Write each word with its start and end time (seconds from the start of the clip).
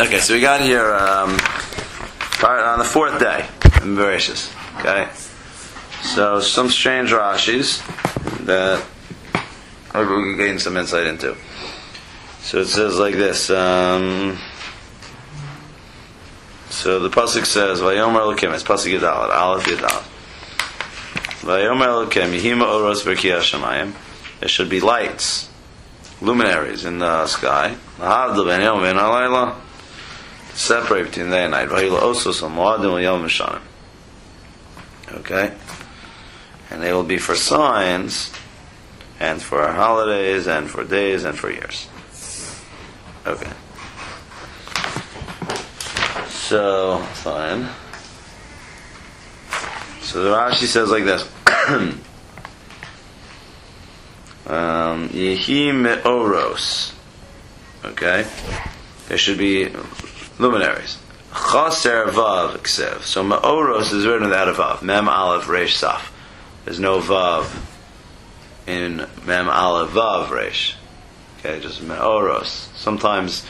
okay, 0.00 0.20
so 0.20 0.34
we 0.34 0.40
got 0.40 0.60
here 0.60 0.94
um, 0.94 1.30
on 2.42 2.78
the 2.78 2.84
fourth 2.84 3.18
day 3.18 3.46
in 3.82 3.96
Bereshis. 3.96 4.54
Okay, 4.78 5.08
so 6.02 6.40
some 6.40 6.68
strange 6.70 7.10
Rashis 7.10 7.84
that 8.46 8.84
maybe 9.92 10.08
we 10.08 10.22
can 10.22 10.36
gain 10.36 10.58
some 10.58 10.76
insight 10.76 11.06
into. 11.06 11.36
So 12.40 12.58
it 12.58 12.66
says 12.66 12.98
like 12.98 13.14
this. 13.14 13.50
Um, 13.50 14.38
so 16.70 17.00
the 17.00 17.10
pasuk 17.10 17.44
says, 17.44 17.80
"Vayomer 17.80 18.20
Elokim." 18.20 18.54
It's 18.54 18.62
pasuk 18.62 18.98
Yadalit, 18.98 19.34
Aleph 19.34 19.64
Yadalit. 19.64 20.04
Vayomer 21.42 22.06
Elokim, 22.06 22.38
Yehima 22.38 22.72
Oros 22.72 23.02
Berkiyah 23.02 23.40
Shemayim. 23.40 23.94
There 24.40 24.48
should 24.48 24.68
be 24.68 24.80
lights, 24.80 25.48
luminaries 26.20 26.84
in 26.84 27.00
the 27.00 27.26
sky. 27.26 27.76
Separate 30.58 31.04
between 31.04 31.30
day 31.30 31.44
and 31.44 31.52
night. 31.52 31.70
Okay, 35.10 35.52
and 36.70 36.82
they 36.82 36.92
will 36.92 37.04
be 37.04 37.18
for 37.18 37.34
signs, 37.34 38.32
and 39.20 39.40
for 39.40 39.66
holidays, 39.72 40.46
and 40.46 40.68
for 40.68 40.84
days, 40.84 41.24
and 41.24 41.38
for 41.38 41.50
years. 41.50 41.88
Okay. 43.26 43.50
So, 46.28 46.98
fine. 47.14 47.68
So 50.02 50.24
the 50.24 50.30
Rashi 50.30 50.64
says 50.64 50.90
like 50.90 51.04
this. 51.04 51.22
um, 54.46 55.10
Yehi 55.10 55.74
me'oros. 55.74 56.94
Okay? 57.84 58.26
There 59.08 59.18
should 59.18 59.36
be 59.36 59.68
luminaries. 60.38 60.98
Chaser 61.32 62.06
vav 62.06 62.56
ksev. 62.58 63.02
So 63.02 63.22
me'oros 63.22 63.92
is 63.92 64.06
written 64.06 64.28
without 64.28 64.48
a 64.48 64.52
vav. 64.52 64.82
Mem 64.82 65.08
aleph 65.08 65.48
resh 65.48 65.80
saf. 65.80 66.10
There's 66.64 66.80
no 66.80 67.00
vav 67.00 67.48
in 68.66 69.06
mem 69.26 69.48
aleph 69.48 69.90
vav 69.90 70.30
resh. 70.30 70.76
Okay, 71.38 71.60
just 71.60 71.82
me'oros. 71.82 72.68
Sometimes 72.76 73.44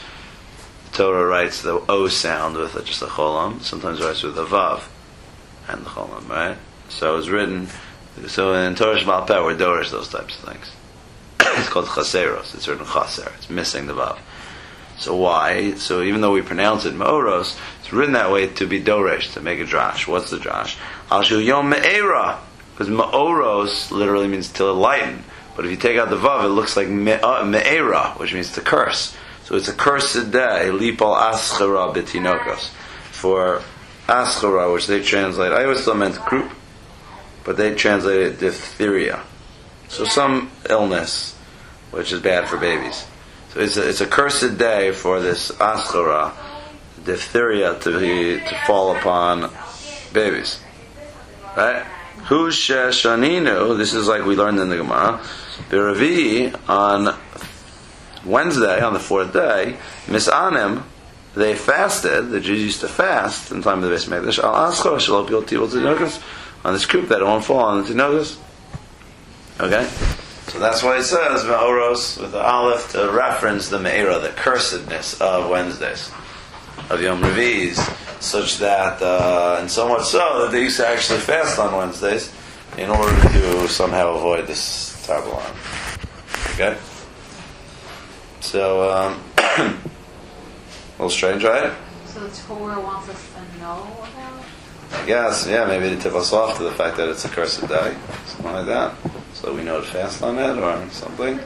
the 0.91 0.97
Torah 0.97 1.25
writes 1.25 1.61
the 1.61 1.81
O 1.89 2.07
sound 2.07 2.57
with 2.57 2.73
just 2.85 3.01
a 3.01 3.05
cholam. 3.05 3.61
Sometimes 3.61 3.99
it 3.99 4.05
writes 4.05 4.23
with 4.23 4.37
a 4.37 4.45
vav 4.45 4.83
and 5.67 5.85
the 5.85 5.89
cholam, 5.89 6.27
right? 6.27 6.57
So 6.89 7.17
it's 7.17 7.29
written. 7.29 7.67
So 8.27 8.53
in 8.53 8.75
Torah 8.75 8.99
Shmal 8.99 9.25
Peh, 9.25 9.39
we're 9.41 9.55
dorish 9.55 9.91
those 9.91 10.09
types 10.09 10.37
of 10.43 10.49
things. 10.49 10.71
it's 11.39 11.69
called 11.69 11.85
chaseros. 11.85 12.53
It's 12.55 12.67
written 12.67 12.85
chaser. 12.85 13.31
It's 13.37 13.49
missing 13.49 13.87
the 13.87 13.93
vav. 13.93 14.17
So 14.99 15.15
why? 15.15 15.75
So 15.75 16.01
even 16.03 16.19
though 16.19 16.33
we 16.33 16.41
pronounce 16.41 16.83
it 16.85 16.93
me'oros, 16.93 17.57
it's 17.79 17.93
written 17.93 18.13
that 18.13 18.31
way 18.31 18.47
to 18.47 18.67
be 18.67 18.81
dorish, 18.81 19.33
to 19.33 19.41
make 19.41 19.59
a 19.59 19.63
drash. 19.63 20.07
What's 20.07 20.29
the 20.29 20.37
drash? 20.37 20.77
Al 21.09 21.23
yom 21.23 21.69
me'era. 21.69 22.39
Because 22.73 22.89
me'oros 22.89 23.91
literally 23.91 24.27
means 24.27 24.51
to 24.53 24.71
lighten. 24.71 25.23
But 25.55 25.65
if 25.65 25.71
you 25.71 25.77
take 25.77 25.97
out 25.97 26.09
the 26.09 26.17
vav, 26.17 26.43
it 26.43 26.49
looks 26.49 26.75
like 26.75 26.89
me'era, 26.89 27.45
me 27.45 28.19
which 28.19 28.33
means 28.33 28.51
to 28.53 28.61
curse. 28.61 29.15
So 29.45 29.55
it's 29.55 29.69
a 29.69 29.73
cursed 29.73 30.31
day, 30.31 30.69
lipal 30.69 31.17
aschara 31.17 31.93
betinokos. 31.93 32.67
For 33.11 33.61
aschara, 34.07 34.71
which 34.73 34.87
they 34.87 35.01
translate, 35.01 35.53
I 35.53 35.63
always 35.63 35.83
thought 35.83 35.97
meant 35.97 36.15
croup, 36.15 36.51
but 37.45 37.57
they 37.57 37.73
translate 37.73 38.21
it 38.21 38.39
diphtheria. 38.39 39.21
So 39.87 40.03
some 40.03 40.51
illness, 40.69 41.35
which 41.91 42.11
is 42.11 42.21
bad 42.21 42.47
for 42.47 42.57
babies. 42.57 43.05
So 43.53 43.61
it's 43.61 43.77
a, 43.77 43.89
it's 43.89 44.01
a 44.01 44.05
cursed 44.05 44.57
day 44.57 44.91
for 44.91 45.19
this 45.19 45.51
aschara, 45.51 46.33
diphtheria, 47.03 47.79
to, 47.79 47.99
be, 47.99 48.39
to 48.39 48.55
fall 48.67 48.95
upon 48.95 49.51
babies. 50.13 50.59
Right? 51.57 51.83
Hu 52.27 52.49
shaninu, 52.49 53.75
this 53.77 53.93
is 53.93 54.07
like 54.07 54.23
we 54.25 54.35
learned 54.35 54.59
in 54.59 54.69
the 54.69 54.77
Gemara, 54.77 55.19
Biravi 55.69 56.69
on 56.69 57.17
Wednesday, 58.23 58.81
on 58.81 58.93
the 58.93 58.99
fourth 58.99 59.33
day, 59.33 59.77
Misanim, 60.05 60.83
they 61.33 61.55
fasted, 61.55 62.29
the 62.29 62.39
Jews 62.39 62.61
used 62.61 62.81
to 62.81 62.87
fast 62.87 63.51
in 63.51 63.61
time 63.63 63.83
of 63.83 63.89
the 63.89 63.95
Beis 63.95 64.07
Mikdash, 64.07 64.43
al 64.43 65.23
bil 65.25 65.43
tibul 65.43 65.67
tinokas, 65.67 66.21
on 66.63 66.73
this 66.73 66.85
croup 66.85 67.09
that 67.09 67.21
won't 67.23 67.45
fall 67.45 67.59
on 67.59 67.83
the 67.83 67.93
tinokas. 67.93 68.37
Okay? 69.59 69.89
So 70.49 70.57
that's 70.57 70.81
why 70.81 70.97
it 70.97 71.03
says 71.03 71.43
Ma'oros 71.43 72.19
with 72.19 72.31
the 72.31 72.41
Aleph 72.41 72.91
to 72.93 73.11
reference 73.11 73.69
the 73.69 73.77
Me'era, 73.77 74.17
the 74.17 74.29
cursedness 74.29 75.21
of 75.21 75.47
Wednesdays, 75.47 76.11
of 76.89 76.99
Yom 77.01 77.21
Revi's, 77.21 77.77
such 78.19 78.57
that, 78.57 78.99
uh, 79.01 79.57
and 79.59 79.69
so 79.69 79.87
much 79.87 80.05
so 80.05 80.41
that 80.41 80.51
they 80.51 80.63
used 80.63 80.77
to 80.77 80.87
actually 80.87 81.19
fast 81.19 81.59
on 81.59 81.75
Wednesdays 81.75 82.33
in 82.77 82.89
order 82.89 83.21
to 83.29 83.67
somehow 83.67 84.15
avoid 84.15 84.47
this 84.47 85.05
harm. 85.05 85.55
Okay? 86.53 86.75
So, 88.39 88.89
um, 88.91 89.23
a 89.37 89.75
little 90.97 91.09
strange, 91.11 91.43
right? 91.43 91.73
So 92.07 92.21
the 92.21 92.35
Torah 92.35 92.81
wants 92.81 93.07
us 93.09 93.29
to 93.33 93.59
know 93.59 93.83
about 93.99 94.43
I 94.91 95.05
guess, 95.05 95.47
yeah, 95.47 95.65
maybe 95.65 95.95
to 95.95 96.01
tip 96.01 96.15
us 96.15 96.33
off 96.33 96.57
to 96.57 96.63
the 96.63 96.71
fact 96.71 96.97
that 96.97 97.07
it's 97.09 97.23
a 97.23 97.29
cursed 97.29 97.61
day, 97.67 97.95
something 98.25 98.51
like 98.51 98.65
that. 98.65 98.95
So 99.41 99.53
we 99.53 99.63
know 99.63 99.79
to 99.79 99.87
fast 99.87 100.21
on 100.21 100.37
it 100.37 100.57
or 100.57 100.89
something. 100.89 101.39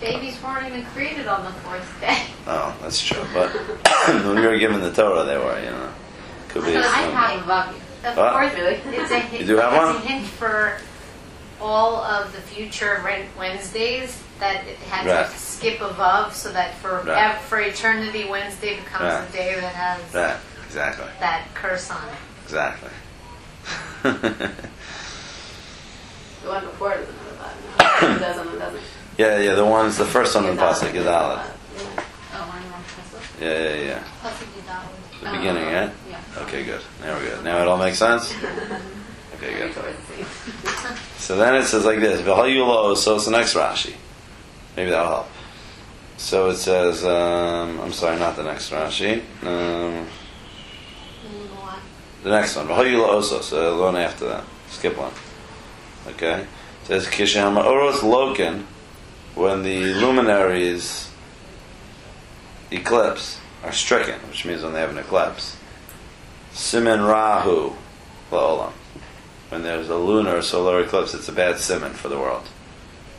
Babies 0.00 0.42
weren't 0.42 0.66
even 0.66 0.84
created 0.86 1.26
on 1.26 1.44
the 1.44 1.50
fourth 1.60 2.00
day. 2.00 2.22
Oh, 2.46 2.74
that's 2.80 3.02
true. 3.04 3.22
But 3.34 3.50
when 4.24 4.36
we 4.40 4.46
were 4.46 4.58
given 4.58 4.80
the 4.80 4.90
Torah, 4.92 5.24
they 5.24 5.36
were, 5.36 5.58
you 5.60 5.70
know. 5.70 5.92
Could 6.48 6.64
be. 6.64 6.76
I 6.76 6.82
some- 6.82 7.12
have 7.12 7.42
a 7.42 7.46
bucket. 7.46 7.80
Of 8.04 8.16
What? 8.16 8.32
course, 8.32 8.52
it's 8.56 9.10
a 9.10 9.18
hint, 9.20 9.40
You 9.42 9.46
do 9.46 9.56
have 9.58 9.72
one? 9.74 9.94
it's 9.96 10.04
one? 10.04 10.06
a 10.06 10.08
hint 10.18 10.26
for 10.26 10.78
all 11.60 11.96
of 11.96 12.32
the 12.32 12.40
future 12.40 13.00
Ren- 13.04 13.28
Wednesdays 13.38 14.22
that 14.40 14.66
it 14.66 14.76
had 14.78 15.06
Right. 15.06 15.30
to 15.30 15.38
skip 15.38 15.80
above 15.82 16.34
so 16.34 16.50
that 16.52 16.74
for 16.78 17.02
Right. 17.06 17.08
ev- 17.34 17.40
for 17.42 17.60
eternity 17.60 18.24
Wednesday 18.28 18.76
becomes 18.76 19.04
Right. 19.14 19.28
a 19.28 19.32
day 19.32 19.54
that 19.60 19.74
has 19.74 20.14
Right, 20.14 20.36
exactly. 20.66 21.06
that 21.20 21.46
curse 21.54 21.90
on 21.90 22.02
it. 22.08 22.18
Exactly. 22.44 22.90
The 26.42 26.50
one 26.50 26.64
before 26.66 26.92
it 26.92 27.03
doesn't 28.08 28.46
have 28.46 28.54
a 28.54 28.56
button. 28.56 28.56
It 28.56 28.56
doesn't, 28.56 28.56
it 28.56 28.58
doesn't. 28.58 28.80
yeah, 29.18 29.38
yeah, 29.38 29.54
the 29.54 29.64
one's 29.64 29.96
the 29.96 30.04
first 30.04 30.34
one 30.34 30.46
in 30.46 30.56
Pasuk, 30.56 30.92
Yadalit. 30.92 31.44
Yeah. 31.44 32.02
Oh, 32.34 32.52
I'm 32.52 32.70
wrong. 32.70 32.82
That's 33.12 33.40
Yeah, 33.40 33.74
yeah, 33.74 33.84
yeah. 33.84 34.02
The 35.22 35.38
beginning, 35.38 35.64
yeah? 35.64 35.90
Yeah. 36.10 36.42
Okay, 36.42 36.64
good. 36.64 36.82
Now 37.00 37.16
we're 37.16 37.24
good. 37.30 37.44
Now 37.44 37.60
it 37.62 37.68
all 37.68 37.78
makes 37.78 37.98
sense? 37.98 38.34
Okay, 39.36 39.58
good. 39.58 39.74
So 41.18 41.36
then 41.36 41.54
it 41.54 41.64
says 41.64 41.84
like 41.84 42.00
this, 42.00 42.20
V'hayulo, 42.20 42.96
so 42.96 43.16
it's 43.16 43.24
the 43.24 43.30
next 43.30 43.54
Rashi. 43.54 43.94
Maybe 44.76 44.90
that'll 44.90 45.06
help. 45.06 45.28
So 46.18 46.50
it 46.50 46.56
says, 46.56 47.04
um, 47.04 47.80
I'm 47.80 47.92
sorry, 47.92 48.18
not 48.18 48.36
the 48.36 48.44
next 48.44 48.70
Rashi. 48.70 49.22
Um, 49.42 50.06
the 52.22 52.30
next 52.30 52.56
one, 52.56 52.68
V'hayulo 52.68 53.08
oso, 53.08 53.42
so 53.42 53.76
the 53.76 53.82
one 53.82 53.96
after 53.96 54.26
that. 54.28 54.44
Skip 54.68 54.96
one. 54.96 55.12
Okay? 56.08 56.46
Says, 56.84 57.06
Kisham 57.06 57.62
oros 57.62 58.00
loken, 58.00 58.64
when 59.34 59.62
the 59.62 59.94
luminaries 59.94 61.10
eclipse, 62.70 63.40
are 63.62 63.72
stricken, 63.72 64.20
which 64.28 64.44
means 64.44 64.62
when 64.62 64.74
they 64.74 64.80
have 64.80 64.90
an 64.90 64.98
eclipse. 64.98 65.56
Simen 66.52 67.08
Rahu, 67.08 67.72
La'olam. 68.30 68.72
When 69.48 69.62
there's 69.62 69.88
a 69.88 69.96
lunar 69.96 70.36
or 70.36 70.42
solar 70.42 70.80
eclipse, 70.80 71.14
it's 71.14 71.28
a 71.28 71.32
bad 71.32 71.58
simon 71.58 71.92
for 71.92 72.08
the 72.08 72.18
world. 72.18 72.48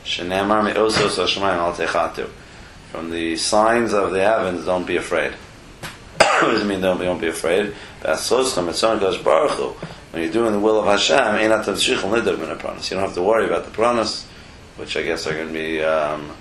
Shenamar 0.04 0.64
me'osos 0.64 1.16
ha'shemayim 1.18 1.58
al. 1.58 2.28
From 2.92 3.10
the 3.10 3.36
signs 3.36 3.94
of 3.94 4.12
the 4.12 4.22
heavens, 4.22 4.66
don't 4.66 4.86
be 4.86 4.98
afraid. 4.98 5.32
what 6.18 6.52
does 6.52 6.62
it 6.62 6.66
mean, 6.66 6.82
don't, 6.82 7.00
don't 7.00 7.20
be 7.20 7.28
afraid? 7.28 7.74
Ba'asoschem 8.02 8.70
etzon 8.70 9.24
baruch 9.24 9.52
hu. 9.52 9.74
When 10.16 10.24
you're 10.24 10.32
doing 10.32 10.54
the 10.54 10.62
will 10.62 10.80
of 10.80 10.86
Hashem. 10.86 11.42
You 11.42 11.50
don't 11.50 11.66
have 11.66 13.16
to 13.16 13.22
worry 13.22 13.46
about 13.48 13.66
the 13.66 13.72
pranas, 13.72 14.24
which 14.78 14.96
I 14.96 15.02
guess 15.02 15.28
are 15.28 15.34
going 15.34 15.50
to 15.50 15.54
be 15.54 15.84
um, 15.84 16.32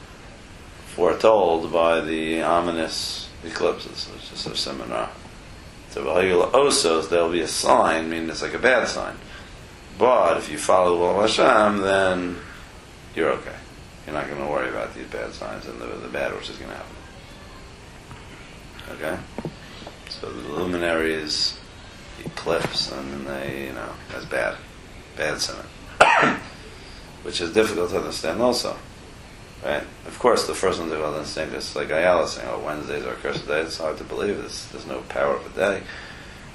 foretold 0.87 1.73
by 1.73 2.01
the 2.01 2.43
ominous 2.43 3.29
eclipses, 3.43 4.09
which 4.15 4.31
is 4.33 4.47
a 4.47 4.57
seminar. 4.57 5.11
So 5.91 6.05
osos, 6.05 7.09
there'll 7.09 7.33
be 7.33 7.41
a 7.41 7.49
sign, 7.49 8.11
meaning 8.11 8.31
it's 8.31 8.43
like 8.43 8.55
a 8.55 8.61
bad 8.61 8.87
sign. 8.87 9.17
But 9.99 10.37
if 10.37 10.53
you 10.53 10.57
follow 10.57 10.95
the 10.95 11.01
will 11.01 11.21
of 11.21 11.29
Hashem, 11.29 11.79
then 11.79 12.37
you're 13.17 13.31
okay. 13.31 13.57
You're 14.07 14.15
not 14.15 14.29
going 14.29 14.41
to 14.41 14.47
worry 14.47 14.69
about 14.69 14.95
these 14.95 15.09
bad 15.09 15.33
signs 15.33 15.67
and 15.67 15.81
the, 15.81 15.87
the 15.87 16.09
bad 16.11 16.33
which 16.33 16.49
is 16.49 16.57
going 16.59 16.71
to 16.71 16.77
happen. 16.77 16.97
Okay? 18.93 19.19
So 20.11 20.31
the 20.31 20.49
luminaries 20.53 21.59
eclipse, 22.25 22.91
and 22.93 23.27
they, 23.27 23.67
you 23.67 23.73
know, 23.73 23.91
that's 24.11 24.25
bad. 24.27 24.57
Bad 25.17 25.41
sinner. 25.41 25.65
which 27.25 27.41
is 27.41 27.53
difficult 27.53 27.91
to 27.91 27.99
understand 27.99 28.41
also. 28.41 28.77
Right? 29.65 29.83
Of 30.07 30.19
course, 30.19 30.47
the 30.47 30.55
first 30.55 30.79
one's 30.79 30.93
about 30.93 31.17
the 31.17 31.25
same. 31.25 31.55
It's 31.55 31.75
like 31.75 31.91
Ayala 31.91 32.29
saying, 32.29 32.49
"Oh, 32.51 32.61
Wednesdays 32.61 33.05
are 33.05 33.15
cursed 33.15 33.47
day." 33.49 33.63
It's 33.63 33.79
hard 33.79 33.97
to 33.99 34.05
believe. 34.05 34.37
There's, 34.37 34.67
there's 34.69 34.87
no 34.87 35.01
power 35.09 35.37
of 35.37 35.47
a 35.47 35.57
day. 35.59 35.83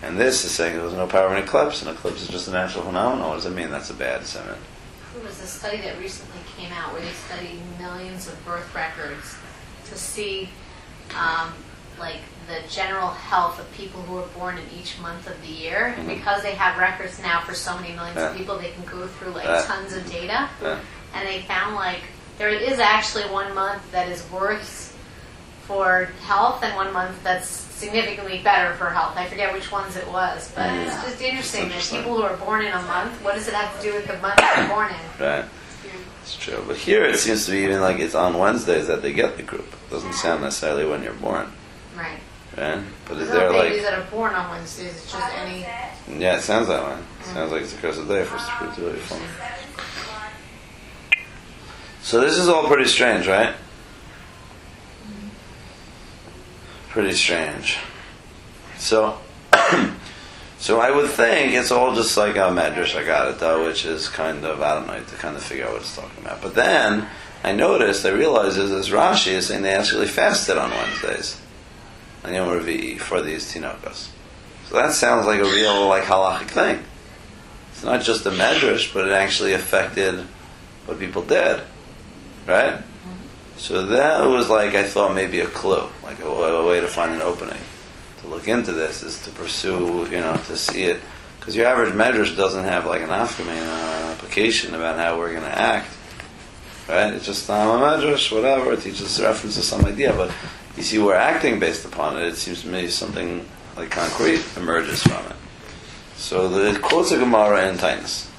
And 0.02 0.18
this 0.18 0.46
is 0.46 0.52
saying 0.52 0.78
there's 0.78 0.94
no 0.94 1.08
power 1.08 1.26
of 1.26 1.34
an 1.34 1.44
eclipse. 1.44 1.82
An 1.82 1.90
eclipse 1.90 2.22
is 2.22 2.30
just 2.30 2.48
a 2.48 2.52
natural 2.52 2.86
phenomenon. 2.86 3.30
What 3.30 3.36
does 3.36 3.48
it 3.48 3.56
mean? 3.56 3.72
That's 3.72 3.90
a 3.90 3.96
bad 3.96 4.26
simon. 4.26 4.56
There 5.16 5.24
was 5.24 5.42
a 5.42 5.48
study 5.48 5.82
that 5.82 5.98
recently 6.00 6.40
came 6.56 6.72
out 6.72 6.94
where 6.94 7.02
they 7.02 7.12
studied 7.12 7.60
millions 7.80 8.28
of 8.28 8.46
birth 8.46 8.74
records 8.76 9.36
to 9.90 9.98
see, 9.98 10.50
um, 11.18 11.52
like, 12.00 12.22
the 12.48 12.68
general 12.68 13.10
health 13.10 13.60
of 13.60 13.72
people 13.74 14.02
who 14.02 14.18
are 14.18 14.26
born 14.38 14.58
in 14.58 14.64
each 14.80 14.98
month 15.00 15.28
of 15.28 15.40
the 15.42 15.48
year. 15.48 15.94
And 15.98 16.08
Mhm. 16.10 16.16
because 16.18 16.42
they 16.42 16.54
have 16.56 16.78
records 16.80 17.20
now 17.20 17.42
for 17.42 17.54
so 17.54 17.76
many 17.76 17.94
millions 17.94 18.18
Yeah. 18.18 18.32
of 18.32 18.38
people, 18.38 18.58
they 18.58 18.72
can 18.72 18.84
go 18.86 19.06
through, 19.08 19.34
like, 19.34 19.46
Yeah. 19.46 19.62
tons 19.68 19.94
of 19.94 20.10
data. 20.12 20.50
Yeah. 20.62 20.78
And 21.14 21.28
they 21.28 21.42
found, 21.44 21.76
like, 21.76 22.02
there 22.40 22.50
is 22.50 22.80
actually 22.80 23.26
one 23.26 23.54
month 23.54 23.92
that 23.92 24.08
is 24.08 24.24
worse 24.32 24.94
for 25.68 26.10
health 26.26 26.64
and 26.64 26.76
one 26.76 26.92
month 26.92 27.24
that's 27.24 27.48
significantly 27.48 28.40
better 28.40 28.74
for 28.76 28.90
health. 28.90 29.16
I 29.16 29.26
forget 29.28 29.54
which 29.54 29.72
ones 29.72 29.96
it 29.96 30.08
was, 30.08 30.50
but 30.56 30.66
Mm. 30.70 30.86
it's 30.88 31.04
just 31.04 31.22
interesting 31.22 31.62
that 31.62 31.66
interesting. 31.68 32.00
people 32.00 32.18
who 32.18 32.24
are 32.24 32.36
born 32.36 32.66
in 32.66 32.74
a 32.74 32.82
month, 32.82 33.22
what 33.22 33.36
does 33.36 33.48
it 33.48 33.54
have 33.54 33.78
to 33.80 33.82
do 33.88 33.94
with 33.94 34.08
the 34.08 34.18
month 34.18 34.38
they're 34.38 34.68
born 34.68 34.90
in? 34.90 35.24
Right? 35.26 35.46
It's 36.24 36.36
true. 36.36 36.64
But 36.68 36.78
here 36.78 37.04
it 37.06 37.18
seems 37.20 37.46
to 37.46 37.52
be 37.52 37.60
even 37.60 37.82
like 37.82 38.00
it's 38.00 38.16
on 38.16 38.38
Wednesdays 38.38 38.88
that 38.88 39.02
they 39.02 39.14
get 39.14 39.38
the 39.38 39.44
croup. 39.44 39.72
It 39.72 39.92
doesn't 39.92 40.14
sound 40.14 40.42
necessarily 40.42 40.86
when 40.86 41.04
you're 41.04 41.14
born. 41.14 41.54
Right. 42.00 42.20
Right? 42.58 42.84
But 43.06 43.18
is 43.18 43.24
It's 43.24 43.32
there 43.32 43.52
not 43.52 43.62
babies 43.62 43.84
like? 43.84 43.92
that 43.92 44.00
are 44.00 44.12
born 44.12 44.34
on 44.34 44.50
Wednesdays. 44.50 44.94
It's 44.94 45.12
just 45.12 45.34
any. 45.36 45.62
Yeah, 46.20 46.38
it 46.38 46.42
sounds 46.42 46.68
that 46.68 46.84
way. 46.84 46.98
It 47.20 47.26
sounds 47.26 47.52
like 47.52 47.62
it's 47.62 47.74
a 47.74 47.78
curse 47.78 47.98
of 47.98 48.08
day 48.08 48.24
for 48.24 48.38
um, 48.38 48.42
spirituality. 48.42 49.00
Fun. 49.02 49.22
So 52.02 52.22
this 52.22 52.38
is 52.38 52.48
all 52.48 52.66
pretty 52.68 52.88
strange, 52.90 53.28
right? 53.28 53.54
Pretty 56.90 57.14
strange. 57.14 57.78
So, 58.78 59.20
so 60.58 60.80
I 60.80 60.90
would 60.90 61.10
think 61.12 61.54
it's 61.54 61.72
all 61.72 61.94
just 61.94 62.18
like 62.18 62.36
a 62.36 62.50
medrash 62.50 62.96
agarata, 63.00 63.64
which 63.66 63.86
is 63.86 64.08
kind 64.08 64.44
of 64.44 64.62
I 64.62 64.74
don't 64.76 64.88
know 64.88 65.04
to 65.04 65.16
kind 65.18 65.36
of 65.36 65.44
figure 65.44 65.66
out 65.66 65.74
what 65.74 65.82
it's 65.82 65.96
talking 65.96 66.26
about. 66.26 66.42
But 66.42 66.56
then 66.56 67.08
I 67.44 67.52
noticed, 67.52 68.06
I 68.06 68.10
realized, 68.10 68.58
is 68.58 68.70
this 68.72 68.90
Rashi 68.90 69.34
is 69.34 69.48
saying 69.48 69.62
they 69.62 69.74
actually 69.74 70.08
fasted 70.08 70.58
on 70.58 70.72
Wednesdays, 70.72 71.39
on 72.24 72.34
Yom 72.34 72.98
for 72.98 73.22
these 73.22 73.54
tinokas. 73.54 74.10
So 74.68 74.76
that 74.76 74.94
sounds 74.94 75.26
like 75.26 75.40
a 75.40 75.46
real 75.46 75.88
like 75.88 76.04
halachic 76.04 76.50
thing. 76.50 76.84
It's 77.72 77.84
not 77.84 78.02
just 78.02 78.26
a 78.26 78.32
medrash, 78.32 78.94
but 78.94 79.08
it 79.08 79.14
actually 79.14 79.54
affected 79.54 80.20
what 80.86 81.00
people 81.00 81.24
did, 81.24 81.62
right? 82.46 82.82
So 83.58 83.86
that 83.88 84.26
was 84.26 84.50
like 84.50 84.76
I 84.76 84.84
thought 84.84 85.16
maybe 85.16 85.40
a 85.40 85.48
clue, 85.48 85.88
like 86.04 86.20
a, 86.20 86.28
a 86.28 86.68
way 86.68 86.80
to 86.80 86.88
find 86.88 87.14
an 87.14 87.22
opening 87.22 87.60
to 88.22 88.28
look 88.28 88.48
into 88.48 88.72
this 88.72 89.04
is 89.04 89.22
to 89.24 89.32
pursue, 89.32 90.08
you 90.12 90.20
know, 90.20 90.36
to 90.48 90.58
see 90.58 90.84
it, 90.84 91.00
because 91.40 91.56
your 91.56 91.66
average 91.68 91.94
medrash 91.94 92.36
doesn't 92.36 92.66
have 92.66 92.86
like 92.86 93.02
an 93.02 93.10
afkami, 93.10 93.50
an 93.50 94.12
application 94.12 94.76
about 94.76 94.98
how 94.98 95.18
we're 95.18 95.32
going 95.32 95.44
to 95.44 95.60
act, 95.60 95.90
right? 96.88 97.14
It's 97.14 97.26
just 97.26 97.50
um, 97.50 97.82
a 97.82 97.86
medrash, 97.86 98.32
whatever. 98.32 98.74
It 98.74 98.82
teaches 98.82 99.22
reference 99.22 99.56
to 99.56 99.62
some 99.62 99.86
idea, 99.86 100.14
but 100.14 100.32
you 100.80 100.86
see, 100.86 100.98
we're 100.98 101.14
acting 101.14 101.60
based 101.60 101.84
upon 101.84 102.16
it. 102.16 102.24
It 102.24 102.36
seems 102.38 102.62
to 102.62 102.70
me 102.70 102.88
something 102.88 103.46
like 103.76 103.92
concrete 103.92 104.42
emerges 104.56 105.04
from 105.04 105.26
it. 105.26 105.36
So 106.16 106.48
the, 106.48 106.80
quotes 106.80 107.12
a 107.12 107.18
Gemara 107.18 107.68
in 107.68 107.76
Taanis. 107.76 108.30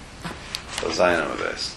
So 0.81 0.89
Zayin 0.89 1.37
based. 1.39 1.77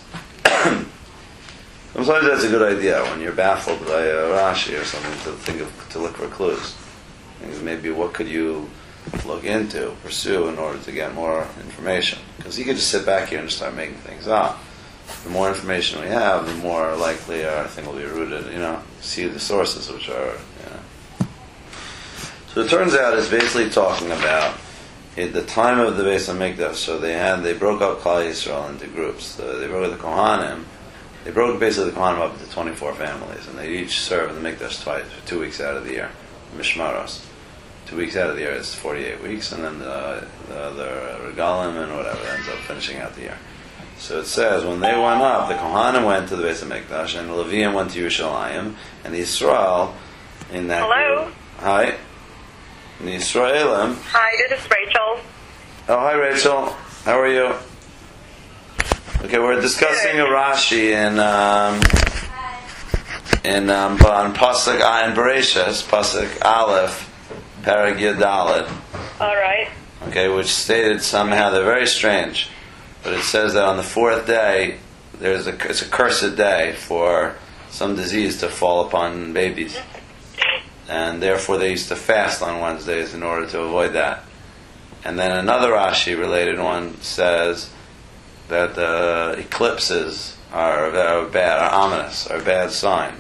Sometimes 1.94 2.26
that's 2.26 2.44
a 2.46 2.50
good 2.50 2.78
idea 2.78 3.04
when 3.04 3.20
you're 3.20 3.34
baffled 3.34 3.86
by 3.86 4.04
a 4.04 4.30
Rashi 4.32 4.80
or 4.80 4.86
something 4.86 5.12
to 5.24 5.38
think 5.40 5.60
of 5.60 5.90
to 5.92 6.00
look 6.00 6.16
for 6.16 6.28
clues. 6.28 6.76
Maybe 7.62 7.92
what 7.92 8.14
could 8.14 8.30
you 8.30 8.70
look 9.26 9.44
into, 9.44 9.92
pursue 10.02 10.48
in 10.48 10.58
order 10.58 10.80
to 10.80 10.92
get 10.94 11.14
more 11.14 11.46
information? 11.60 12.20
Because 12.38 12.58
you 12.58 12.64
could 12.64 12.78
just 12.78 12.90
sit 12.90 13.06
back 13.06 13.30
here 13.30 13.40
and 13.40 13.52
start 13.52 13.76
making 13.76 13.98
things 13.98 14.30
up. 14.30 14.60
The 15.26 15.30
more 15.30 15.50
information 15.50 16.02
we 16.02 16.08
have, 16.08 16.48
the 16.48 16.54
more 16.56 16.96
likely 16.96 17.46
our 17.46 17.68
thing 17.68 17.86
will 17.86 17.98
be 17.98 18.06
rooted. 18.06 18.52
You 18.52 18.60
know, 18.60 18.82
see 19.02 19.28
the 19.28 19.40
sources 19.40 19.90
which 19.92 20.10
are. 20.10 20.38
So 22.54 22.62
it 22.62 22.70
turns 22.70 22.94
out 22.94 23.18
it's 23.18 23.30
basically 23.30 23.72
talking 23.72 24.12
about 24.12 24.56
at 25.18 25.34
the 25.34 25.44
time 25.44 25.80
of 25.80 25.98
the 25.98 26.04
Beis 26.04 26.32
Hamikdash. 26.32 26.76
So 26.76 27.00
they 27.00 27.14
had 27.14 27.38
they 27.38 27.54
broke 27.54 27.82
up 27.82 28.00
Klal 28.02 28.24
Yisrael 28.24 28.70
into 28.70 28.86
groups. 28.88 29.26
So 29.26 29.60
they 29.60 29.68
broke 29.68 29.90
the 29.92 29.98
Kohanim. 29.98 30.64
They 31.24 31.32
broke 31.32 31.60
basically 31.60 31.90
the 31.90 31.98
Kohanim 31.98 32.20
up 32.20 32.34
into 32.34 32.52
24 32.52 32.94
families, 32.94 33.48
and 33.48 33.58
they 33.58 33.78
each 33.78 34.02
serve 34.02 34.36
in 34.36 34.44
the 34.44 34.48
Mikdash 34.48 34.84
twice, 34.84 35.06
for 35.06 35.28
two 35.28 35.40
weeks 35.40 35.62
out 35.62 35.78
of 35.78 35.86
the 35.86 35.94
year, 35.94 36.12
Mishmaros. 36.56 37.26
Two 37.88 37.98
weeks 37.98 38.16
out 38.16 38.30
of 38.30 38.36
the 38.36 38.44
year 38.44 38.52
is 38.52 38.76
48 38.76 39.24
weeks, 39.24 39.52
and 39.52 39.64
then 39.64 39.80
the, 39.80 40.28
the 40.48 40.60
other 40.60 41.18
Regalim 41.22 41.82
and 41.82 41.96
whatever 41.96 42.28
ends 42.28 42.48
up 42.50 42.56
finishing 42.68 42.98
out 42.98 43.16
the 43.16 43.22
year. 43.22 43.38
So 43.98 44.20
it 44.20 44.26
says, 44.26 44.66
when 44.66 44.80
they 44.80 44.94
went 44.94 45.22
up, 45.22 45.48
the 45.48 45.56
Kohanim 45.56 46.06
went 46.06 46.28
to 46.30 46.36
the 46.36 46.44
Beis 46.44 46.64
Hamikdash, 46.64 47.18
and 47.18 47.30
the 47.30 47.34
Levium 47.34 47.74
went 47.74 47.92
to 47.92 48.06
Yerushalayim, 48.06 48.76
and 49.06 49.14
the 49.14 49.20
Israel 49.20 49.96
in 50.52 50.68
that 50.68 50.84
Hello? 50.84 51.24
group. 51.24 51.36
Hi. 51.60 51.98
Hi, 54.12 54.32
this 54.48 54.64
is 54.64 54.72
Rachel. 54.72 55.20
Oh, 55.90 56.00
hi, 56.00 56.14
Rachel. 56.14 56.70
How 57.04 57.20
are 57.20 57.28
you? 57.28 57.54
Okay, 59.26 59.40
we're 59.40 59.60
discussing 59.60 60.22
a 60.22 60.24
Rashi 60.24 60.92
in 60.92 61.20
um, 61.20 61.82
in 63.44 63.70
um, 63.70 63.94
on 64.06 64.34
Pasuk 64.34 64.80
Ayin 64.80 65.16
Bereshis, 65.16 65.86
Pasuk 65.86 66.42
Aleph, 66.46 67.10
Parag. 67.64 68.00
All 69.20 69.36
right. 69.36 69.70
Okay, 70.08 70.30
which 70.30 70.48
stated 70.48 71.02
somehow 71.02 71.50
they're 71.50 71.66
very 71.66 71.88
strange, 71.88 72.50
but 73.04 73.12
it 73.12 73.24
says 73.24 73.54
that 73.56 73.66
on 73.66 73.76
the 73.76 73.84
fourth 73.84 74.26
day 74.28 74.78
there's 75.20 75.48
a 75.48 75.56
it's 75.70 75.82
a 75.82 75.90
cursed 75.90 76.38
day 76.38 76.74
for 76.78 77.36
some 77.70 77.96
disease 77.98 78.40
to 78.40 78.50
fall 78.50 78.86
upon 78.88 79.34
babies, 79.34 79.78
and 80.88 81.22
therefore 81.22 81.58
they 81.58 81.72
used 81.72 81.88
to 81.90 81.96
fast 81.96 82.42
on 82.42 82.62
Wednesdays 82.62 83.14
in 83.14 83.24
order 83.24 83.48
to 83.48 83.62
avoid 83.62 83.94
that. 83.94 84.24
And 85.06 85.20
then 85.20 85.32
another 85.32 85.72
Rashi 85.72 86.18
related 86.18 86.60
one 86.60 87.00
says 87.02 87.70
that 88.48 88.76
the 88.76 89.36
eclipses 89.38 90.38
are, 90.52 90.96
are 90.96 91.26
bad, 91.26 91.60
are 91.60 91.72
ominous, 91.72 92.28
are 92.28 92.38
a 92.38 92.44
bad 92.44 92.72
sign. 92.72 93.16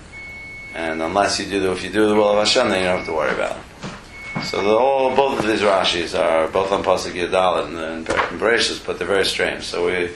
And 0.74 1.01
unless 1.01 1.39
you 1.39 1.45
do 1.45 1.60
the, 1.60 1.71
if 1.71 1.83
you 1.83 1.92
do 1.92 2.07
the 2.07 2.15
will 2.15 2.30
of 2.30 2.39
Hashem, 2.39 2.69
then 2.69 2.80
you 2.80 2.86
don't 2.86 2.98
have 2.98 3.07
to 3.07 3.13
worry 3.13 3.33
about 3.33 3.57
it. 3.57 4.45
So 4.45 4.57
the 4.57 4.77
whole, 4.77 5.16
both 5.16 5.39
of 5.39 5.45
these 5.45 5.62
Rashis 5.62 6.18
are 6.18 6.48
both 6.48 6.71
on 6.71 6.83
Pasuk 6.83 7.14
Yadal 7.14 7.66
and, 7.66 7.78
and 7.78 8.07
Bereshis, 8.07 8.83
but 8.85 8.97
they're 8.97 9.07
very 9.07 9.26
strange. 9.26 9.64
So 9.64 9.85
we 9.85 10.09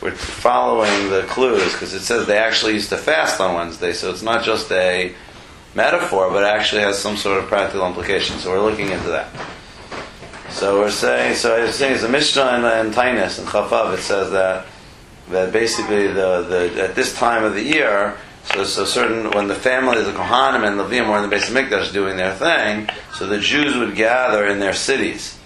we're 0.00 0.12
following 0.12 1.10
the 1.10 1.22
clues 1.22 1.72
because 1.72 1.92
it 1.92 2.00
says 2.00 2.26
they 2.26 2.38
actually 2.38 2.74
used 2.74 2.90
to 2.90 2.96
fast 2.96 3.40
on 3.40 3.56
Wednesday, 3.56 3.92
so 3.92 4.10
it's 4.10 4.22
not 4.22 4.44
just 4.44 4.70
a 4.70 5.12
metaphor, 5.74 6.30
but 6.30 6.44
actually 6.44 6.82
has 6.82 6.98
some 6.98 7.16
sort 7.16 7.38
of 7.38 7.48
practical 7.48 7.86
implication. 7.86 8.38
So 8.38 8.50
we're 8.50 8.64
looking 8.64 8.90
into 8.90 9.08
that. 9.08 9.28
So 10.50 10.80
we're 10.80 10.90
saying, 10.90 11.36
so 11.36 11.56
I 11.56 11.64
was 11.64 11.74
saying, 11.74 11.94
it's 11.94 12.02
a 12.02 12.08
Mishnah 12.08 12.56
in, 12.56 12.86
in 12.86 12.92
Taanis 12.92 13.38
and 13.38 13.46
Chafav. 13.46 13.94
It 13.94 14.00
says 14.00 14.30
that 14.32 14.66
that 15.30 15.52
basically 15.52 16.06
the, 16.06 16.42
the 16.74 16.82
at 16.82 16.94
this 16.94 17.14
time 17.14 17.44
of 17.44 17.54
the 17.54 17.62
year, 17.62 18.16
so 18.44 18.64
so 18.64 18.84
certain 18.84 19.30
when 19.32 19.46
the 19.46 19.54
family, 19.54 20.02
the 20.02 20.12
Kohanim 20.12 20.66
and 20.66 20.80
Levim 20.80 21.08
were 21.08 21.22
in 21.22 21.28
the 21.28 21.36
Beis 21.36 21.50
Mikdash 21.50 21.92
doing 21.92 22.16
their 22.16 22.34
thing, 22.34 22.88
so 23.14 23.26
the 23.26 23.38
Jews 23.38 23.76
would 23.76 23.94
gather 23.94 24.46
in 24.46 24.58
their 24.58 24.72
cities. 24.72 25.38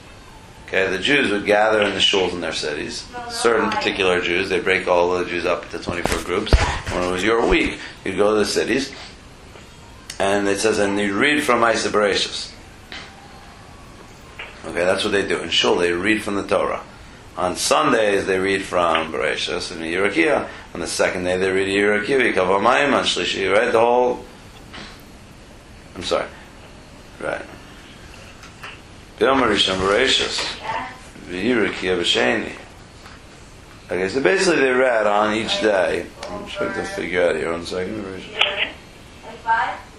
Okay, 0.68 0.88
the 0.88 0.98
Jews 0.98 1.30
would 1.30 1.44
gather 1.44 1.82
in 1.82 1.90
the 1.90 1.98
shuls 1.98 2.32
in 2.32 2.40
their 2.40 2.54
cities. 2.54 3.06
Certain 3.28 3.70
particular 3.70 4.22
Jews, 4.22 4.48
they 4.48 4.58
break 4.58 4.88
all 4.88 5.18
the 5.18 5.26
Jews 5.26 5.44
up 5.44 5.64
into 5.64 5.78
24 5.78 6.22
groups. 6.22 6.54
When 6.92 7.02
it 7.02 7.10
was 7.10 7.22
your 7.22 7.46
week, 7.46 7.78
you'd 8.06 8.16
go 8.16 8.32
to 8.32 8.38
the 8.38 8.46
cities, 8.46 8.90
and 10.22 10.46
it 10.46 10.60
says, 10.60 10.78
and 10.78 10.96
you 11.00 11.18
read 11.18 11.42
from 11.42 11.64
Isa 11.64 11.90
Bereshis. 11.90 12.52
Okay, 14.64 14.84
that's 14.84 15.02
what 15.02 15.10
they 15.10 15.26
do. 15.26 15.40
In 15.40 15.50
shul, 15.50 15.76
they 15.76 15.90
read 15.90 16.22
from 16.22 16.36
the 16.36 16.46
Torah. 16.46 16.84
On 17.36 17.56
Sundays, 17.56 18.24
they 18.26 18.38
read 18.38 18.62
from 18.62 19.12
Bereshis 19.12 19.72
and 19.72 19.80
Yerakia. 19.80 20.48
On 20.74 20.80
the 20.80 20.86
second 20.86 21.24
day, 21.24 21.36
they 21.38 21.50
read 21.50 21.66
Yerakia, 21.66 22.32
Kavamayim, 22.32 22.92
on 22.92 23.02
Shlishi, 23.02 23.52
right? 23.52 23.72
The 23.72 23.80
whole. 23.80 24.24
I'm 25.96 26.04
sorry. 26.04 26.28
Right. 27.20 27.44
Biom 29.18 29.42
Rishon 29.42 29.76
Bereshis. 29.78 30.38
Yerakia 31.30 31.98
B'Sheni. 31.98 32.52
Okay, 33.86 34.08
so 34.08 34.22
basically 34.22 34.60
they 34.60 34.70
read 34.70 35.08
on 35.08 35.34
each 35.34 35.60
day. 35.62 36.06
I'm 36.28 36.46
trying 36.46 36.74
to 36.74 36.84
figure 36.84 37.24
out 37.24 37.34
here 37.34 37.50
one 37.50 37.66
second. 37.66 38.04
Bereshis. 38.04 39.91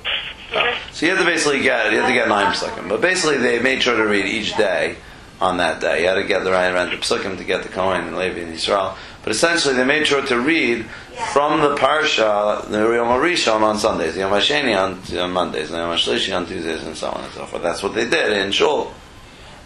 So 0.92 1.06
you 1.06 1.16
have 1.16 1.20
to 1.20 1.26
basically 1.26 1.62
get 1.62 1.92
you 1.92 2.00
have 2.00 2.08
to 2.08 2.14
get 2.14 2.28
nine 2.28 2.54
psukim, 2.54 2.88
but 2.90 3.02
basically 3.02 3.38
they 3.38 3.60
made 3.60 3.82
sure 3.82 3.98
to 3.98 4.06
read 4.06 4.26
each 4.26 4.56
day 4.56 4.98
on 5.42 5.58
that 5.58 5.82
day. 5.82 6.02
You 6.02 6.08
had 6.08 6.16
to 6.16 6.24
get 6.24 6.44
the 6.44 6.52
right 6.52 6.68
amount 6.68 6.94
of 6.94 7.00
psukim 7.02 7.38
to 7.38 7.44
get 7.44 7.64
the 7.64 7.70
Kohen 7.70 8.08
and 8.08 8.18
Levi 8.18 8.40
and 8.40 8.54
Israel. 8.54 8.96
But 9.24 9.32
essentially, 9.32 9.74
they 9.74 9.86
made 9.86 10.06
sure 10.06 10.22
to 10.26 10.40
read 10.40 10.86
from 11.32 11.62
the 11.62 11.76
parsha 11.76 12.68
the 12.70 12.92
Yom 12.94 13.22
Rishon 13.22 13.62
on 13.62 13.78
Sundays, 13.78 14.18
Yom 14.18 14.32
Hasheni 14.32 14.78
on, 14.78 15.18
on 15.18 15.32
Mondays, 15.32 15.70
and 15.70 15.78
Yom 15.78 15.96
Hashlishi 15.96 16.36
on 16.36 16.46
Tuesdays, 16.46 16.84
and 16.84 16.96
so 16.96 17.10
on 17.10 17.24
and 17.24 17.34
so 17.34 17.46
forth. 17.46 17.64
That's 17.64 17.82
what 17.82 17.96
they 17.96 18.10
did 18.10 18.34
in 18.34 18.52
Shul. 18.52 18.94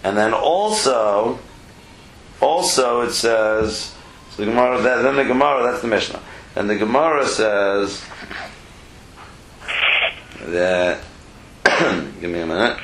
And 0.03 0.15
then 0.15 0.34
also, 0.34 1.39
also 2.39 3.01
it 3.01 3.12
says, 3.12 3.96
so 4.32 4.46
the 4.46 4.51
Gemara, 4.51 4.79
then 4.82 5.15
the 5.15 5.25
Gemara, 5.25 5.63
that's 5.63 5.82
the 5.82 5.88
Mishnah. 5.88 6.22
And 6.56 6.70
the 6.70 6.75
Gemara 6.75 7.25
says 7.25 8.03
that, 10.51 11.01
give 11.63 12.30
me 12.30 12.39
a 12.39 12.46
minute. 12.46 12.77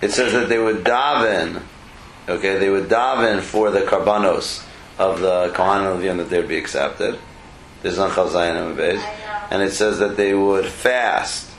It 0.00 0.12
says 0.12 0.32
that 0.32 0.48
they 0.48 0.58
would 0.58 0.84
daven, 0.84 1.62
okay, 2.28 2.58
they 2.58 2.70
would 2.70 2.88
daven 2.88 3.40
for 3.40 3.70
the 3.70 3.80
karbanos 3.80 4.64
of 4.98 5.20
the 5.20 5.52
Kohanim 5.54 5.96
of 5.96 6.04
Yom 6.04 6.18
that 6.18 6.30
they 6.30 6.38
would 6.38 6.48
be 6.48 6.58
accepted. 6.58 7.18
This 7.82 7.94
is 7.94 7.98
on 7.98 8.10
Chav 8.10 8.34
and. 8.34 9.02
And 9.50 9.62
it 9.62 9.72
says 9.72 9.98
that 10.00 10.16
they 10.16 10.34
would 10.34 10.66
fast. 10.66 11.50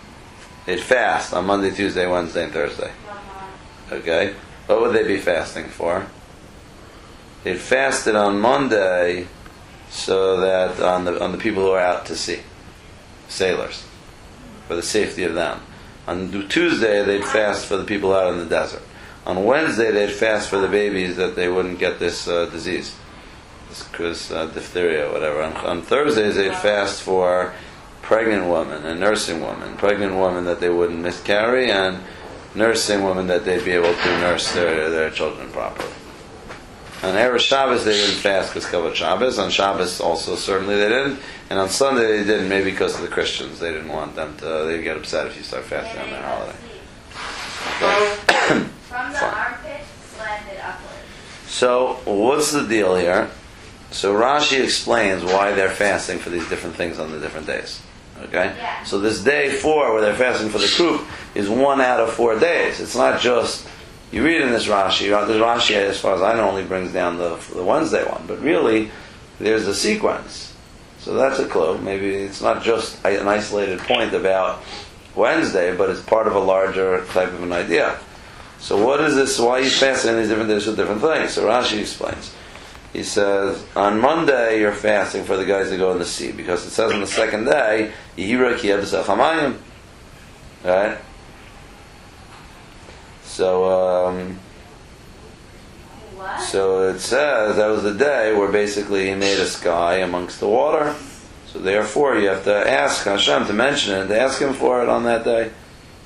They'd 0.65 0.79
fast 0.79 1.33
on 1.33 1.45
Monday, 1.45 1.71
Tuesday, 1.71 2.05
Wednesday, 2.05 2.43
and 2.43 2.53
Thursday. 2.53 2.91
Uh-huh. 3.07 3.95
Okay? 3.95 4.35
What 4.67 4.81
would 4.81 4.93
they 4.93 5.07
be 5.07 5.17
fasting 5.17 5.65
for? 5.65 6.05
They'd 7.43 7.57
fasted 7.57 8.15
on 8.15 8.39
Monday 8.39 9.27
so 9.89 10.41
that 10.41 10.79
on 10.81 11.05
the 11.05 11.23
on 11.23 11.31
the 11.31 11.38
people 11.38 11.63
who 11.63 11.71
are 11.71 11.79
out 11.79 12.05
to 12.07 12.15
sea, 12.15 12.41
sailors, 13.29 13.86
for 14.67 14.75
the 14.75 14.83
safety 14.83 15.24
of 15.24 15.33
them. 15.33 15.62
On 16.07 16.48
Tuesday 16.50 17.03
they'd 17.03 17.24
fast 17.24 17.65
for 17.65 17.77
the 17.77 17.86
people 17.86 18.13
out 18.13 18.33
in 18.33 18.39
the 18.39 18.45
desert. 18.45 18.81
On 19.25 19.45
Wednesday 19.45 19.91
they'd 19.91 20.12
fast 20.12 20.50
for 20.50 20.57
the 20.57 20.67
babies 20.67 21.15
that 21.15 21.36
they 21.36 21.48
wouldn't 21.48 21.79
get 21.79 22.00
this 22.00 22.27
uh, 22.27 22.48
disease, 22.48 22.95
this 23.69 24.31
uh, 24.31 24.48
diphtheria 24.48 25.12
whatever. 25.12 25.43
On, 25.43 25.55
on 25.57 25.81
Thursdays 25.81 26.36
they'd 26.36 26.55
fast 26.55 27.01
for 27.01 27.53
pregnant 28.01 28.50
women 28.50 28.86
and 28.86 29.00
nursing 29.00 29.41
women, 29.41 29.77
pregnant 29.77 30.15
women 30.15 30.45
that 30.45 30.59
they 30.59 30.69
wouldn't 30.69 31.00
miscarry, 31.00 31.71
and 31.71 32.00
nursing 32.55 33.03
women 33.03 33.27
that 33.27 33.45
they'd 33.45 33.63
be 33.63 33.71
able 33.71 33.93
to 33.93 34.19
nurse 34.19 34.51
their, 34.53 34.89
their 34.89 35.12
children 35.12 35.48
properly. 35.51 35.93
On 37.01 37.15
Erev 37.15 37.39
Shabbos 37.39 37.85
they 37.85 37.93
didn't 37.93 38.17
fast 38.17 38.53
because 38.53 38.69
covered 38.69 38.95
Shabbos. 38.95 39.39
On 39.39 39.49
Shabbos 39.49 40.01
also 40.01 40.35
certainly 40.35 40.75
they 40.75 40.89
didn't, 40.89 41.19
and 41.49 41.57
on 41.57 41.69
Sunday 41.69 42.17
they 42.17 42.23
didn't 42.25 42.49
maybe 42.49 42.71
because 42.71 42.95
of 42.95 43.01
the 43.01 43.07
Christians. 43.07 43.59
They 43.59 43.71
didn't 43.71 43.87
want 43.87 44.15
them 44.15 44.35
to. 44.37 44.65
They'd 44.67 44.83
get 44.83 44.97
upset 44.97 45.27
if 45.27 45.37
you 45.37 45.43
start 45.43 45.63
fasting 45.63 46.01
on 46.01 46.09
their 46.09 46.21
holiday. 46.21 46.57
From 48.89 49.13
the 49.13 49.23
armpit 49.23 49.81
slanted 50.13 50.59
upward. 50.61 50.99
So 51.47 52.01
what's 52.03 52.51
the 52.51 52.67
deal 52.67 52.95
here? 52.95 53.29
So 53.91 54.13
Rashi 54.13 54.61
explains 54.63 55.23
why 55.23 55.53
they're 55.53 55.71
fasting 55.71 56.19
for 56.19 56.29
these 56.29 56.47
different 56.49 56.75
things 56.75 56.99
on 56.99 57.11
the 57.11 57.19
different 57.19 57.47
days. 57.47 57.81
Okay? 58.23 58.53
Yeah. 58.57 58.83
So 58.83 58.99
this 58.99 59.23
day 59.23 59.49
four 59.49 59.93
where 59.93 60.01
they're 60.01 60.15
fasting 60.15 60.49
for 60.49 60.57
the 60.57 60.67
croup 60.67 61.07
is 61.33 61.49
one 61.49 61.79
out 61.81 61.99
of 61.99 62.11
four 62.11 62.37
days. 62.37 62.79
It's 62.79 62.95
not 62.95 63.21
just 63.21 63.67
you 64.11 64.23
read 64.23 64.41
in 64.41 64.49
this 64.49 64.67
Rashi, 64.67 65.09
this 65.27 65.37
Rashi 65.37 65.75
as 65.75 65.99
far 65.99 66.15
as 66.15 66.21
I 66.21 66.35
know 66.35 66.49
only 66.49 66.63
brings 66.63 66.91
down 66.91 67.17
the, 67.17 67.35
the 67.53 67.63
Wednesday 67.63 68.03
one, 68.03 68.23
but 68.27 68.41
really 68.41 68.91
there's 69.39 69.67
a 69.67 69.75
sequence. 69.75 70.55
So 70.99 71.13
that's 71.13 71.39
a 71.39 71.47
clue. 71.47 71.77
Maybe 71.77 72.09
it's 72.09 72.41
not 72.41 72.63
just 72.63 73.03
an 73.05 73.27
isolated 73.27 73.79
point 73.79 74.13
about 74.13 74.61
Wednesday, 75.15 75.75
but 75.75 75.89
it's 75.89 76.01
part 76.01 76.27
of 76.27 76.35
a 76.35 76.39
larger 76.39 77.05
type 77.07 77.31
of 77.31 77.43
an 77.43 77.53
idea. 77.53 77.99
So 78.59 78.83
what 78.83 78.99
is 79.01 79.15
this? 79.15 79.39
Why 79.39 79.59
are 79.59 79.61
you 79.61 79.69
fasting 79.69 80.17
these 80.17 80.27
different 80.27 80.49
days 80.49 80.65
for 80.65 80.75
different 80.75 81.01
things? 81.01 81.33
So 81.33 81.47
Rashi 81.47 81.79
explains. 81.79 82.35
He 82.91 83.03
says 83.03 83.63
on 83.75 83.99
Monday 83.99 84.59
you're 84.59 84.73
fasting 84.73 85.23
for 85.23 85.37
the 85.37 85.45
guys 85.45 85.69
that 85.69 85.77
go 85.77 85.91
in 85.91 85.99
the 85.99 86.05
sea 86.05 86.31
because 86.31 86.65
it 86.65 86.71
says 86.71 86.91
on 86.91 86.99
the 86.99 87.07
second 87.07 87.45
day 87.45 87.93
Yihira 88.17 88.57
Hamayim. 88.57 89.57
Right. 90.63 90.97
So 93.39 93.72
um, 93.72 94.38
so 96.41 96.89
it 96.89 97.00
says 97.00 97.55
that 97.55 97.67
was 97.67 97.84
the 97.84 97.93
day 97.93 98.36
where 98.36 98.51
basically 98.51 99.08
he 99.08 99.15
made 99.15 99.39
a 99.39 99.46
sky 99.46 100.00
amongst 100.00 100.41
the 100.41 100.48
water. 100.50 100.93
So 101.48 101.60
therefore 101.60 102.17
you 102.17 102.27
have 102.27 102.43
to 102.43 102.53
ask 102.53 103.05
Hashem 103.05 103.46
to 103.46 103.53
mention 103.53 103.93
it, 103.98 104.08
to 104.08 104.19
ask 104.19 104.41
him 104.41 104.53
for 104.53 104.84
it 104.84 104.89
on 104.89 105.05
that 105.05 105.24
day. 105.24 105.51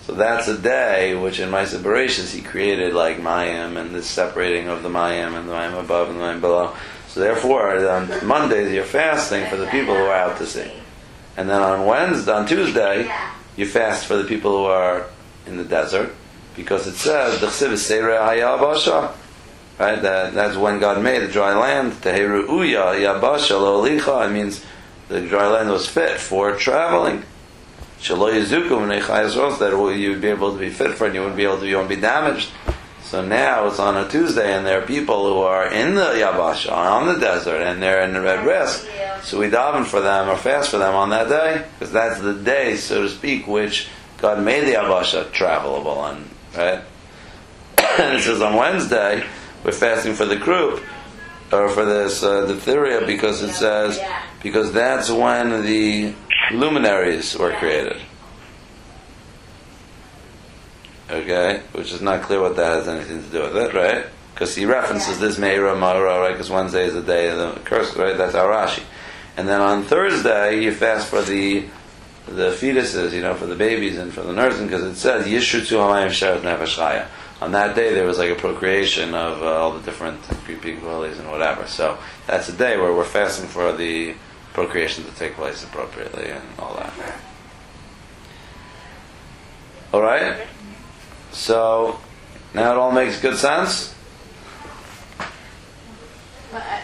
So 0.04 0.14
that's 0.14 0.48
a 0.48 0.56
day 0.56 1.16
which 1.16 1.40
in 1.40 1.50
my 1.50 1.66
separations, 1.66 2.32
he 2.32 2.44
created 2.44 2.94
like 2.94 3.18
Mayim 3.18 3.78
and 3.78 3.96
this 3.96 4.08
separating 4.08 4.68
of 4.68 4.84
the 4.84 4.90
Mayim 4.90 5.36
and 5.36 5.50
the 5.50 5.54
Mayim 5.54 5.80
above 5.80 6.10
and 6.10 6.20
the 6.20 6.24
Mayim 6.24 6.40
below. 6.40 6.76
So 7.08 7.20
therefore 7.20 7.84
on 7.90 8.28
Mondays 8.28 8.72
you're 8.72 8.84
fasting 8.84 9.50
for 9.50 9.58
the 9.58 9.66
people 9.68 9.96
who 9.96 10.04
are 10.04 10.14
out 10.14 10.38
to 10.38 10.46
sea. 10.46 10.72
And 11.36 11.50
then 11.50 11.64
on 11.64 11.88
Wednesday, 11.88 12.32
on 12.32 12.46
Tuesday, 12.46 13.12
you 13.56 13.66
fast 13.66 14.06
for 14.06 14.18
the 14.18 14.26
people 14.26 14.52
who 14.56 14.66
are 14.66 15.08
in 15.48 15.58
the 15.58 15.64
desert 15.64 16.14
because 16.56 16.88
it 16.88 16.96
says 16.96 17.40
the 17.40 17.48
chsiv 17.48 17.72
is 17.72 17.90
Hayabasha. 17.90 19.14
Right, 19.80 20.00
that, 20.04 20.36
that's 20.36 20.56
when 20.56 20.80
God 20.80 21.02
made 21.02 21.24
the 21.24 21.28
dry 21.28 21.56
land. 21.56 21.94
Teheru 21.94 22.48
uya 22.48 22.94
yabasha 22.94 23.60
lo. 23.60 23.84
It 23.86 24.32
means 24.32 24.64
the 25.08 25.22
dry 25.22 25.48
land 25.48 25.70
was 25.70 25.88
fit 25.88 26.20
for 26.20 26.56
traveling. 26.56 27.24
Shalo 28.00 28.32
yizukum 28.32 28.88
v'nei 28.88 29.60
that 29.60 29.98
you'd 29.98 30.22
be 30.22 30.28
able 30.28 30.54
to 30.54 30.60
be 30.60 30.70
fit 30.70 30.96
for, 30.96 31.06
and 31.06 31.16
you 31.16 31.22
wouldn't 31.22 31.38
be 31.38 31.44
able 31.44 31.60
to, 31.60 31.68
you 31.68 31.78
won't 31.78 31.90
be 31.90 31.96
damaged. 31.96 32.50
So 33.04 33.26
now 33.26 33.68
it's 33.68 33.80
on 33.80 33.96
a 33.96 34.10
Tuesday, 34.10 34.54
and 34.54 34.66
there 34.66 34.82
are 34.82 34.86
people 34.86 35.26
who 35.26 35.40
are 35.42 35.72
in 35.72 35.96
the 35.96 36.02
yabasha, 36.02 36.72
on 36.72 37.08
the 37.08 37.20
desert, 37.20 37.62
and 37.62 37.82
they're 37.82 38.02
in 38.02 38.14
the 38.14 38.22
red 38.22 38.46
risk. 38.46 38.88
So 39.24 39.40
we 39.40 39.50
daven 39.50 39.86
for 39.86 40.02
them 40.02 40.30
or 40.30 40.36
fast 40.36 40.70
for 40.70 40.78
them 40.78 40.96
on 40.96 41.10
that 41.12 41.30
day, 41.30 41.66
because 41.80 41.94
that's 41.94 42.20
the 42.20 42.34
day, 42.34 42.76
so 42.76 43.04
to 43.04 43.10
speak, 43.10 43.48
which 43.48 43.88
God 44.18 44.44
made 44.44 44.68
the 44.68 44.74
yabasha 44.74 45.26
travelable 45.32 45.98
on, 45.98 46.30
right? 46.56 46.82
and 48.00 48.18
it 48.18 48.22
says 48.22 48.42
on 48.42 48.56
Wednesday 48.56 49.24
we're 49.64 49.72
fasting 49.72 50.14
for 50.14 50.26
the 50.26 50.38
croup 50.38 50.84
or 51.52 51.70
for 51.70 51.86
this 51.86 52.24
uh, 52.24 52.46
diphtheria 52.46 53.06
because 53.06 53.42
it 53.42 53.54
says 53.54 54.00
because 54.42 54.72
that's 54.74 55.10
when 55.10 55.64
the 55.64 56.14
luminaries 56.52 57.38
were 57.38 57.52
created. 57.54 58.02
Okay, 61.10 61.62
which 61.74 61.92
is 61.92 62.02
not 62.02 62.24
clear 62.24 62.42
what 62.42 62.56
that 62.56 62.72
has 62.78 62.88
anything 62.88 63.24
to 63.24 63.30
do 63.30 63.42
with 63.42 63.58
it, 63.58 63.74
right? 63.74 64.06
Because 64.34 64.56
he 64.56 64.66
references 64.66 65.20
this 65.20 65.38
Meira 65.38 65.78
Mara, 65.78 66.20
right? 66.20 66.32
Because 66.32 66.50
Wednesday 66.50 66.86
is 66.86 66.94
the 66.94 67.04
day 67.04 67.30
of 67.30 67.38
the 67.38 67.60
curse, 67.62 67.96
right? 67.96 68.18
That's 68.18 68.34
our 68.34 68.50
Rashi. 68.50 68.84
And 69.38 69.48
then 69.48 69.62
on 69.62 69.84
Thursday 69.84 70.64
you 70.64 70.74
fast 70.74 71.08
for 71.08 71.22
the 71.22 71.66
the 72.28 72.52
fetuses, 72.52 73.12
you 73.14 73.22
know, 73.22 73.34
for 73.34 73.46
the 73.46 73.56
babies 73.56 73.98
and 73.98 74.14
for 74.14 74.22
the 74.22 74.32
nursing, 74.34 74.68
because 74.68 74.84
it 74.84 74.96
says 74.96 75.26
Yishutzu 75.28 75.78
Hamayim 75.78 76.08
Sheret 76.08 76.42
Nefesh 76.42 76.78
Chaya. 76.78 77.08
On 77.42 77.52
that 77.52 77.76
day, 77.76 77.94
there 77.94 78.06
was 78.06 78.18
like 78.18 78.30
a 78.30 78.36
procreation 78.36 79.14
of 79.14 79.42
uh, 79.44 79.46
all 79.58 79.72
the 79.74 79.82
different 79.82 80.22
pigwillies 80.48 81.20
and 81.20 81.30
whatever. 81.30 81.68
So 81.68 81.98
that's 82.26 82.48
a 82.48 82.54
day 82.54 82.78
where 82.78 82.94
we're 82.94 83.04
fasting 83.04 83.48
for 83.50 83.74
the 83.74 84.14
procreation 84.54 85.04
to 85.04 85.12
take 85.16 85.34
place 85.34 85.64
appropriately 85.64 86.30
and 86.30 86.42
all 86.60 86.74
that. 86.76 86.94
All 89.94 90.02
right. 90.02 90.48
So 91.32 92.00
now 92.54 92.72
it 92.72 92.78
all 92.78 92.92
makes 92.92 93.20
good 93.20 93.36
sense. 93.38 93.94
But 96.52 96.62
I, 96.62 96.82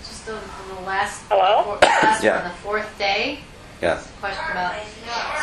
just 0.00 0.28
on, 0.28 0.36
on 0.36 0.76
the 0.76 0.82
last, 0.82 1.22
Hello? 1.28 1.64
four- 1.64 1.78
last 1.82 2.22
Yeah. 2.22 2.42
one, 2.42 2.50
the 2.50 2.56
fourth 2.58 2.98
day, 2.98 3.40
Yes. 3.84 4.10
question 4.20 4.44
about. 4.50 4.74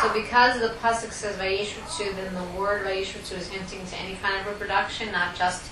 So 0.01 0.13
because 0.13 0.59
the 0.59 0.69
pasuk 0.79 1.11
says 1.11 1.35
Vayishutsu, 1.37 2.15
then 2.15 2.33
the 2.33 2.59
word 2.59 2.85
Vayishutsu 2.85 3.37
is 3.37 3.47
hinting 3.47 3.85
to 3.85 3.97
any 3.99 4.15
kind 4.15 4.39
of 4.39 4.47
reproduction, 4.47 5.11
not 5.11 5.35
just. 5.35 5.69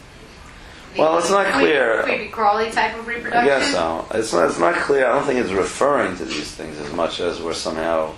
Well, 0.97 1.17
it's 1.19 1.29
not 1.29 1.53
clear. 1.53 2.01
Creepy 2.03 2.29
crawly 2.29 2.71
type 2.71 2.97
of 2.97 3.07
reproduction. 3.07 3.43
I 3.43 3.59
guess 3.59 3.71
so. 3.71 4.07
It's 4.11 4.33
not, 4.33 4.49
it's 4.49 4.59
not 4.59 4.75
clear. 4.75 5.05
I 5.05 5.13
don't 5.13 5.25
think 5.25 5.39
it's 5.39 5.51
referring 5.51 6.17
to 6.17 6.25
these 6.25 6.51
things 6.51 6.79
as 6.79 6.91
much 6.93 7.19
as 7.19 7.41
we're 7.41 7.53
somehow 7.53 8.13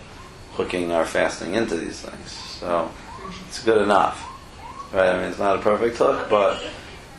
hooking 0.53 0.91
our 0.91 1.05
fasting 1.05 1.55
into 1.55 1.75
these 1.75 1.99
things. 1.99 2.31
So 2.31 2.89
it's 3.47 3.63
good 3.63 3.81
enough, 3.81 4.25
right? 4.93 5.09
I 5.09 5.17
mean, 5.17 5.29
it's 5.29 5.39
not 5.39 5.57
a 5.57 5.61
perfect 5.61 5.97
hook, 5.97 6.29
but 6.29 6.63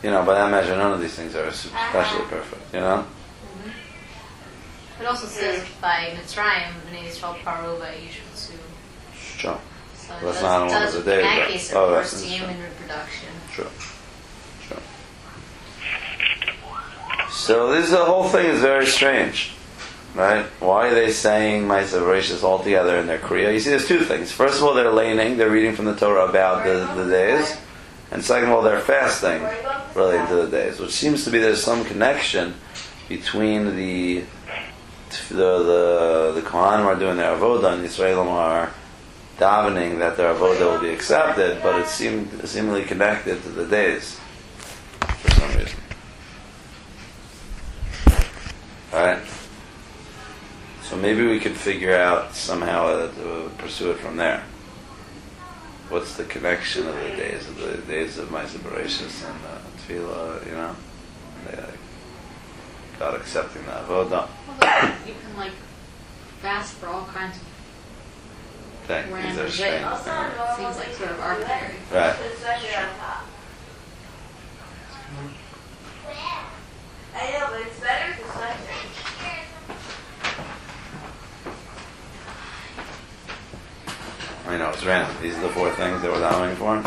you 0.03 0.11
know, 0.11 0.23
by 0.23 0.35
that 0.35 0.51
measure, 0.51 0.75
none 0.75 0.91
of 0.91 1.01
these 1.01 1.15
things 1.15 1.35
are 1.35 1.45
especially 1.45 2.21
uh-huh. 2.21 2.29
perfect. 2.29 2.73
You 2.73 2.79
know? 2.81 3.05
It 5.03 5.07
also 5.07 5.27
says 5.27 5.61
by 5.81 6.15
Mitzrayim, 6.15 6.71
Bnei 6.89 7.09
Yisrael 7.09 7.37
Paru 7.43 7.75
Vayishutsu. 7.77 8.53
Sure, 9.13 9.59
So 9.97 10.13
it 10.13 10.21
That's 10.23 10.39
does, 10.39 10.41
not 10.41 10.69
does 10.69 10.95
of 10.95 11.03
the 11.03 11.15
in 11.19 11.25
that 11.25 11.49
case 11.49 11.71
it 11.71 11.75
Oh, 11.75 11.93
refers 11.93 12.21
to 12.21 12.29
human 12.29 12.61
reproduction. 12.61 13.27
sure, 13.51 13.67
sure. 14.65 14.77
So 17.29 17.73
this 17.73 17.89
the 17.89 17.97
whole 17.97 18.29
thing 18.29 18.45
is 18.45 18.61
very 18.61 18.85
strange, 18.85 19.51
right? 20.15 20.45
Why 20.61 20.87
are 20.87 20.95
they 20.95 21.11
saying 21.11 21.63
Ma'aseh 21.63 21.99
Bereshis 21.99 22.41
all 22.41 22.63
together 22.63 22.97
in 22.97 23.05
their 23.05 23.19
Kriya? 23.19 23.51
You 23.51 23.59
see, 23.59 23.71
there's 23.71 23.89
two 23.89 24.05
things. 24.05 24.31
First 24.31 24.59
of 24.59 24.63
all, 24.63 24.73
they're 24.73 24.89
laning, 24.89 25.35
they're 25.35 25.49
reading 25.51 25.75
from 25.75 25.83
the 25.83 25.97
Torah 25.97 26.29
about 26.29 26.63
the, 26.63 27.03
the 27.03 27.09
days. 27.09 27.57
and 28.09 28.23
second 28.23 28.47
of 28.47 28.55
all, 28.55 28.61
they're 28.61 28.79
fasting 28.79 29.41
relating 29.95 30.25
to 30.27 30.35
the 30.35 30.47
days, 30.47 30.79
which 30.79 30.91
seems 30.91 31.25
to 31.25 31.29
be 31.29 31.39
there's 31.39 31.61
some 31.61 31.83
connection 31.83 32.53
between 33.09 33.75
the 33.75 34.23
the 35.29 35.63
the, 35.63 36.31
the 36.35 36.41
Kohanim 36.41 36.85
are 36.85 36.95
doing 36.95 37.17
their 37.17 37.35
avodah 37.35 37.73
and 37.73 37.83
the 37.83 37.87
Israelim 37.87 38.27
are 38.27 38.71
davening 39.37 39.99
that 39.99 40.17
their 40.17 40.33
avodah 40.33 40.73
will 40.73 40.81
be 40.81 40.89
accepted, 40.89 41.61
but 41.61 41.79
it 41.79 41.87
seemed 41.87 42.47
seemingly 42.47 42.83
connected 42.83 43.41
to 43.43 43.49
the 43.49 43.65
days 43.65 44.19
for 44.99 45.31
some 45.31 45.57
reason. 45.57 45.79
All 48.93 49.05
right. 49.05 49.23
So 50.83 50.97
maybe 50.97 51.25
we 51.25 51.39
could 51.39 51.57
figure 51.57 51.95
out 51.95 52.35
somehow 52.35 53.07
to 53.07 53.51
pursue 53.57 53.91
it 53.91 53.97
from 53.97 54.17
there. 54.17 54.43
What's 55.89 56.15
the 56.15 56.25
connection 56.25 56.87
of 56.87 56.95
the 56.95 57.09
days 57.09 57.47
of 57.47 57.57
the 57.57 57.77
days 57.77 58.17
of 58.17 58.31
my 58.31 58.45
separations 58.45 59.23
and 59.23 59.39
uh, 59.45 59.59
tefillah? 59.87 60.45
You 60.45 60.51
know, 60.53 60.75
God 62.99 63.15
accepting 63.15 63.65
the 63.65 63.71
avodah. 63.71 64.27
Well, 64.59 64.93
you 65.07 65.13
can 65.21 65.37
like 65.37 65.51
fast 66.41 66.73
for 66.75 66.87
all 66.87 67.05
kinds 67.05 67.37
of 67.37 67.43
Okay, 68.85 69.03
these 69.03 69.13
random 69.13 69.39
are 69.39 69.43
days. 69.45 69.53
strange. 69.53 69.85
It 69.85 70.55
seems 70.57 70.77
like 70.77 70.93
sort 70.93 71.11
of 71.11 71.19
arbitrary. 71.21 71.75
Right. 71.91 72.15
I 77.15 77.31
know, 77.31 77.47
but 77.51 77.61
it's 77.61 77.79
better 77.79 78.13
to 78.15 78.31
sweater. 78.31 78.57
I 84.47 84.57
know 84.57 84.69
it's 84.71 84.85
random. 84.85 85.15
These 85.21 85.37
are 85.37 85.41
the 85.41 85.49
four 85.49 85.71
things 85.71 86.01
that 86.01 86.11
we're 86.11 86.19
davening 86.19 86.55
for. 86.55 86.83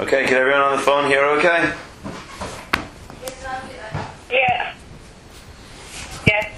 Okay, 0.00 0.26
can 0.26 0.36
everyone 1.14 1.30
on 1.30 1.36
the 1.36 1.42
phone 1.42 1.60
hear 1.60 1.62
okay? 1.62 1.72
It's. 3.22 3.44
Yeah. 4.30 4.74
Yes. 6.26 6.52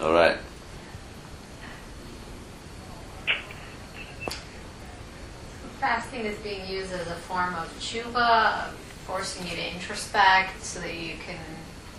All 0.00 0.12
right. 0.12 0.36
Fasting 5.80 6.24
is 6.24 6.38
being 6.38 6.68
used 6.68 6.92
as 6.92 7.06
a 7.06 7.14
form 7.14 7.54
of 7.54 7.72
tshuva, 7.78 8.68
forcing 9.06 9.46
you 9.46 9.56
to 9.56 9.74
introspect 9.74 10.62
so 10.62 10.80
that 10.80 10.94
you 10.94 11.14
can 11.24 11.38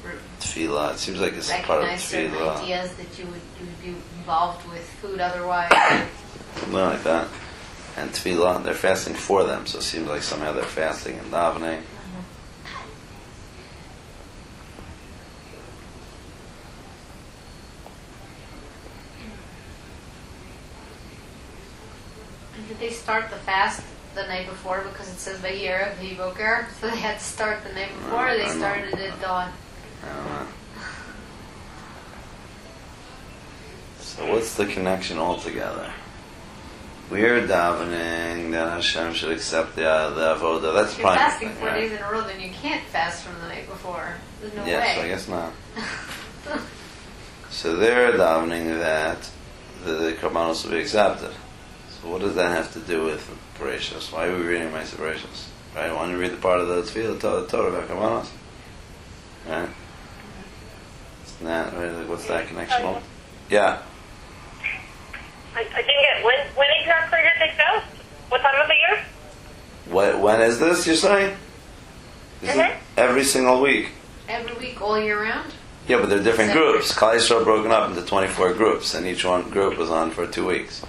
re- 0.04 0.14
Tefillah. 0.40 0.94
It 0.94 1.00
seems 1.00 1.20
like 1.20 1.34
it's 1.34 1.50
part 1.50 1.62
of 1.62 1.68
recognize 1.70 2.04
certain 2.04 2.32
tefillah. 2.32 2.62
ideas 2.62 2.94
that 2.96 3.20
you 3.20 3.26
would, 3.26 3.42
you 3.60 3.66
would 3.66 3.82
be 3.82 3.90
involved 4.20 4.70
with 4.70 4.88
food 5.02 5.20
otherwise. 5.20 5.72
Something 6.56 6.74
like 6.74 7.04
that. 7.04 7.28
And 7.98 8.12
tefillah, 8.12 8.64
they're 8.64 8.74
fasting 8.74 9.14
for 9.14 9.44
them, 9.44 9.66
so 9.66 9.80
it 9.80 9.84
seems 9.84 10.08
like 10.08 10.22
somehow 10.22 10.54
they're 10.54 10.64
fasting 10.64 11.18
and 11.18 11.32
davening. 11.32 11.82
Did 22.68 22.80
they 22.80 22.92
start 22.92 23.30
the 23.32 23.36
fast 23.38 23.82
the 24.16 24.28
night 24.28 24.48
before 24.48 24.82
because 24.82 25.10
it 25.10 25.18
says 25.18 25.40
Vayera 25.40 25.96
Vivoker? 25.96 26.66
So 26.80 26.90
they 26.90 26.98
had 26.98 27.18
to 27.18 27.24
start 27.24 27.64
the 27.64 27.74
night 27.74 27.90
mm, 27.90 28.04
before, 28.04 28.30
or 28.30 28.38
they 28.38 28.46
don't 28.46 28.58
started 28.58 28.94
at 28.94 29.22
dawn. 29.22 29.52
I 30.04 30.16
don't 30.16 30.26
know. 30.26 30.48
So 34.00 34.32
what's 34.32 34.56
the 34.56 34.66
connection 34.66 35.18
altogether? 35.18 35.92
We're 37.10 37.48
davening 37.48 38.52
that 38.52 38.72
Hashem 38.74 39.14
should 39.14 39.32
accept 39.32 39.76
the, 39.76 39.90
uh, 39.90 40.10
the 40.12 40.36
avodah. 40.36 40.74
That's 40.76 40.94
If 40.94 41.00
you're 41.00 41.08
fasting 41.08 41.50
four 41.54 41.68
right? 41.70 41.80
days 41.82 41.92
in 41.92 41.98
a 41.98 42.12
row, 42.12 42.22
then 42.22 42.40
you 42.40 42.52
can't 42.52 42.86
fast 42.88 43.24
from 43.24 43.40
the 43.42 43.48
night 43.48 43.68
before. 43.68 44.14
There's 44.42 44.54
no 44.54 44.66
Yes, 44.66 44.98
I 44.98 45.08
guess 45.08 45.28
not. 45.28 45.54
So 47.52 47.76
they're 47.76 48.12
davening 48.14 48.80
that 48.80 49.30
the, 49.84 49.94
the 49.94 50.12
karbanos 50.14 50.64
will 50.64 50.72
be 50.72 50.80
accepted. 50.80 51.32
So 51.90 52.10
what 52.10 52.22
does 52.22 52.36
that 52.36 52.56
have 52.56 52.72
to 52.74 52.80
do 52.80 53.04
with 53.04 53.28
Bereshus? 53.58 54.14
Why 54.14 54.28
are 54.28 54.38
we 54.38 54.44
reading 54.44 54.72
my 54.72 54.84
Bereshus? 54.84 55.48
Right? 55.76 55.92
Why 55.94 56.04
don't 56.04 56.12
you 56.12 56.20
read 56.20 56.32
the 56.32 56.38
part 56.38 56.62
of 56.62 56.68
the 56.68 56.82
Tefillah, 56.84 57.20
Torah, 57.20 57.48
Torah 57.48 57.70
about 57.70 57.90
karbanos? 57.90 58.28
Right? 59.48 59.70
Isn't 61.26 61.46
that, 61.48 61.74
right? 61.74 61.92
Like, 61.92 62.08
what's 62.08 62.28
that 62.28 62.48
connection? 62.48 62.86
Um, 62.86 63.02
Yeah. 63.50 63.82
I, 65.56 65.62
I 65.62 65.82
didn't 65.82 65.86
get 65.86 66.24
when 66.24 66.40
when 66.56 66.68
exactly 66.80 67.20
did 67.22 67.32
they 67.50 67.56
fast? 67.58 67.86
What 68.30 68.42
time 68.42 68.62
of 68.62 68.68
the 68.68 68.76
year? 68.76 69.04
What, 69.90 70.20
when 70.22 70.42
is 70.42 70.60
this, 70.60 70.86
you're 70.86 70.96
saying? 70.96 71.36
This 72.42 72.52
is 72.52 72.56
Mhm. 72.58 72.76
every 72.98 73.24
single 73.24 73.60
week. 73.62 73.90
Every 74.28 74.54
week, 74.58 74.80
all 74.82 75.00
year 75.00 75.22
round? 75.24 75.52
Yeah, 75.88 75.98
but 75.98 76.10
they're 76.10 76.22
different 76.22 76.52
Separate. 76.52 76.72
groups. 76.74 76.94
Klal 76.94 77.16
Yisrael 77.16 77.44
broken 77.44 77.72
up 77.72 77.90
into 77.90 78.04
24 78.04 78.54
groups, 78.54 78.94
and 78.94 79.08
each 79.08 79.26
one 79.26 79.50
group 79.50 79.78
was 79.80 79.90
on 79.90 80.12
for 80.12 80.28
two 80.28 80.46
weeks. 80.46 80.84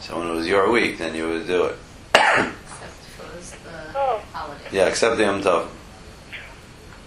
So 0.00 0.18
when 0.18 0.26
it 0.28 0.32
was 0.32 0.48
your 0.48 0.68
week, 0.72 0.98
then 0.98 1.14
you 1.14 1.28
would 1.28 1.46
do 1.46 1.66
it. 1.66 1.76
Except 2.14 2.52
for 3.16 3.70
the 3.92 3.98
Oh. 3.98 4.20
holiday. 4.32 4.60
Yeah, 4.72 4.86
except 4.86 5.16
the 5.18 5.22
Yom 5.22 5.40
Tov. 5.42 5.68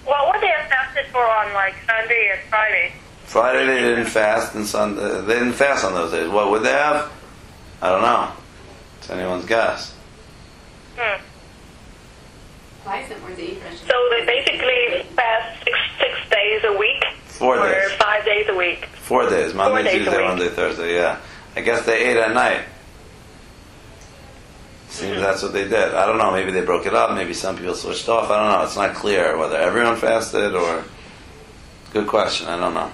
Well, 0.05 0.27
what 0.27 0.39
they 0.39 0.47
have 0.47 0.69
fasted 0.69 1.07
for 1.11 1.23
on 1.29 1.51
like 1.53 1.75
Sunday 1.85 2.29
and 2.31 2.39
Friday? 2.49 2.93
Friday 3.33 3.65
they 3.65 3.81
didn't 3.81 4.05
fast, 4.05 4.53
and 4.53 4.63
Sunday 4.63 5.21
they 5.21 5.33
didn't 5.39 5.53
fast 5.53 5.83
on 5.83 5.93
those 5.93 6.11
days. 6.11 6.29
What 6.29 6.51
would 6.51 6.61
they 6.61 6.69
have? 6.71 7.11
I 7.81 7.89
don't 7.89 8.03
know. 8.03 8.31
It's 8.99 9.09
anyone's 9.09 9.47
guess. 9.47 9.91
Hmm. 10.95 11.19
Why 12.83 12.99
is 13.01 13.09
it 13.09 13.19
more 13.21 13.31
dangerous? 13.31 13.79
So 13.79 14.07
they 14.11 14.23
basically 14.23 15.01
fast 15.15 15.63
six 15.63 15.75
six 15.97 16.13
days 16.29 16.61
a 16.63 16.77
week 16.77 17.03
Four 17.25 17.57
or 17.57 17.71
days. 17.71 17.91
five 17.93 18.23
days 18.23 18.45
a 18.49 18.55
week. 18.55 18.85
Four 19.01 19.27
days. 19.27 19.55
Monday, 19.55 19.81
days 19.83 19.93
Tuesday, 20.03 20.17
week. 20.17 20.27
Wednesday, 20.27 20.49
Thursday. 20.49 20.93
Yeah. 20.95 21.17
I 21.55 21.61
guess 21.61 21.87
they 21.87 22.05
ate 22.11 22.17
at 22.17 22.33
night. 22.35 22.61
Seems 24.89 25.19
that's 25.19 25.41
what 25.41 25.53
they 25.53 25.63
did. 25.63 25.95
I 25.95 26.05
don't 26.05 26.19
know. 26.19 26.29
Maybe 26.31 26.51
they 26.51 26.61
broke 26.63 26.85
it 26.85 26.93
up. 26.93 27.15
Maybe 27.15 27.33
some 27.33 27.57
people 27.57 27.73
switched 27.73 28.07
off. 28.09 28.29
I 28.29 28.37
don't 28.37 28.51
know. 28.59 28.63
It's 28.63 28.75
not 28.75 28.93
clear 28.93 29.35
whether 29.37 29.57
everyone 29.57 29.95
fasted 29.95 30.53
or. 30.53 30.83
Good 31.93 32.05
question. 32.05 32.47
I 32.47 32.59
don't 32.59 32.75
know. 32.75 32.91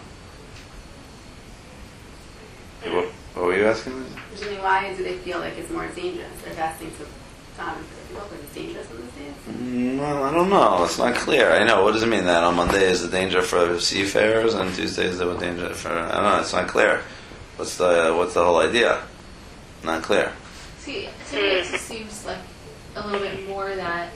What, 2.84 3.06
what 3.36 3.46
were 3.46 3.58
you 3.58 3.66
asking? 3.68 4.06
Usually, 4.32 4.56
why 4.58 4.94
do 4.96 5.04
they 5.04 5.18
feel 5.18 5.40
like 5.40 5.58
it's 5.58 5.70
more 5.72 5.88
dangerous? 5.88 6.32
They're 6.44 6.54
fasting 6.54 6.92
to 6.92 6.98
people 6.98 8.22
because 8.30 8.44
it's 8.44 8.54
dangerous 8.56 8.90
in 8.92 8.98
those 8.98 9.12
days. 9.12 9.34
Mm, 9.50 10.00
Well, 10.00 10.24
I 10.24 10.32
don't 10.34 10.50
know. 10.50 10.84
It's 10.86 10.98
not 10.98 11.16
clear. 11.16 11.52
I 11.52 11.64
know. 11.66 11.84
What 11.84 11.94
does 11.94 12.04
it 12.04 12.08
mean 12.08 12.26
that 12.26 12.44
on 12.44 12.56
Monday 12.56 12.84
is 12.90 13.02
the 13.02 13.10
danger 13.10 13.42
for 13.42 13.80
seafarers 13.80 14.54
and 14.54 14.74
Tuesday 14.74 15.06
is 15.06 15.18
the 15.20 15.34
danger 15.36 15.74
for? 15.74 15.90
I 15.90 16.12
don't 16.14 16.24
know. 16.24 16.40
It's 16.40 16.54
not 16.54 16.68
clear. 16.68 17.02
What's 17.58 17.78
the 17.78 18.14
What's 18.18 18.34
the 18.34 18.44
whole 18.46 18.60
idea? 18.60 19.02
Not 19.84 20.04
clear. 20.04 20.32
See, 20.80 21.10
to 21.32 21.36
me, 21.36 21.42
it 21.42 21.66
just 21.66 21.86
seems 21.86 22.26
like 22.26 22.38
a 22.96 23.06
little 23.06 23.20
bit 23.20 23.48
more 23.48 23.76
that 23.76 24.10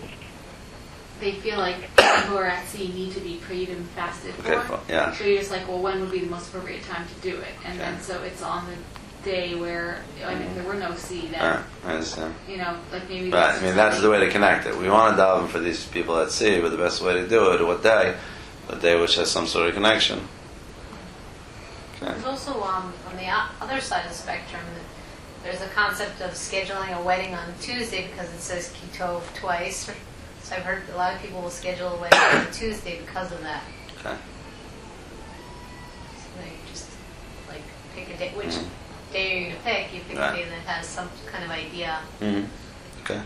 they 1.23 1.31
feel 1.33 1.57
like 1.57 1.77
people 1.95 2.05
who 2.27 2.36
are 2.38 2.47
at 2.47 2.67
sea 2.67 2.89
need 2.89 3.13
to 3.13 3.19
be 3.21 3.38
prayed 3.38 3.69
and 3.69 3.88
fasted 3.89 4.33
Okay. 4.41 4.55
for. 4.67 4.77
fine. 4.77 4.79
Yeah. 4.89 5.13
So 5.13 5.23
you're 5.23 5.38
just 5.39 5.51
like, 5.51 5.65
well, 5.67 5.79
when 5.81 6.01
would 6.01 6.12
be 6.12 6.19
the 6.19 6.27
most 6.29 6.49
appropriate 6.49 6.83
time 6.83 7.07
to 7.07 7.29
do 7.29 7.38
it? 7.38 7.53
And 7.65 7.79
then 7.79 8.01
so 8.01 8.21
it's 8.23 8.41
on 8.41 8.67
the 8.67 8.75
day 9.29 9.55
where, 9.55 10.01
I 10.25 10.36
mean, 10.36 10.53
there 10.53 10.65
were 10.65 10.73
no 10.73 10.93
sea 10.95 11.27
then. 11.31 11.41
Alright, 11.41 11.65
I 11.86 11.91
understand. 11.93 12.36
You 12.47 12.57
know, 12.57 12.77
like 12.91 13.07
maybe. 13.07 13.31
Right. 13.31 13.53
this 13.53 13.59
I 13.59 13.62
mean, 13.62 13.69
is 13.71 13.75
that's 13.75 14.01
the 14.01 14.09
way 14.09 14.19
to 14.19 14.29
connect 14.29 14.67
it. 14.67 14.75
We 14.77 14.89
want 14.89 15.15
to 15.15 15.21
daven 15.21 15.47
for 15.47 15.59
these 15.59 15.86
people 15.88 16.17
at 16.19 16.29
sea, 16.29 16.59
but 16.59 16.69
the 16.71 16.77
best 16.77 17.01
way 17.01 17.13
to 17.13 17.27
do 17.27 17.51
it, 17.53 17.65
what 17.65 17.81
day? 17.81 18.15
A 18.69 18.75
day 18.75 18.99
which 18.99 19.15
has 19.15 19.31
some 19.31 19.47
sort 19.47 19.69
of 19.69 19.73
connection. 19.75 20.19
Okay. 22.01 22.12
There's 22.12 22.25
also 22.25 22.62
um, 22.63 22.93
on 23.09 23.15
the 23.15 23.27
other 23.62 23.79
side 23.79 24.03
of 24.05 24.12
the 24.12 24.17
spectrum, 24.17 24.62
that 24.75 25.43
there's 25.43 25.62
a 25.62 25.71
concept 25.73 26.21
of 26.21 26.31
scheduling 26.31 26.97
a 26.97 27.01
wedding 27.01 27.33
on 27.33 27.53
Tuesday 27.62 28.07
because 28.07 28.33
it 28.33 28.39
says 28.39 28.73
Kitov 28.73 29.21
twice. 29.36 29.89
So 30.43 30.56
I've 30.56 30.63
heard 30.63 30.84
a 30.93 30.97
lot 30.97 31.15
of 31.15 31.21
people 31.21 31.41
will 31.41 31.49
schedule 31.49 31.88
a 31.88 32.01
wedding 32.01 32.19
on 32.19 32.51
Tuesday 32.51 32.99
because 32.99 33.32
of 33.32 33.41
that. 33.41 33.63
Okay. 33.99 34.15
So 36.17 36.41
they 36.41 36.51
just 36.69 36.88
like 37.47 37.62
pick 37.95 38.10
a 38.13 38.17
day. 38.17 38.32
Which 38.36 38.47
Mhm. 38.47 38.63
day 39.13 39.32
are 39.32 39.39
you 39.39 39.45
going 39.47 39.56
to 39.58 39.63
pick? 39.63 39.93
You 39.93 40.01
pick 40.01 40.17
Right. 40.19 40.34
a 40.34 40.36
day 40.43 40.49
that 40.49 40.60
has 40.67 40.86
some 40.88 41.10
kind 41.32 41.43
of 41.45 41.51
idea. 41.51 41.99
hmm 42.19 42.43
Okay. 43.03 43.21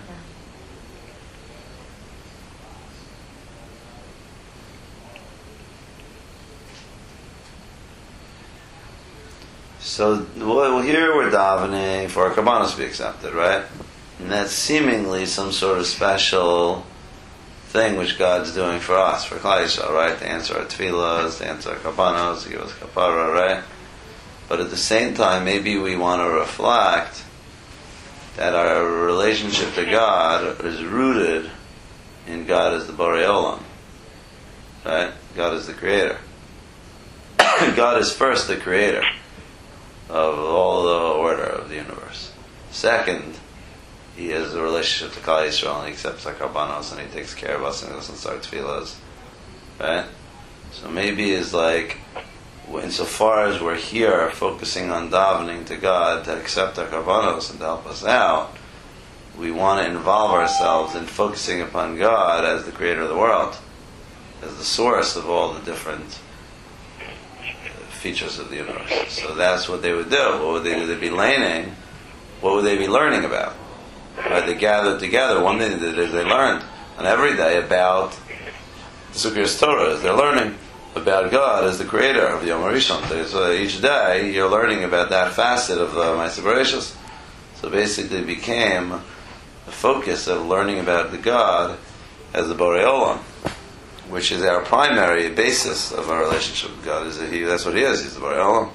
So 9.80 10.26
well, 10.38 10.82
here 10.82 11.16
we're 11.16 11.30
davening 11.30 12.10
for 12.10 12.24
our 12.28 12.32
kabbalah 12.34 12.70
to 12.70 12.78
be 12.78 12.84
accepted, 12.86 13.34
right? 13.34 13.64
And 14.20 14.32
that's 14.32 14.52
seemingly 14.52 15.26
some 15.26 15.52
sort 15.52 15.78
of 15.78 15.86
special 15.86 16.86
thing 17.68 17.98
which 17.98 18.18
God's 18.18 18.54
doing 18.54 18.80
for 18.80 18.96
us, 18.96 19.26
for 19.26 19.36
Klal 19.36 19.64
Yisrael, 19.64 19.94
right? 19.94 20.18
To 20.18 20.28
answer 20.28 20.58
our 20.58 20.66
tefillahs, 20.66 21.40
to 21.40 21.48
answer 21.48 21.72
our 21.72 21.76
karbanos, 21.76 22.44
to 22.44 22.50
give 22.50 22.62
us 22.62 22.72
kapara, 22.72 23.34
right? 23.34 23.64
But 24.48 24.62
at 24.62 24.70
the 24.70 24.78
same 24.78 25.14
time, 25.14 25.44
maybe 25.44 25.78
we 25.78 25.96
want 25.96 26.22
to 26.22 26.30
reflect 26.30 27.24
that 28.38 28.56
our 28.56 28.86
relationship 28.86 29.74
to 29.74 29.86
God 29.86 30.64
is 30.64 30.84
rooted 30.84 31.52
in 32.28 32.46
God 32.46 32.74
as 32.74 32.88
the 32.88 32.94
Borei 32.94 33.26
Olam, 33.26 33.62
right? 34.86 35.12
God 35.36 35.54
is 35.54 35.68
the 35.68 35.74
creator. 35.74 36.20
God 37.38 38.00
is 38.00 38.14
first 38.14 38.48
the 38.48 38.58
creator 38.58 39.04
of 40.10 40.40
all 40.40 40.84
the 40.84 41.20
order 41.20 41.44
of 41.44 41.70
the 41.70 41.76
universe. 41.76 42.32
Second, 42.72 43.37
he 44.18 44.30
has 44.30 44.56
a 44.56 44.62
relationship 44.62 45.14
to 45.16 45.22
Klal 45.22 45.48
Yisrael 45.48 45.78
and 45.78 45.88
he 45.88 45.94
accepts 45.94 46.26
our 46.26 46.34
karbanos 46.34 46.92
and 46.92 47.00
he 47.00 47.08
takes 47.14 47.36
care 47.36 47.56
of 47.56 47.64
us 47.64 47.84
and 47.84 47.92
he 47.92 47.98
listens 47.98 48.24
to 48.24 48.32
our 48.32 48.38
tefillahs. 48.38 48.96
Right? 49.80 50.06
So 50.72 50.90
maybe 50.90 51.32
it's 51.32 51.54
like, 51.54 51.98
insofar 52.74 53.46
as 53.46 53.62
we're 53.62 53.76
here 53.76 54.32
focusing 54.32 54.90
on 54.90 55.12
davening 55.12 55.68
to 55.68 55.78
God 55.78 56.26
to 56.26 56.36
accept 56.36 56.80
our 56.80 56.88
karbanos 56.88 57.52
and 57.52 57.60
to 57.60 57.66
help 57.66 57.86
us 57.86 58.04
out, 58.04 58.58
we 59.38 59.52
want 59.52 59.86
to 59.86 59.92
involve 59.92 60.32
ourselves 60.32 60.96
in 60.96 61.06
focusing 61.06 61.62
upon 61.62 62.00
God 62.00 62.44
as 62.44 62.66
the 62.66 62.72
creator 62.72 63.02
of 63.02 63.10
the 63.10 63.16
world, 63.16 63.56
as 64.42 64.58
the 64.58 64.64
source 64.64 65.16
of 65.16 65.30
all 65.30 65.54
the 65.54 65.62
different 65.64 66.20
uh, 67.00 67.04
features 67.92 68.40
of 68.40 68.50
the 68.50 68.56
universe. 68.56 68.90
So 69.10 69.36
that's 69.36 69.70
what 69.70 69.84
they 69.84 69.94
would 69.94 70.10
do. 70.10 70.18
What 70.18 70.54
would 70.54 70.64
they 70.64 70.74
do? 70.74 70.88
They'd 70.88 71.00
be 71.00 71.12
laning. 71.12 71.76
What 72.42 72.56
would 72.56 72.66
they 72.66 72.80
be 72.80 72.88
learning 72.88 73.24
about? 73.24 73.56
Right? 74.18 74.46
They 74.46 74.56
gathered 74.56 75.00
together. 75.00 75.42
One 75.42 75.60
thing 75.60 75.80
they 75.80 75.92
they 75.92 76.24
learned 76.24 76.64
on 76.98 77.06
every 77.06 77.36
day 77.36 77.58
about 77.58 78.18
the 79.14 79.18
Sukkot 79.18 79.60
Torah. 79.60 79.96
They're 79.98 80.14
learning 80.14 80.58
about 80.96 81.32
God 81.32 81.64
as 81.64 81.78
the 81.78 81.86
creator 81.86 82.26
of 82.26 82.42
the 82.42 82.48
Yom. 82.48 82.80
So 82.80 83.52
each 83.52 83.82
day 83.82 84.32
you're 84.32 84.50
learning 84.50 84.84
about 84.84 85.10
that 85.12 85.34
facet 85.34 85.78
of 85.78 85.94
the 85.94 86.02
Ma'aseh 86.02 86.96
So 87.56 87.70
basically, 87.70 88.18
it 88.18 88.28
became 88.28 88.90
the 88.90 89.72
focus 89.72 90.28
of 90.28 90.46
learning 90.46 90.80
about 90.80 91.12
the 91.12 91.18
God 91.18 91.78
as 92.34 92.48
the 92.48 92.56
Borei 92.56 92.86
Olam 92.86 93.20
which 94.10 94.32
is 94.32 94.42
our 94.44 94.62
primary 94.62 95.30
basis 95.30 95.92
of 95.92 96.10
our 96.10 96.22
relationship 96.22 96.76
with 96.76 96.86
God, 96.86 97.08
is 97.08 97.20
that 97.20 97.32
He, 97.32 97.42
that's 97.42 97.66
what 97.66 97.76
He 97.76 97.82
is, 97.82 98.04
He's 98.04 98.16
the 98.16 98.22
Borei 98.22 98.38
Olam. 98.38 98.72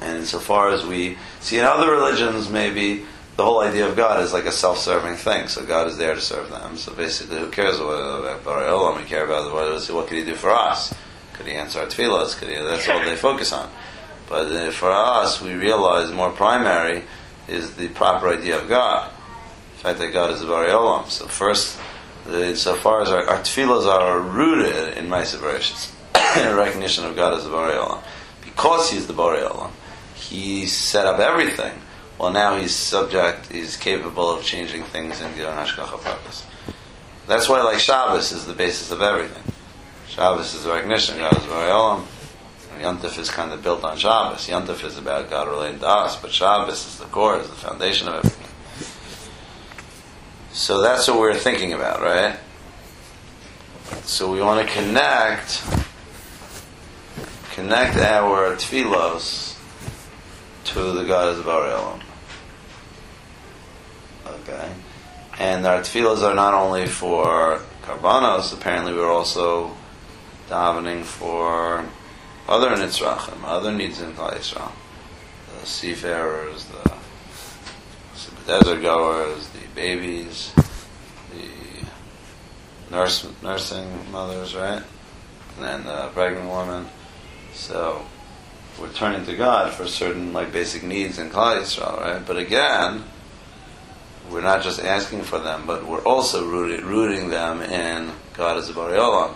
And 0.00 0.18
insofar 0.18 0.68
as 0.70 0.84
we 0.84 1.16
see 1.40 1.58
in 1.58 1.64
other 1.64 1.90
religions, 1.90 2.50
maybe 2.50 3.06
the 3.36 3.44
whole 3.44 3.60
idea 3.60 3.88
of 3.88 3.96
God 3.96 4.22
is 4.22 4.32
like 4.32 4.44
a 4.44 4.52
self-serving 4.52 5.16
thing. 5.16 5.48
So 5.48 5.64
God 5.64 5.88
is 5.88 5.96
there 5.96 6.14
to 6.14 6.20
serve 6.20 6.50
them. 6.50 6.76
So 6.76 6.92
basically, 6.94 7.38
who 7.38 7.50
cares 7.50 7.76
about 7.76 8.44
Borei 8.44 8.68
Olam? 8.68 8.98
We 8.98 9.04
care 9.04 9.24
about 9.24 9.52
what, 9.52 9.90
what 9.90 10.06
could 10.06 10.18
He 10.18 10.24
do 10.24 10.34
for 10.34 10.50
us? 10.50 10.94
Could 11.32 11.46
He 11.46 11.52
answer 11.52 11.80
our 11.80 11.86
tefillahs? 11.86 12.36
Could 12.38 12.48
He? 12.48 12.54
That's 12.54 12.88
all 12.88 13.04
they 13.04 13.16
focus 13.16 13.52
on. 13.52 13.68
But 14.28 14.52
uh, 14.52 14.70
for 14.70 14.90
us, 14.90 15.40
we 15.40 15.54
realize 15.54 16.12
more 16.12 16.30
primary 16.30 17.02
is 17.48 17.74
the 17.74 17.88
proper 17.88 18.28
idea 18.28 18.58
of 18.60 18.68
God. 18.68 19.10
The 19.76 19.80
fact 19.80 19.98
that 19.98 20.12
God 20.12 20.30
is 20.30 20.40
the 20.40 20.46
Borei 20.46 20.68
Olam. 20.68 21.08
So 21.08 21.26
first 21.26 21.78
insofar 22.26 23.02
as 23.02 23.10
our, 23.10 23.28
our 23.28 23.40
tefillas 23.40 23.86
are 23.86 24.20
rooted 24.20 24.96
in 24.96 25.08
Bereshit, 25.08 25.92
in 26.36 26.56
recognition 26.56 27.04
of 27.04 27.16
God 27.16 27.34
as 27.34 27.44
the 27.44 27.50
Borei 27.50 27.76
Olam. 27.76 28.02
Because 28.44 28.90
He's 28.90 29.06
the 29.06 29.12
Borei 29.12 29.46
Olam, 29.48 29.70
He 30.14 30.66
set 30.66 31.06
up 31.06 31.18
everything. 31.18 31.72
Well, 32.18 32.32
now 32.32 32.56
He's 32.56 32.74
subject, 32.74 33.50
He's 33.50 33.76
capable 33.76 34.30
of 34.30 34.44
changing 34.44 34.84
things 34.84 35.20
in 35.20 35.32
Gidon 35.32 35.64
Hashgacha 35.64 35.98
Pratis. 35.98 36.44
That's 37.26 37.48
why, 37.48 37.62
like 37.62 37.78
Shabbos, 37.78 38.32
is 38.32 38.46
the 38.46 38.52
basis 38.52 38.90
of 38.90 39.02
everything. 39.02 39.42
Shabbos 40.08 40.54
is 40.54 40.64
the 40.64 40.70
recognition 40.70 41.18
God 41.18 41.32
the 41.32 41.40
Borei 41.40 41.70
Olam. 41.70 42.04
Yontif 42.80 43.18
is 43.18 43.30
kind 43.30 43.52
of 43.52 43.62
built 43.62 43.84
on 43.84 43.96
Shabbos. 43.96 44.48
Yontif 44.48 44.84
is 44.84 44.98
about 44.98 45.30
God 45.30 45.48
related 45.48 45.80
to 45.80 45.88
us, 45.88 46.20
but 46.20 46.32
Shabbos 46.32 46.86
is 46.86 46.98
the 46.98 47.06
core, 47.06 47.40
is 47.40 47.48
the 47.48 47.54
foundation 47.54 48.08
of 48.08 48.14
everything. 48.14 48.48
So 50.52 50.82
that's 50.82 51.08
what 51.08 51.18
we're 51.18 51.34
thinking 51.34 51.72
about, 51.72 52.00
right? 52.00 52.38
So 54.02 54.30
we 54.30 54.40
want 54.40 54.66
to 54.66 54.72
connect 54.72 55.62
connect 57.52 57.96
our 57.96 58.56
tefillos 58.56 59.53
to 60.64 60.92
the 60.92 61.04
God 61.04 61.36
of 61.36 61.46
Elam. 61.46 62.00
Okay. 64.26 64.72
And 65.38 65.66
our 65.66 65.80
tefillos 65.80 66.22
are 66.22 66.34
not 66.34 66.54
only 66.54 66.86
for 66.86 67.60
karbanos, 67.82 68.52
apparently 68.52 68.92
we're 68.92 69.10
also 69.10 69.76
davening 70.48 71.04
for 71.04 71.84
other 72.48 72.70
nitzrachim, 72.70 73.42
other 73.44 73.72
needs 73.72 74.00
in 74.00 74.12
Klal 74.12 74.32
Yisrael. 74.32 74.72
The 75.60 75.66
seafarers, 75.66 76.66
the 76.66 76.92
desert 78.46 78.82
goers, 78.82 79.48
the 79.48 79.66
babies, 79.74 80.52
the 81.32 82.94
nurse, 82.94 83.26
nursing 83.42 83.88
mothers, 84.10 84.54
right? 84.54 84.82
And 85.56 85.64
then 85.64 85.84
the 85.84 86.08
pregnant 86.08 86.48
woman. 86.48 86.86
So 87.54 88.04
we're 88.80 88.92
turning 88.92 89.24
to 89.26 89.36
God 89.36 89.72
for 89.72 89.86
certain 89.86 90.32
like 90.32 90.52
basic 90.52 90.82
needs 90.82 91.18
in 91.18 91.30
Klal 91.30 91.60
Yisrael, 91.60 92.00
right? 92.00 92.26
But 92.26 92.36
again, 92.36 93.04
we're 94.30 94.40
not 94.40 94.62
just 94.62 94.80
asking 94.80 95.22
for 95.22 95.38
them, 95.38 95.64
but 95.66 95.86
we're 95.86 96.02
also 96.02 96.46
rooting, 96.46 96.84
rooting 96.84 97.28
them 97.28 97.62
in 97.62 98.12
God 98.34 98.56
as 98.56 98.68
a 98.68 98.72
Borei 98.72 98.98
Olam. 98.98 99.34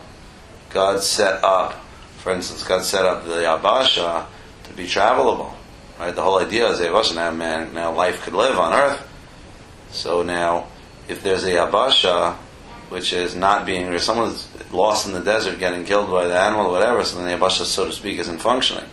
God 0.71 1.03
set 1.03 1.43
up, 1.45 1.75
for 2.19 2.33
instance, 2.33 2.63
God 2.63 2.85
set 2.85 3.05
up 3.05 3.25
the 3.25 3.43
Yabasha 3.43 4.27
to 4.65 4.73
be 4.75 4.85
travelable. 4.85 5.53
Right? 5.99 6.15
The 6.15 6.23
whole 6.23 6.39
idea 6.39 6.69
is 6.71 6.81
Yabasha 6.81 7.15
now 7.15 7.31
man 7.31 7.75
now 7.75 7.93
life 7.93 8.23
could 8.23 8.35
live 8.35 8.59
on 8.59 8.73
earth. 8.73 9.07
So 9.91 10.23
now 10.23 10.67
if 11.09 11.23
there's 11.23 11.45
a 11.45 11.51
Yabasha 11.51 12.35
which 12.89 13.13
is 13.13 13.35
not 13.35 13.67
being 13.67 13.93
if 13.93 14.03
someone's 14.03 14.49
lost 14.73 15.07
in 15.07 15.13
the 15.13 15.21
desert 15.21 15.59
getting 15.59 15.85
killed 15.85 16.11
by 16.11 16.27
the 16.27 16.39
animal 16.39 16.67
or 16.67 16.73
whatever, 16.73 17.05
so 17.05 17.19
then 17.19 17.27
the 17.27 17.47
Yabasha 17.47 17.65
so 17.65 17.87
to 17.87 17.93
speak 17.93 18.19
isn't 18.19 18.39
functioning. 18.39 18.89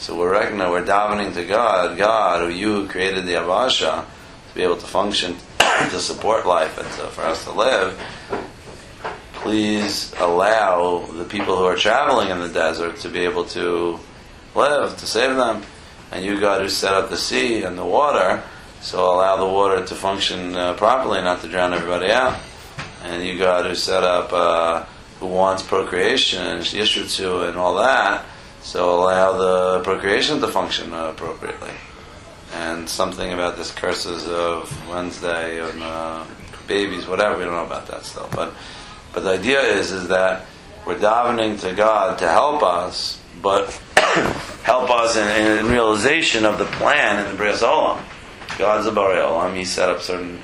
So 0.00 0.16
we're 0.16 0.32
recognizing 0.32 0.72
we're 0.72 0.82
davening 0.82 1.34
to 1.34 1.44
God, 1.44 1.98
God, 1.98 2.40
who 2.40 2.48
you 2.48 2.88
created 2.88 3.26
the 3.26 3.32
Yabasha 3.32 4.02
to 4.02 4.54
be 4.54 4.62
able 4.62 4.78
to 4.78 4.86
function, 4.86 5.36
to 5.58 6.00
support 6.00 6.46
life, 6.46 6.78
and 6.78 6.86
to, 6.86 7.08
for 7.08 7.20
us 7.20 7.44
to 7.44 7.52
live. 7.52 8.00
Please 9.34 10.14
allow 10.16 11.04
the 11.04 11.24
people 11.24 11.54
who 11.54 11.64
are 11.64 11.76
traveling 11.76 12.30
in 12.30 12.40
the 12.40 12.48
desert 12.48 12.96
to 13.00 13.10
be 13.10 13.18
able 13.18 13.44
to 13.44 14.00
live, 14.54 14.96
to 14.96 15.06
save 15.06 15.36
them. 15.36 15.64
And 16.10 16.24
you, 16.24 16.40
God, 16.40 16.62
who 16.62 16.70
set 16.70 16.94
up 16.94 17.10
the 17.10 17.18
sea 17.18 17.64
and 17.64 17.76
the 17.76 17.84
water, 17.84 18.42
so 18.80 19.04
allow 19.04 19.36
the 19.36 19.44
water 19.44 19.84
to 19.84 19.94
function 19.94 20.56
uh, 20.56 20.72
properly, 20.78 21.20
not 21.20 21.42
to 21.42 21.48
drown 21.48 21.74
everybody 21.74 22.10
out. 22.10 22.40
And 23.02 23.22
you, 23.22 23.36
God, 23.36 23.66
who 23.66 23.74
set 23.74 24.02
up, 24.02 24.32
uh, 24.32 24.86
who 25.18 25.26
wants 25.26 25.62
procreation 25.62 26.40
and 26.42 26.66
and 26.66 27.56
all 27.58 27.74
that, 27.74 28.24
so 28.62 29.00
allow 29.00 29.36
the 29.36 29.80
procreation 29.82 30.40
to 30.40 30.48
function 30.48 30.92
appropriately 30.92 31.70
and 32.54 32.88
something 32.88 33.32
about 33.32 33.56
this 33.56 33.70
curses 33.70 34.26
of 34.26 34.88
Wednesday 34.88 35.60
and 35.60 35.82
uh, 35.82 36.24
babies, 36.66 37.06
whatever. 37.06 37.38
We 37.38 37.44
don't 37.44 37.54
know 37.54 37.64
about 37.64 37.86
that 37.88 38.04
stuff. 38.04 38.30
but 38.32 38.54
but 39.12 39.24
the 39.24 39.30
idea 39.30 39.60
is 39.60 39.92
is 39.92 40.08
that 40.08 40.46
we're 40.86 40.98
davening 40.98 41.60
to 41.60 41.74
God 41.74 42.18
to 42.18 42.28
help 42.28 42.62
us, 42.62 43.20
but 43.42 43.70
help 44.62 44.90
us 44.90 45.16
in, 45.16 45.58
in, 45.58 45.66
realization 45.66 46.44
of 46.44 46.58
the 46.58 46.64
plan 46.64 47.24
in 47.24 47.36
the 47.36 47.42
Brias 47.42 47.62
Olam. 47.62 48.00
God's 48.58 48.86
a 48.86 48.90
Borei 48.90 49.16
Olam. 49.16 49.56
He 49.56 49.64
set 49.64 49.88
up 49.88 50.00
certain 50.00 50.40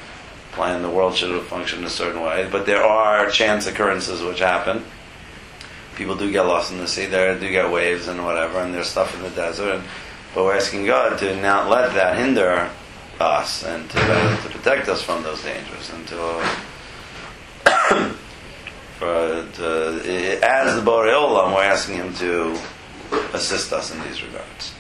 plan. 0.53 0.83
The 0.83 0.91
world 0.91 1.15
should 1.17 1.31
have 1.31 1.47
functioned 1.47 1.85
a 1.85 1.91
certain 1.91 2.23
way, 2.23 2.49
but 2.51 2.67
there 2.67 2.83
are 2.83 3.31
chance 3.31 3.67
occurrences 3.67 4.23
which 4.23 4.41
happen. 4.41 4.85
People 5.97 6.15
do 6.15 6.31
get 6.31 6.43
lost 6.43 6.73
in 6.73 6.79
the 6.79 6.87
sea. 6.87 7.07
There 7.07 7.39
do 7.39 7.51
get 7.51 7.71
waves 7.71 8.07
and 8.07 8.23
whatever, 8.23 8.59
and 8.61 8.73
there's 8.73 8.89
stuff 8.89 9.17
in 9.17 9.23
the 9.23 9.31
desert. 9.31 9.77
And, 9.77 9.85
but 10.35 10.45
we're 10.45 10.57
asking 10.57 10.85
God 10.85 11.19
to 11.21 11.35
not 11.41 11.71
let 11.71 11.95
that 11.95 12.19
hinder 12.19 12.71
us 13.19 13.65
and 13.65 13.89
to, 13.91 13.99
uh, 13.99 14.43
to 14.43 14.49
protect 14.51 14.89
us 14.89 15.01
from 15.03 15.23
those 15.23 15.43
dangers 15.43 15.91
and 15.91 16.07
to, 16.09 16.23
uh, 17.65 18.13
for, 18.99 19.49
to 19.55 20.39
as 20.43 20.77
the 20.77 20.83
Borei 20.83 21.15
Olam, 21.15 21.55
we're 21.55 21.63
asking 21.63 21.97
Him 21.97 22.13
to 22.15 22.59
assist 23.33 23.73
us 23.73 23.91
in 23.91 24.01
these 24.03 24.23
regards. 24.23 24.75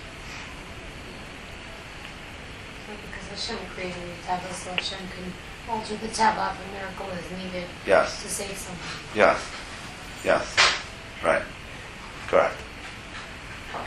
Because 2.87 3.48
Hashem 3.48 3.66
created 3.74 3.94
the 4.02 4.29
Teva, 4.29 4.52
so 4.52 4.70
Hashem 4.72 4.98
can 4.98 5.33
alter 5.70 5.96
the 5.96 6.09
Teva 6.09 6.52
if 6.52 6.68
a 6.68 6.72
miracle 6.72 7.09
is 7.18 7.42
needed 7.42 7.64
Yes. 7.87 8.22
to 8.22 8.29
save 8.29 8.57
someone. 8.57 8.83
Yes. 9.14 9.40
Yes. 10.22 10.76
Right. 11.26 11.42
Correct. 12.28 12.54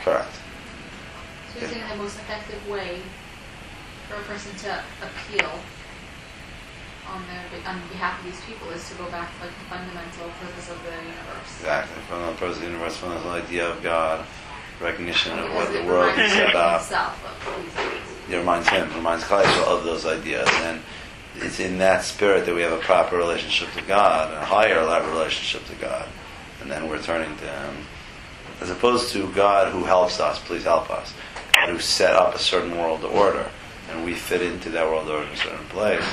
Correct. 0.04 0.28
So 1.54 1.60
you're 1.60 1.70
saying 1.70 1.88
the 1.88 1.96
most 1.96 2.16
effective 2.16 2.68
way 2.68 3.00
for 4.08 4.16
a 4.16 4.22
person 4.24 4.54
to 4.68 4.82
appeal 5.00 5.50
on 7.08 7.24
their 7.32 7.40
on 7.66 7.80
behalf 7.88 8.20
of 8.20 8.26
these 8.26 8.40
people 8.44 8.68
is 8.68 8.86
to 8.90 8.94
go 8.96 9.10
back 9.10 9.32
to 9.38 9.46
like 9.46 9.56
the 9.56 9.64
fundamental 9.72 10.28
purpose 10.38 10.68
of 10.68 10.84
the 10.84 10.90
universe. 10.90 11.50
Exactly. 11.60 12.02
From 12.08 12.26
the 12.26 12.32
purpose 12.32 12.56
of 12.56 12.62
the 12.62 12.68
universe, 12.68 12.96
from 12.98 13.08
the 13.08 13.28
idea 13.30 13.70
of 13.70 13.82
God, 13.82 14.26
recognition 14.78 15.38
of 15.38 15.54
what 15.54 15.72
the 15.72 15.82
world 15.84 16.18
is 16.18 16.32
about. 16.36 16.82
set 16.82 16.98
up. 16.98 17.16
himself 17.16 17.48
of 17.48 17.64
these 17.64 17.72
things. 17.72 18.34
It 18.34 18.36
reminds 18.36 18.68
him, 18.68 18.94
reminds 18.94 19.24
Kaleisha 19.24 19.64
of 19.64 19.84
those 19.84 20.04
ideas. 20.04 20.48
And 20.52 20.82
it's 21.36 21.58
in 21.58 21.78
that 21.78 22.04
spirit 22.04 22.44
that 22.44 22.54
we 22.54 22.60
have 22.60 22.72
a 22.72 22.82
proper 22.82 23.16
relationship 23.16 23.72
to 23.76 23.82
God, 23.82 24.30
a 24.34 24.44
higher 24.44 24.84
level 24.84 25.10
relationship 25.12 25.66
to 25.68 25.74
God. 25.76 26.06
And 26.60 26.70
then 26.70 26.88
we're 26.88 27.02
turning 27.02 27.36
to 27.38 27.46
Him. 27.46 27.76
As 28.60 28.70
opposed 28.70 29.12
to 29.12 29.32
God 29.32 29.72
who 29.72 29.84
helps 29.84 30.20
us, 30.20 30.38
please 30.38 30.64
help 30.64 30.90
us. 30.90 31.14
God 31.54 31.70
who 31.70 31.78
set 31.78 32.14
up 32.14 32.34
a 32.34 32.38
certain 32.38 32.76
world 32.76 33.04
order. 33.04 33.48
And 33.90 34.04
we 34.04 34.14
fit 34.14 34.42
into 34.42 34.70
that 34.70 34.86
world 34.86 35.08
order 35.08 35.26
in 35.26 35.32
a 35.32 35.36
certain 35.36 35.66
place. 35.66 36.04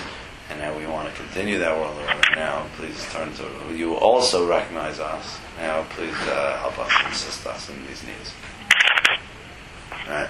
And 0.49 0.59
now 0.59 0.77
we 0.77 0.85
want 0.85 1.09
to 1.09 1.15
continue 1.15 1.59
that 1.59 1.75
world 1.75 1.97
order. 1.97 2.35
Now, 2.35 2.65
please 2.77 3.05
turn 3.11 3.33
to 3.33 3.75
you. 3.75 3.95
Also 3.95 4.47
recognize 4.47 4.99
us. 4.99 5.39
Now, 5.59 5.83
please 5.89 6.15
uh, 6.21 6.57
help 6.59 6.79
us, 6.79 6.91
and 7.03 7.13
assist 7.13 7.45
us 7.45 7.69
in 7.69 7.85
these 7.87 8.03
needs. 8.03 8.33
Right? 10.07 10.29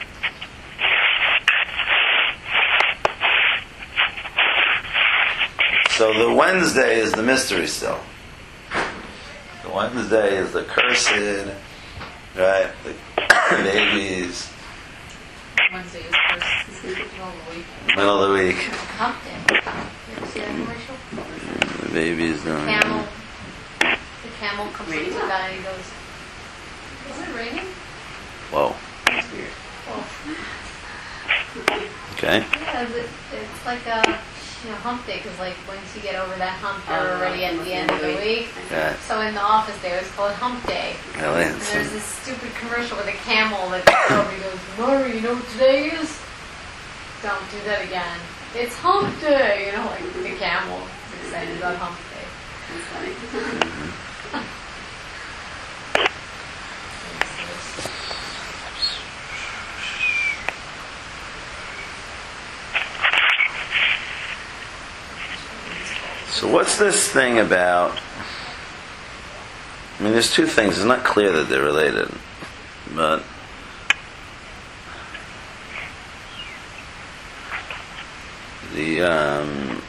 So 5.92 6.14
the 6.14 6.34
Wednesday 6.34 7.00
is 7.00 7.12
the 7.12 7.24
mystery 7.24 7.68
still. 7.68 8.00
Wednesday 9.78 10.38
is 10.38 10.54
the 10.54 10.64
cursed, 10.64 11.12
right? 12.36 12.72
The 12.84 12.96
babies, 13.64 14.50
Wednesday 15.72 16.00
is 16.00 16.16
first 16.32 16.84
middle 16.84 17.28
of 17.28 17.46
the 17.46 17.56
week. 17.56 17.66
middle 17.96 18.24
of 18.24 18.30
the 18.30 18.34
week. 18.44 18.56
Hump 18.98 19.24
day. 19.24 19.38
You 19.54 20.18
ever 20.18 20.26
see 20.26 20.40
that 20.40 20.50
commercial? 20.50 20.96
The 21.84 21.90
babies, 21.94 22.44
um, 22.48 22.66
Camel. 22.66 23.06
The 23.80 24.30
camel 24.40 24.66
comes 24.72 24.90
to 24.90 24.98
the 24.98 25.12
guy 25.12 25.50
and 25.50 25.64
goes, 25.64 25.86
"Is 27.12 27.20
it 27.22 27.36
raining?" 27.36 27.68
Whoa. 28.50 28.76
That's 29.06 29.32
weird. 29.32 29.54
Oh. 29.90 30.04
Okay. 32.14 32.40
Yeah, 32.40 32.90
it's 33.32 33.64
like 33.64 33.86
a 33.86 34.20
you 34.64 34.70
know 34.72 34.76
hump 34.78 35.06
day 35.06 35.18
because 35.18 35.38
like 35.40 35.56
once 35.68 35.84
you 35.96 36.02
get 36.02 36.16
over 36.16 36.36
that 36.38 36.58
hump, 36.60 36.84
oh, 36.88 36.94
you're 36.94 37.18
already 37.18 37.46
at 37.46 37.58
the 37.64 37.74
end 37.74 37.92
of 37.92 38.02
the 38.02 38.16
week. 38.18 38.50
Yeah. 38.72 38.96
So 39.06 39.22
in 39.22 39.34
the 39.34 39.42
office 39.42 39.78
there, 39.82 40.00
it's 40.00 40.12
called 40.16 40.34
Hump 40.34 40.66
Day. 40.66 40.96
Really? 41.18 41.46
And 41.46 41.62
there's 41.74 41.92
this 41.92 42.04
stupid 42.04 42.54
commercial 42.56 42.98
with 42.98 43.08
a 43.08 43.18
camel 43.24 43.70
that 43.70 43.86
comes 43.86 44.12
over 44.18 44.32
and 44.34 44.44
goes, 44.44 44.62
Murray, 44.78 45.16
you 45.16 45.22
know 45.22 45.36
what 45.36 45.48
today 45.54 45.94
is? 45.94 46.10
Don't 47.22 47.46
do 47.52 47.60
that 47.70 47.86
again. 47.86 48.18
It's 48.56 48.76
Hump 48.80 49.10
Day. 49.22 49.68
You 49.68 49.78
know, 49.78 49.86
like 49.86 50.06
the 50.14 50.36
camel 50.38 50.82
is 50.82 51.28
excited 51.28 51.58
about 51.58 51.78
Hump 51.78 51.98
Day. 52.10 52.26
That's 52.74 53.62
funny. 53.62 53.74
So 66.38 66.48
what's 66.48 66.78
this 66.78 67.12
thing 67.12 67.40
about? 67.40 68.00
I 69.98 70.04
mean, 70.04 70.14
there's 70.14 70.32
two 70.32 70.46
things. 70.46 70.78
It's 70.78 70.86
not 70.86 71.04
clear 71.04 71.32
that 71.32 71.50
they're 71.50 71.64
related, 71.64 72.12
but 72.94 73.24
the 78.76 79.02
um, 79.02 79.82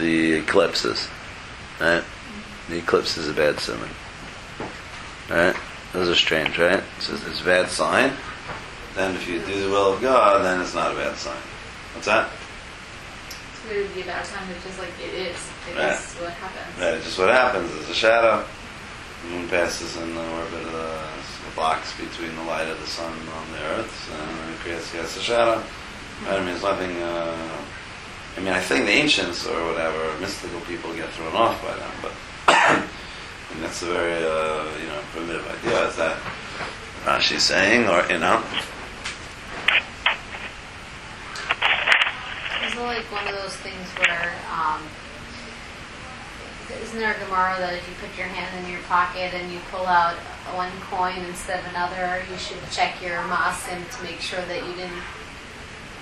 the 0.00 0.32
eclipses, 0.32 1.06
right? 1.80 2.02
The 2.68 2.78
eclipse 2.78 3.16
is 3.16 3.28
a 3.28 3.32
bad 3.32 3.60
sign, 3.60 3.78
right? 5.30 5.54
Those 5.92 6.08
are 6.08 6.16
strange, 6.16 6.58
right? 6.58 6.82
So 6.98 7.14
it's 7.14 7.40
a 7.40 7.44
bad 7.44 7.68
sign. 7.68 8.14
Then, 8.96 9.14
if 9.14 9.28
you 9.28 9.38
do 9.38 9.62
the 9.62 9.70
will 9.70 9.92
of 9.94 10.02
God, 10.02 10.44
then 10.44 10.60
it's 10.60 10.74
not 10.74 10.90
a 10.90 10.96
bad 10.96 11.16
sign. 11.16 11.38
What's 11.94 12.06
that? 12.06 12.28
It's 13.70 13.78
weird 13.78 13.88
to 13.88 13.94
be 13.94 14.02
about 14.02 14.24
time, 14.24 14.50
it's 14.50 14.64
just 14.64 14.80
like 14.80 14.90
it 14.98 15.14
is. 15.14 15.38
It 15.70 15.78
is 15.78 16.14
what 16.18 16.32
happens. 16.32 16.80
Right, 16.80 16.94
it's 16.94 17.04
just 17.04 17.18
what 17.20 17.28
happens. 17.28 17.70
There's 17.70 17.88
a 17.88 17.94
shadow. 17.94 18.44
The 19.22 19.28
moon 19.30 19.48
passes 19.48 19.96
in 19.96 20.12
the 20.12 20.26
orbit 20.28 20.66
of 20.66 20.72
the, 20.72 20.98
the 21.46 21.54
box 21.54 21.96
between 21.96 22.34
the 22.34 22.42
light 22.42 22.66
of 22.66 22.80
the 22.80 22.86
sun 22.88 23.12
on 23.12 23.52
the 23.52 23.62
earth, 23.78 24.10
and 24.10 24.54
it 24.54 24.58
creates, 24.58 24.90
creates 24.90 25.16
a 25.16 25.20
shadow. 25.20 25.62
Right? 26.26 26.40
I 26.40 26.44
mean, 26.44 26.54
it's 26.56 26.64
nothing. 26.64 26.96
Uh, 27.00 27.62
I 28.36 28.40
mean, 28.40 28.52
I 28.52 28.58
think 28.58 28.86
the 28.86 28.92
ancients 28.92 29.46
or 29.46 29.64
whatever 29.70 30.18
mystical 30.18 30.60
people 30.62 30.92
get 30.96 31.08
thrown 31.10 31.36
off 31.36 31.62
by 31.62 31.76
them, 31.76 31.94
but 32.02 32.12
and 33.54 33.62
that's 33.62 33.82
a 33.82 33.86
very 33.86 34.18
uh, 34.18 34.66
you 34.82 34.88
know 34.88 35.00
primitive 35.12 35.46
idea. 35.46 35.86
Is 35.86 35.96
that 35.96 36.18
Rashi's 37.04 37.44
saying, 37.44 37.86
or 37.86 38.02
you 38.10 38.18
know? 38.18 38.42
Like 42.84 43.04
one 43.12 43.26
of 43.26 43.34
those 43.34 43.56
things 43.56 43.86
where, 43.98 44.32
um, 44.52 44.82
isn't 46.82 46.98
there 46.98 47.14
a 47.14 47.18
Gemara 47.18 47.58
that 47.58 47.74
if 47.74 47.88
you 47.88 47.94
put 48.00 48.16
your 48.16 48.28
hand 48.28 48.64
in 48.64 48.70
your 48.70 48.80
pocket 48.82 49.34
and 49.34 49.52
you 49.52 49.58
pull 49.70 49.86
out 49.86 50.14
one 50.54 50.70
coin 50.86 51.18
instead 51.26 51.58
of 51.60 51.66
another, 51.70 52.22
you 52.30 52.38
should 52.38 52.58
check 52.70 53.02
your 53.02 53.18
masim 53.26 53.82
to 53.96 54.02
make 54.04 54.20
sure 54.20 54.40
that 54.46 54.64
you 54.66 54.72
didn't 54.74 55.02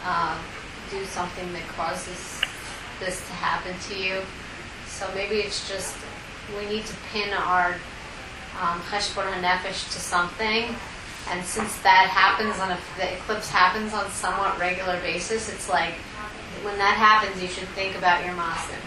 um, 0.05 0.37
do 0.91 1.05
something 1.05 1.53
that 1.53 1.67
causes 1.69 2.41
this 3.01 3.21
to 3.27 3.33
happen 3.35 3.75
to 3.88 3.99
you. 3.99 4.21
So 4.87 5.09
maybe 5.14 5.37
it's 5.37 5.69
just 5.69 5.97
we 6.57 6.67
need 6.69 6.85
to 6.87 6.95
pin 7.12 7.33
our 7.33 7.77
um, 8.61 8.81
cheshbon 8.91 9.41
to 9.41 10.01
something. 10.01 10.75
And 11.31 11.45
since 11.45 11.77
that 11.83 12.09
happens 12.09 12.59
on 12.59 12.73
a, 12.73 12.79
the 12.97 13.12
eclipse 13.17 13.51
happens 13.51 13.93
on 13.93 14.11
somewhat 14.11 14.59
regular 14.59 14.99
basis, 15.01 15.53
it's 15.53 15.69
like 15.69 15.95
when 16.64 16.79
that 16.79 16.97
happens, 16.97 17.40
you 17.42 17.49
should 17.49 17.68
think 17.68 17.97
about 17.97 18.25
your 18.25 18.35
masim. 18.35 18.81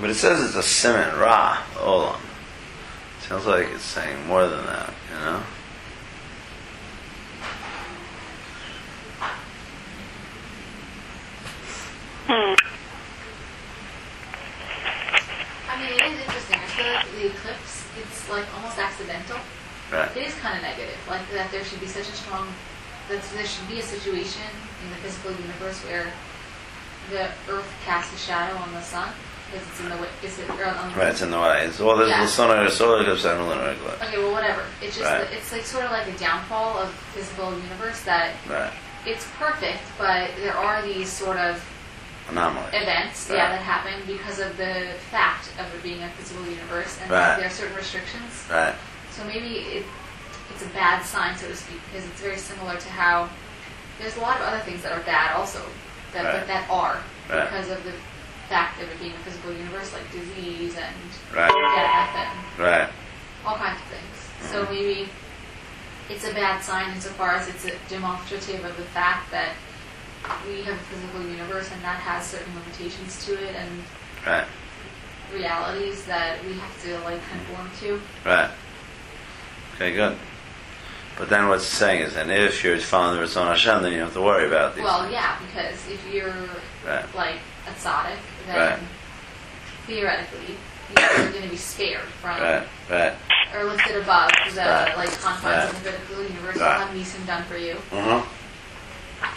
But 0.00 0.10
it 0.10 0.14
says 0.14 0.40
it's 0.42 0.56
a 0.56 0.62
simon 0.62 1.18
ra. 1.18 1.62
On. 1.80 2.18
Sounds 3.20 3.46
like 3.46 3.68
it's 3.68 3.82
saying 3.82 4.26
more 4.26 4.46
than 4.46 4.64
that. 4.66 4.94
You 5.10 5.18
know. 5.24 5.42
Hmm. 12.26 12.54
I 15.68 15.82
mean, 15.82 15.92
it 15.92 16.02
is 16.02 16.20
interesting. 16.20 16.56
I 16.56 16.66
feel 16.66 16.86
like 16.86 17.10
the 17.12 17.26
eclipse, 17.26 17.84
it's 17.98 18.30
like 18.30 18.46
almost 18.54 18.78
accidental. 18.78 19.36
Right. 19.92 20.16
It 20.16 20.26
is 20.28 20.34
kind 20.36 20.56
of 20.56 20.62
negative, 20.62 20.98
like 21.08 21.22
that 21.32 21.50
there 21.50 21.64
should 21.64 21.80
be 21.80 21.86
such 21.88 22.08
a 22.08 22.12
strong, 22.12 22.46
that 23.10 23.22
there 23.34 23.44
should 23.44 23.68
be 23.68 23.80
a 23.80 23.82
situation 23.82 24.42
in 24.84 24.90
the 24.90 24.96
physical 24.96 25.32
universe 25.32 25.78
where 25.84 26.06
the 27.10 27.26
Earth 27.52 27.68
casts 27.84 28.14
a 28.14 28.18
shadow 28.18 28.56
on 28.56 28.72
the 28.72 28.80
sun 28.82 29.10
because 29.50 29.66
it's 29.66 29.80
in 29.80 29.88
the 29.90 29.96
way. 29.96 30.08
Is 30.22 30.38
it 30.38 30.48
or 30.48 30.64
on 30.64 30.92
the 30.92 30.96
Right, 30.98 31.08
it's 31.08 31.22
in 31.22 31.30
the 31.32 31.38
way. 31.40 31.66
It's, 31.66 31.80
well, 31.80 31.96
there's 31.96 32.08
Yeah. 32.10 32.22
the 32.22 32.28
solar, 32.28 32.70
solar 32.70 33.00
eclipse 33.02 33.24
and 33.24 33.40
the 33.40 33.44
lunar 33.44 33.70
eclipse. 33.72 34.00
Okay, 34.02 34.18
well, 34.18 34.30
whatever. 34.32 34.62
It's 34.80 34.96
just 34.96 35.10
Right. 35.10 35.26
it's 35.32 35.50
like 35.50 35.66
sort 35.66 35.84
of 35.84 35.90
like 35.90 36.06
a 36.06 36.12
downfall 36.18 36.78
of 36.78 36.90
physical 37.12 37.52
universe 37.58 38.00
that 38.02 38.30
Right. 38.48 38.70
it's 39.04 39.26
perfect, 39.38 39.82
but 39.98 40.30
there 40.36 40.56
are 40.56 40.82
these 40.82 41.10
sort 41.12 41.36
of 41.36 41.60
Anomaly. 42.28 42.68
events, 42.72 43.28
Right. 43.28 43.38
yeah, 43.38 43.50
that 43.50 43.62
happen 43.62 43.94
because 44.06 44.38
of 44.38 44.56
the 44.56 44.86
fact 45.10 45.48
of 45.58 45.66
it 45.74 45.82
being 45.82 46.04
a 46.04 46.08
physical 46.10 46.46
universe, 46.46 46.96
and 47.02 47.10
Right. 47.10 47.38
there 47.38 47.46
are 47.48 47.50
certain 47.50 47.74
restrictions. 47.74 48.44
Right. 48.48 48.74
So 49.16 49.24
maybe 49.24 49.56
it, 49.82 49.86
it's 50.50 50.62
a 50.64 50.68
bad 50.68 51.04
sign, 51.04 51.36
so 51.36 51.48
to 51.48 51.56
speak, 51.56 51.80
because 51.90 52.06
it's 52.08 52.20
very 52.20 52.36
similar 52.36 52.76
to 52.76 52.88
how 52.88 53.28
there's 53.98 54.16
a 54.16 54.20
lot 54.20 54.36
of 54.40 54.46
other 54.46 54.60
things 54.60 54.82
that 54.82 54.92
are 54.92 55.00
bad 55.00 55.36
also, 55.36 55.62
that 56.12 56.24
Right. 56.24 56.46
that 56.46 56.70
are 56.70 56.98
Right. 57.28 57.44
because 57.44 57.68
of 57.70 57.82
the 57.84 57.92
fact 58.48 58.80
of 58.82 58.88
it 58.90 58.98
being 58.98 59.12
a 59.12 59.18
physical 59.18 59.52
universe, 59.52 59.92
like 59.92 60.10
disease 60.10 60.76
and 60.76 60.94
Right. 61.36 61.48
death 61.76 62.16
and 62.16 62.64
Right. 62.66 62.88
all 63.44 63.56
kinds 63.56 63.78
of 63.80 63.86
things. 63.86 64.50
So 64.50 64.62
mm-hmm. 64.64 64.72
maybe 64.74 65.08
it's 66.08 66.24
a 66.24 66.34
bad 66.34 66.62
sign 66.62 66.90
insofar 66.90 67.34
as 67.36 67.48
it's 67.48 67.64
a 67.66 67.72
demonstrative 67.88 68.64
of 68.64 68.76
the 68.76 68.82
fact 68.84 69.30
that 69.30 69.50
we 70.46 70.62
have 70.62 70.74
a 70.74 70.78
physical 70.78 71.22
universe 71.22 71.70
and 71.72 71.82
that 71.84 72.00
has 72.00 72.26
certain 72.26 72.52
limitations 72.54 73.24
to 73.26 73.34
it 73.34 73.54
and 73.54 73.84
Right. 74.26 74.44
realities 75.32 76.04
that 76.06 76.44
we 76.44 76.54
have 76.58 76.82
to 76.82 76.98
like 77.00 77.20
conform 77.30 77.70
to. 77.80 78.02
Right. 78.28 78.50
Okay, 79.76 79.92
good. 79.92 80.18
But 81.20 81.28
then 81.28 81.48
what's 81.48 81.66
saying 81.66 82.00
is, 82.00 82.16
and 82.16 82.30
if 82.32 82.64
you're 82.64 82.78
following 82.78 83.20
the 83.20 83.26
Ratzon 83.26 83.46
Hashem, 83.46 83.82
then 83.82 83.92
you 83.92 83.98
don't 83.98 84.06
have 84.06 84.14
to 84.14 84.22
worry 84.22 84.46
about 84.48 84.74
these. 84.74 84.82
Well, 84.84 85.10
yeah, 85.12 85.36
because 85.46 85.76
if 85.86 86.00
you're 86.10 86.32
Right. 86.86 87.14
like 87.14 87.36
a 87.68 87.72
tzaddik, 87.72 88.16
then 88.46 88.56
Right. 88.56 88.78
theoretically 89.86 90.56
you're 90.96 91.30
going 91.30 91.42
to 91.42 91.48
be 91.50 91.58
spared 91.58 92.08
from 92.22 92.40
Right. 92.40 92.66
Right. 92.88 93.12
or 93.54 93.64
lifted 93.64 93.96
above 93.96 94.30
the 94.54 94.60
Right. 94.62 94.96
like 94.96 95.20
confines 95.20 95.44
Right. 95.44 95.64
of 95.68 95.84
the 95.84 95.90
physical 95.90 96.22
universe 96.24 96.56
you'll 96.56 96.64
have 96.64 96.88
nisim 96.88 97.26
done 97.26 97.44
for 97.44 97.58
you. 97.58 97.76
Uh-huh. 97.92 98.22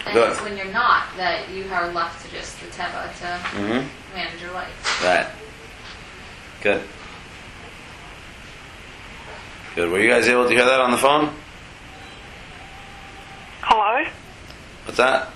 And 0.06 0.14
Good. 0.14 0.30
it's 0.32 0.40
when 0.40 0.56
you're 0.56 0.72
not 0.72 1.02
that 1.18 1.50
you 1.50 1.70
are 1.70 1.88
left 1.88 2.24
to 2.24 2.30
just 2.34 2.58
the 2.60 2.66
teva 2.68 3.12
to 3.18 3.26
Mm-hmm. 3.58 3.86
manage 4.16 4.40
your 4.40 4.52
life. 4.52 5.04
Right. 5.04 5.26
Good. 6.62 6.82
Good. 9.74 9.90
Were 9.90 9.98
you 10.00 10.08
guys 10.08 10.26
able 10.28 10.44
to 10.48 10.50
hear 10.54 10.64
that 10.64 10.80
on 10.80 10.90
the 10.90 10.96
phone? 10.96 11.34
Hello? 13.66 14.04
What's 14.84 14.98
that? 14.98 15.30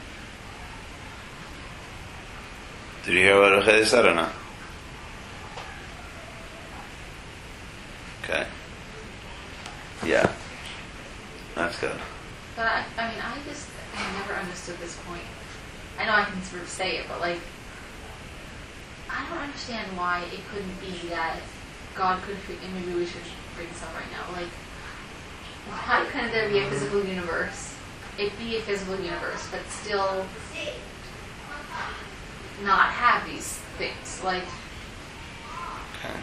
Did 3.05 3.15
you 3.15 3.21
hear 3.21 3.41
what 3.41 3.67
Rachel 3.67 3.87
said 3.87 4.05
or 4.05 4.15
not? 4.15 4.33
Okay. 8.23 8.47
Yeah. 10.05 10.31
That's 11.55 11.81
good. 11.81 11.99
But 12.55 12.67
I, 12.67 12.85
I 12.99 13.11
mean, 13.11 13.21
I 13.21 13.39
just 13.49 13.69
I 13.97 14.13
never 14.21 14.35
understood 14.35 14.79
this 14.79 14.97
point. 15.07 15.23
I 15.99 16.05
know 16.05 16.13
I 16.13 16.25
can 16.25 16.43
sort 16.43 16.63
of 16.63 16.69
say 16.69 16.99
it, 16.99 17.07
but 17.09 17.21
like, 17.21 17.41
I 19.09 19.27
don't 19.31 19.39
understand 19.39 19.97
why 19.97 20.25
it 20.33 20.41
couldn't 20.53 20.81
be 20.81 21.09
that 21.09 21.41
God 21.95 22.23
could. 22.23 22.37
And 22.63 22.75
maybe 22.75 22.95
we 22.95 23.07
should 23.07 23.23
bring 23.57 23.69
up 23.69 23.95
right 23.95 24.11
now. 24.13 24.31
Like, 24.39 24.53
why 25.67 26.07
couldn't 26.13 26.31
there 26.31 26.49
be 26.49 26.59
a 26.59 26.69
physical 26.69 27.03
universe? 27.03 27.68
It 28.19 28.37
be 28.39 28.57
a 28.57 28.61
physical 28.61 28.97
universe, 28.97 29.47
but 29.51 29.61
still 29.69 30.27
not 32.65 32.87
have 32.91 33.25
these 33.29 33.59
things. 33.79 34.23
Like, 34.25 34.43
Okay. 35.99 36.15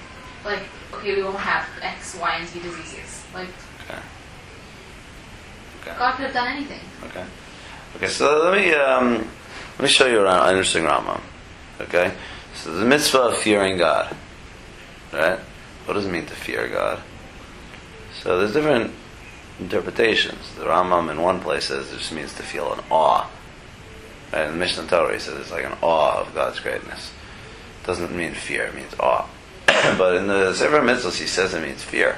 like 0.43 0.63
okay, 0.93 1.15
we 1.15 1.23
won't 1.23 1.38
have 1.38 1.65
X, 1.81 2.15
Y, 2.19 2.36
and 2.36 2.47
Z 2.47 2.60
diseases. 2.60 3.23
Like, 3.34 3.47
Okay. 3.89 3.99
Okay. 5.81 5.97
God 5.97 6.15
could 6.15 6.25
have 6.25 6.34
done 6.34 6.47
anything. 6.47 6.81
Okay. 7.05 7.23
Okay, 7.95 8.08
so 8.08 8.43
let 8.43 8.53
me 8.58 8.73
um, 8.73 9.13
let 9.77 9.81
me 9.84 9.88
show 9.88 10.05
you 10.08 10.25
an 10.27 10.49
interesting 10.49 10.84
Rambam. 10.84 11.21
Okay, 11.79 12.12
so 12.53 12.73
the 12.73 12.86
mitzvah 12.86 13.19
of 13.19 13.38
fearing 13.38 13.77
God, 13.77 14.13
right? 15.13 15.39
What 15.86 15.93
does 15.93 16.05
it 16.05 16.12
mean 16.12 16.25
to 16.25 16.34
fear 16.34 16.67
God? 16.67 16.99
So 18.21 18.39
there's 18.39 18.53
different 18.53 18.91
interpretations. 19.60 20.54
The 20.56 20.65
Rambam 20.65 21.10
in 21.12 21.22
one 21.22 21.39
place 21.39 21.65
says 21.65 21.91
it 21.91 21.98
just 21.98 22.12
means 22.12 22.34
to 22.34 22.44
feel 22.44 22.74
an 22.74 22.82
awe. 22.89 23.30
Right? 24.34 24.46
In 24.46 24.52
the 24.52 24.58
Mishnah 24.58 24.88
Torah 24.88 25.13
he 25.13 25.20
says 25.20 25.39
it's 25.39 25.52
like 25.52 25.65
an 25.65 25.78
awe 25.82 26.22
of 26.22 26.34
God's 26.34 26.60
greatness. 26.60 27.12
It 27.82 27.88
doesn't 27.88 28.15
mean 28.15 28.34
fear; 28.34 28.65
it 28.65 28.76
means 28.76 28.94
awe. 29.00 29.28
but 29.65 30.15
in 30.15 30.28
the 30.28 30.54
Sefer 30.54 30.82
Mitzvahs 30.82 31.20
he 31.20 31.28
says 31.28 31.54
it 31.54 31.62
means 31.62 31.84
fear. 31.84 32.18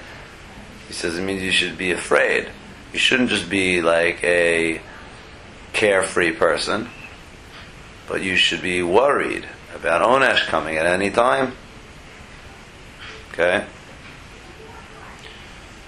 He 0.88 0.94
says 0.94 1.18
it 1.18 1.24
means 1.24 1.44
you 1.44 1.52
should 1.52 1.78
be 1.78 1.92
afraid. 1.92 2.50
You 2.94 3.00
shouldn't 3.00 3.30
just 3.30 3.50
be 3.50 3.82
like 3.82 4.24
a 4.24 4.82
carefree 5.74 6.32
person, 6.32 6.90
but 8.08 8.24
you 8.24 8.36
should 8.38 8.62
be 8.62 8.82
worried 8.82 9.48
about 9.76 10.02
Onesh 10.02 10.48
coming 10.48 10.78
at 10.78 10.86
any 10.86 11.12
time. 11.12 11.54
Okay? 13.34 13.66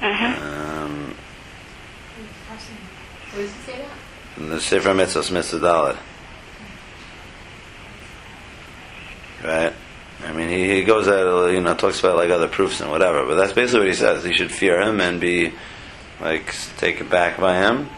Um, 0.02 0.79
Where 3.32 3.44
does 3.44 3.54
he 3.54 3.62
say 3.62 3.78
that? 3.78 3.90
in 4.40 4.50
the 4.50 4.62
Sefer 4.62 4.90
Mitzvahs, 4.90 5.32
Mitzvah 5.32 5.60
Dalet. 5.60 5.98
Right? 9.44 9.74
I 10.26 10.34
mean, 10.34 10.50
he, 10.50 10.76
he 10.76 10.84
goes 10.84 11.08
at, 11.08 11.54
you 11.54 11.62
know, 11.62 11.76
talks 11.76 12.00
about 12.00 12.18
like 12.18 12.30
other 12.30 12.48
proofs 12.48 12.82
and 12.82 12.90
whatever, 12.90 13.26
but 13.26 13.36
that's 13.36 13.54
basically 13.54 13.82
what 13.82 13.90
he 13.90 13.96
says. 13.96 14.26
You 14.26 14.34
should 14.34 14.52
fear 14.52 14.82
him 14.82 15.00
and 15.00 15.20
be, 15.20 15.54
like, 16.20 16.54
taken 16.78 17.08
back 17.08 17.40
by 17.40 17.58
him. 17.58 17.90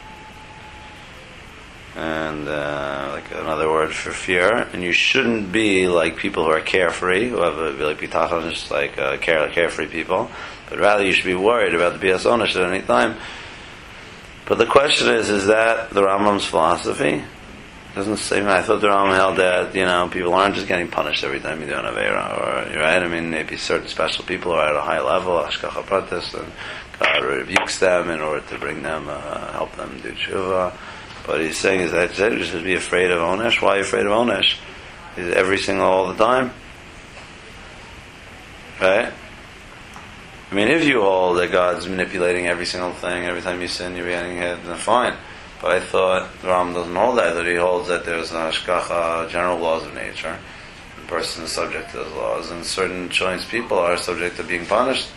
And, 1.95 2.47
uh, 2.47 3.09
like 3.11 3.31
another 3.31 3.69
word 3.69 3.93
for 3.93 4.11
fear. 4.11 4.67
And 4.73 4.81
you 4.81 4.93
shouldn't 4.93 5.51
be 5.51 5.87
like 5.87 6.15
people 6.15 6.45
who 6.45 6.51
are 6.51 6.61
carefree, 6.61 7.29
who 7.29 7.41
have 7.41 7.57
a, 7.57 7.71
like, 7.71 7.99
bitachon, 7.99 8.71
like 8.71 8.97
uh, 8.97 9.17
care, 9.17 9.49
carefree 9.49 9.87
people. 9.87 10.29
But 10.69 10.79
rather, 10.79 11.03
you 11.03 11.11
should 11.11 11.25
be 11.25 11.35
worried 11.35 11.75
about 11.75 11.93
the 11.93 11.99
bias 11.99 12.25
onish 12.25 12.55
at 12.55 12.71
any 12.71 12.81
time. 12.81 13.17
But 14.45 14.57
the 14.57 14.65
question 14.65 15.13
is, 15.13 15.29
is 15.29 15.47
that 15.47 15.91
the 15.91 16.01
Rambam's 16.01 16.45
philosophy? 16.45 17.23
doesn't 17.95 18.17
say. 18.17 18.45
I 18.45 18.61
thought 18.61 18.81
the 18.81 18.87
Rambam 18.87 19.15
held 19.15 19.37
that 19.37 19.75
you 19.75 19.85
know 19.85 20.07
people 20.09 20.33
aren't 20.33 20.55
just 20.55 20.67
getting 20.67 20.87
punished 20.87 21.23
every 21.23 21.39
time 21.39 21.61
you 21.61 21.67
do 21.67 21.73
an 21.73 21.85
avera, 21.85 22.67
or 22.67 22.71
you're 22.71 22.81
right. 22.81 23.03
I 23.03 23.07
mean, 23.07 23.29
maybe 23.29 23.57
certain 23.57 23.87
special 23.87 24.23
people 24.25 24.53
are 24.53 24.69
at 24.69 24.75
a 24.75 24.81
high 24.81 25.01
level, 25.01 25.33
hashgacha 25.33 25.83
pratis, 25.83 26.33
and 26.33 26.51
God 26.99 27.23
rebukes 27.23 27.79
them 27.79 28.09
in 28.09 28.21
order 28.21 28.45
to 28.47 28.57
bring 28.57 28.81
them, 28.83 29.07
uh, 29.09 29.51
help 29.51 29.75
them 29.75 29.99
do 30.01 30.13
tshuva. 30.13 30.73
But 31.25 31.41
he's 31.41 31.57
saying 31.57 31.81
is 31.81 31.91
that 31.91 32.17
you 32.17 32.43
should 32.43 32.63
be 32.63 32.75
afraid 32.75 33.11
of 33.11 33.19
onesh. 33.19 33.61
Why 33.61 33.75
are 33.75 33.77
you 33.77 33.83
afraid 33.83 34.05
of 34.05 34.11
onesh? 34.11 34.57
Is 35.17 35.33
every 35.33 35.57
single 35.57 35.85
all 35.85 36.07
the 36.07 36.23
time? 36.23 36.51
Right? 38.79 39.13
I 40.51 40.53
mean, 40.53 40.67
if 40.67 40.83
you 40.83 41.01
hold 41.01 41.37
that 41.37 41.49
God's 41.49 41.87
manipulating 41.87 42.47
every 42.47 42.65
single 42.65 42.91
thing, 42.91 43.23
every 43.23 43.41
time 43.41 43.61
you 43.61 43.69
sin, 43.69 43.95
you're 43.95 44.09
getting 44.09 44.35
hit, 44.35 44.61
then 44.65 44.77
fine. 44.77 45.13
But 45.61 45.71
I 45.71 45.79
thought 45.79 46.29
Ram 46.43 46.73
doesn't 46.73 46.93
hold 46.93 47.19
that, 47.19 47.35
that 47.35 47.45
he 47.45 47.55
holds 47.55 47.87
that 47.87 48.03
there's 48.03 48.31
an 48.31 48.37
hashgacha, 48.37 49.29
general 49.29 49.59
laws 49.59 49.85
of 49.85 49.93
nature. 49.93 50.37
The 50.99 51.07
person 51.07 51.45
is 51.45 51.53
subject 51.53 51.91
to 51.91 51.97
those 51.97 52.11
laws, 52.13 52.51
and 52.51 52.65
certain 52.65 53.07
choice 53.09 53.45
people 53.45 53.79
are 53.79 53.95
subject 53.95 54.35
to 54.37 54.43
being 54.43 54.65
punished, 54.65 55.09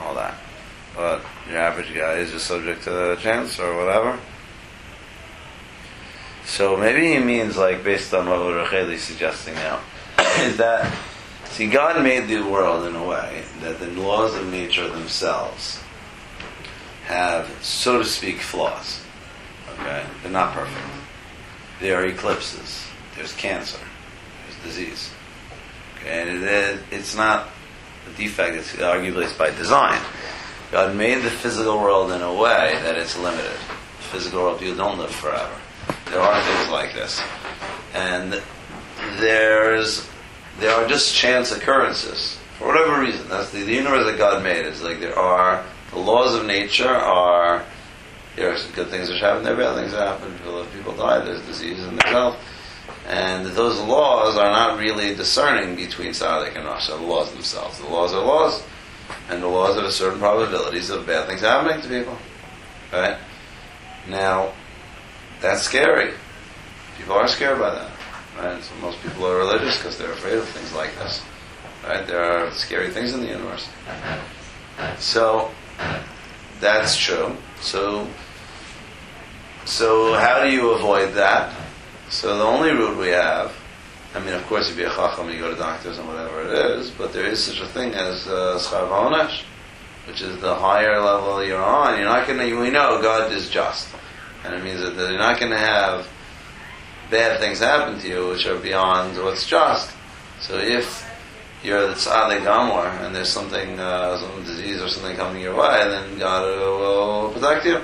all 0.00 0.14
that. 0.16 0.34
But 0.94 1.22
your 1.48 1.58
average 1.58 1.94
guy 1.94 2.16
is 2.16 2.30
just 2.30 2.46
subject 2.46 2.84
to 2.84 3.16
chance 3.18 3.58
or 3.58 3.74
whatever. 3.76 4.18
So 6.44 6.76
maybe 6.76 7.14
he 7.14 7.18
means, 7.18 7.56
like, 7.56 7.82
based 7.82 8.12
on 8.12 8.28
what 8.28 8.54
Rachel 8.54 8.90
is 8.90 9.02
suggesting 9.02 9.54
now, 9.54 9.80
is 10.40 10.58
that, 10.58 10.92
see, 11.50 11.68
God 11.68 12.02
made 12.02 12.28
the 12.28 12.42
world 12.42 12.86
in 12.86 12.96
a 12.96 13.04
way 13.04 13.44
that 13.60 13.78
the 13.78 13.88
laws 13.88 14.34
of 14.34 14.50
nature 14.50 14.88
themselves 14.88 15.80
have, 17.04 17.50
so 17.62 17.98
to 17.98 18.04
speak, 18.04 18.40
flaws. 18.40 19.00
Okay? 19.74 20.04
They're 20.22 20.32
not 20.32 20.54
perfect. 20.54 20.86
There 21.80 22.00
are 22.00 22.06
eclipses. 22.06 22.86
There's 23.16 23.32
cancer. 23.34 23.78
There's 24.44 24.62
disease. 24.62 25.10
Okay? 25.96 26.22
And 26.22 26.44
it, 26.44 26.80
it's 26.90 27.16
not 27.16 27.48
a 28.08 28.16
defect. 28.16 28.56
It's 28.56 28.72
arguably 28.76 29.24
it's 29.24 29.32
by 29.32 29.50
design. 29.50 30.00
God 30.70 30.94
made 30.94 31.22
the 31.22 31.30
physical 31.30 31.78
world 31.78 32.12
in 32.12 32.22
a 32.22 32.32
way 32.32 32.78
that 32.84 32.96
it's 32.96 33.18
limited. 33.18 33.50
The 33.50 34.02
physical 34.02 34.42
world, 34.42 34.60
people 34.60 34.76
don't 34.76 34.98
live 34.98 35.10
forever. 35.10 35.56
There 36.10 36.20
are 36.20 36.42
things 36.42 36.70
like 36.70 36.94
this, 36.94 37.20
and 37.94 38.40
there's 39.18 40.08
there 40.60 40.74
are 40.74 40.86
just 40.86 41.14
chance 41.14 41.52
occurrences 41.52 42.38
for 42.58 42.68
whatever 42.68 43.00
reason. 43.00 43.28
That's 43.28 43.50
the, 43.50 43.62
the 43.62 43.72
universe 43.72 44.04
that 44.04 44.18
God 44.18 44.42
made. 44.42 44.66
Is 44.66 44.82
like 44.82 45.00
there 45.00 45.18
are 45.18 45.64
the 45.90 45.98
laws 45.98 46.34
of 46.34 46.46
nature 46.46 46.88
are 46.88 47.64
there 48.36 48.52
are 48.52 48.58
good 48.74 48.88
things 48.88 49.10
which 49.10 49.20
happen, 49.20 49.42
there 49.42 49.54
are 49.54 49.56
bad 49.56 49.76
things 49.76 49.92
that 49.92 50.06
happen. 50.06 50.32
People, 50.38 50.64
people 50.72 50.96
die, 50.96 51.24
there's 51.24 51.44
disease 51.46 51.82
and 51.82 51.98
there's 51.98 52.12
health. 52.12 52.36
And 53.06 53.46
those 53.46 53.80
laws 53.80 54.36
are 54.36 54.50
not 54.50 54.78
really 54.78 55.14
discerning 55.14 55.74
between 55.74 56.10
Tzaddik 56.10 56.56
and 56.56 56.64
Rasha, 56.64 56.98
the 56.98 57.06
laws 57.06 57.32
themselves. 57.32 57.78
The 57.78 57.88
laws 57.88 58.12
are 58.12 58.24
laws, 58.24 58.62
and 59.28 59.42
the 59.42 59.48
laws 59.48 59.76
have 59.76 59.84
a 59.84 59.92
certain 59.92 60.20
probabilities 60.20 60.90
of 60.90 61.06
bad 61.06 61.26
things 61.26 61.40
happening 61.40 61.82
to 61.82 61.88
people. 61.88 62.16
Right? 62.92 63.18
Now, 64.08 64.52
that's 65.40 65.62
scary. 65.62 66.14
People 66.98 67.14
are 67.14 67.28
scared 67.28 67.58
by 67.58 67.74
that. 67.74 67.89
Right? 68.40 68.62
So 68.62 68.74
most 68.80 69.02
people 69.02 69.26
are 69.26 69.36
religious 69.36 69.76
because 69.76 69.98
they're 69.98 70.12
afraid 70.12 70.38
of 70.38 70.48
things 70.48 70.72
like 70.74 70.94
this. 70.96 71.22
Right? 71.86 72.06
There 72.06 72.24
are 72.24 72.50
scary 72.52 72.90
things 72.90 73.12
in 73.12 73.20
the 73.20 73.28
universe. 73.28 73.68
So, 74.98 75.50
that's 76.60 76.96
true. 76.96 77.36
So, 77.60 78.08
so 79.66 80.14
how 80.14 80.42
do 80.42 80.50
you 80.50 80.70
avoid 80.70 81.14
that? 81.14 81.54
So 82.08 82.36
the 82.36 82.44
only 82.44 82.70
route 82.70 82.98
we 82.98 83.08
have, 83.08 83.52
I 84.14 84.20
mean, 84.20 84.34
of 84.34 84.44
course, 84.46 84.70
if 84.70 84.76
you're 84.76 84.90
a 84.90 84.94
chacham, 84.94 85.30
you 85.30 85.38
go 85.38 85.50
to 85.50 85.56
doctors 85.56 85.98
and 85.98 86.08
whatever 86.08 86.42
it 86.42 86.78
is, 86.78 86.90
but 86.90 87.12
there 87.12 87.26
is 87.26 87.42
such 87.42 87.60
a 87.60 87.66
thing 87.66 87.94
as 87.94 88.26
uh, 88.26 88.58
which 90.06 90.22
is 90.22 90.40
the 90.40 90.54
higher 90.54 91.00
level 91.00 91.44
you're 91.44 91.62
on. 91.62 91.96
You're 91.96 92.08
not 92.08 92.26
going 92.26 92.38
to. 92.40 92.58
We 92.58 92.70
know 92.70 93.00
God 93.00 93.32
is 93.32 93.48
just, 93.48 93.88
and 94.44 94.54
it 94.54 94.64
means 94.64 94.80
that 94.80 94.96
you're 94.96 95.18
not 95.18 95.38
going 95.38 95.52
to 95.52 95.58
have 95.58 96.08
bad 97.10 97.40
things 97.40 97.58
happen 97.58 97.98
to 98.00 98.08
you 98.08 98.28
which 98.28 98.46
are 98.46 98.58
beyond 98.58 99.16
what's 99.18 99.46
just. 99.46 99.90
So 100.40 100.58
if 100.58 101.06
you're 101.62 101.86
the 101.88 101.94
tzaddik 101.94 102.40
gamor 102.40 102.88
and 103.04 103.14
there's 103.14 103.28
something, 103.28 103.78
uh, 103.78 104.18
some 104.18 104.44
disease 104.44 104.80
or 104.80 104.88
something 104.88 105.16
coming 105.16 105.42
your 105.42 105.56
way, 105.56 105.88
then 105.88 106.18
God 106.18 106.42
will 106.42 107.30
protect 107.32 107.66
you. 107.66 107.80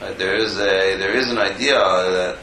Right? 0.00 0.16
There 0.16 0.36
is 0.36 0.58
a 0.58 0.96
there 0.96 1.12
is 1.12 1.30
an 1.30 1.38
idea 1.38 1.78
that 1.78 2.38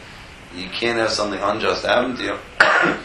you 0.55 0.69
can't 0.69 0.99
have 0.99 1.09
something 1.09 1.39
unjust 1.39 1.85
happen 1.85 2.15
to 2.17 2.23
you. 2.23 2.37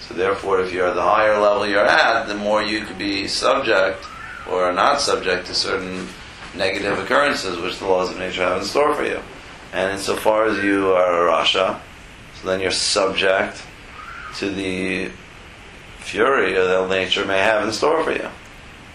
so 0.00 0.14
therefore, 0.14 0.60
if 0.60 0.72
you're 0.72 0.92
the 0.92 1.02
higher 1.02 1.38
level 1.38 1.66
you're 1.66 1.86
at, 1.86 2.26
the 2.26 2.34
more 2.34 2.62
you 2.62 2.84
could 2.84 2.98
be 2.98 3.28
subject 3.28 4.04
or 4.50 4.72
not 4.72 5.00
subject 5.00 5.46
to 5.46 5.54
certain 5.54 6.08
negative 6.56 6.98
occurrences 6.98 7.58
which 7.58 7.78
the 7.78 7.86
laws 7.86 8.10
of 8.10 8.18
nature 8.18 8.42
have 8.42 8.58
in 8.58 8.64
store 8.64 8.94
for 8.94 9.04
you. 9.04 9.20
And 9.72 9.92
insofar 9.92 10.46
as 10.46 10.62
you 10.64 10.92
are 10.92 11.28
a 11.28 11.32
Rasha, 11.32 11.80
so 12.40 12.48
then 12.48 12.60
you're 12.60 12.70
subject 12.70 13.62
to 14.36 14.50
the 14.50 15.10
fury 15.98 16.54
that 16.54 16.88
nature 16.88 17.24
may 17.24 17.38
have 17.38 17.66
in 17.66 17.72
store 17.72 18.02
for 18.02 18.12
you. 18.12 18.28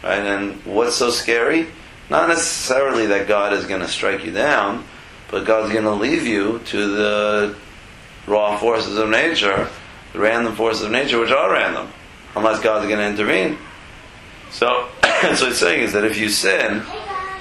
Right? 0.03 0.19
And 0.19 0.63
what's 0.65 0.95
so 0.95 1.09
scary? 1.09 1.67
Not 2.09 2.29
necessarily 2.29 3.07
that 3.07 3.27
God 3.27 3.53
is 3.53 3.65
going 3.65 3.81
to 3.81 3.87
strike 3.87 4.25
you 4.25 4.31
down, 4.31 4.83
but 5.29 5.45
God's 5.45 5.71
going 5.71 5.85
to 5.85 5.93
leave 5.93 6.25
you 6.25 6.59
to 6.65 6.95
the 6.95 7.55
raw 8.27 8.57
forces 8.57 8.97
of 8.97 9.09
nature, 9.09 9.69
the 10.13 10.19
random 10.19 10.55
forces 10.55 10.83
of 10.83 10.91
nature, 10.91 11.19
which 11.19 11.31
are 11.31 11.51
random, 11.51 11.87
unless 12.35 12.59
God's 12.61 12.87
going 12.87 12.99
to 12.99 13.07
intervene. 13.07 13.57
So, 14.51 14.87
so 15.35 15.47
it's 15.47 15.59
saying 15.59 15.83
is 15.83 15.93
that 15.93 16.03
if 16.03 16.17
you 16.17 16.29
sin, 16.29 16.83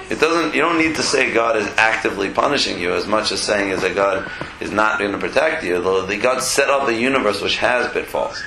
it 0.09 0.19
doesn't. 0.19 0.53
You 0.53 0.61
don't 0.61 0.77
need 0.77 0.95
to 0.95 1.03
say 1.03 1.33
God 1.33 1.57
is 1.57 1.67
actively 1.77 2.29
punishing 2.29 2.79
you 2.79 2.93
as 2.93 3.07
much 3.07 3.31
as 3.31 3.41
saying 3.41 3.71
is 3.71 3.81
that 3.81 3.95
God 3.95 4.29
is 4.61 4.71
not 4.71 4.99
going 4.99 5.11
to 5.11 5.17
protect 5.17 5.63
you. 5.63 5.81
Though 5.81 6.05
the 6.05 6.17
God 6.17 6.41
set 6.41 6.69
up 6.69 6.85
the 6.85 6.95
universe 6.95 7.41
which 7.41 7.57
has 7.57 7.91
pitfalls, 7.91 8.41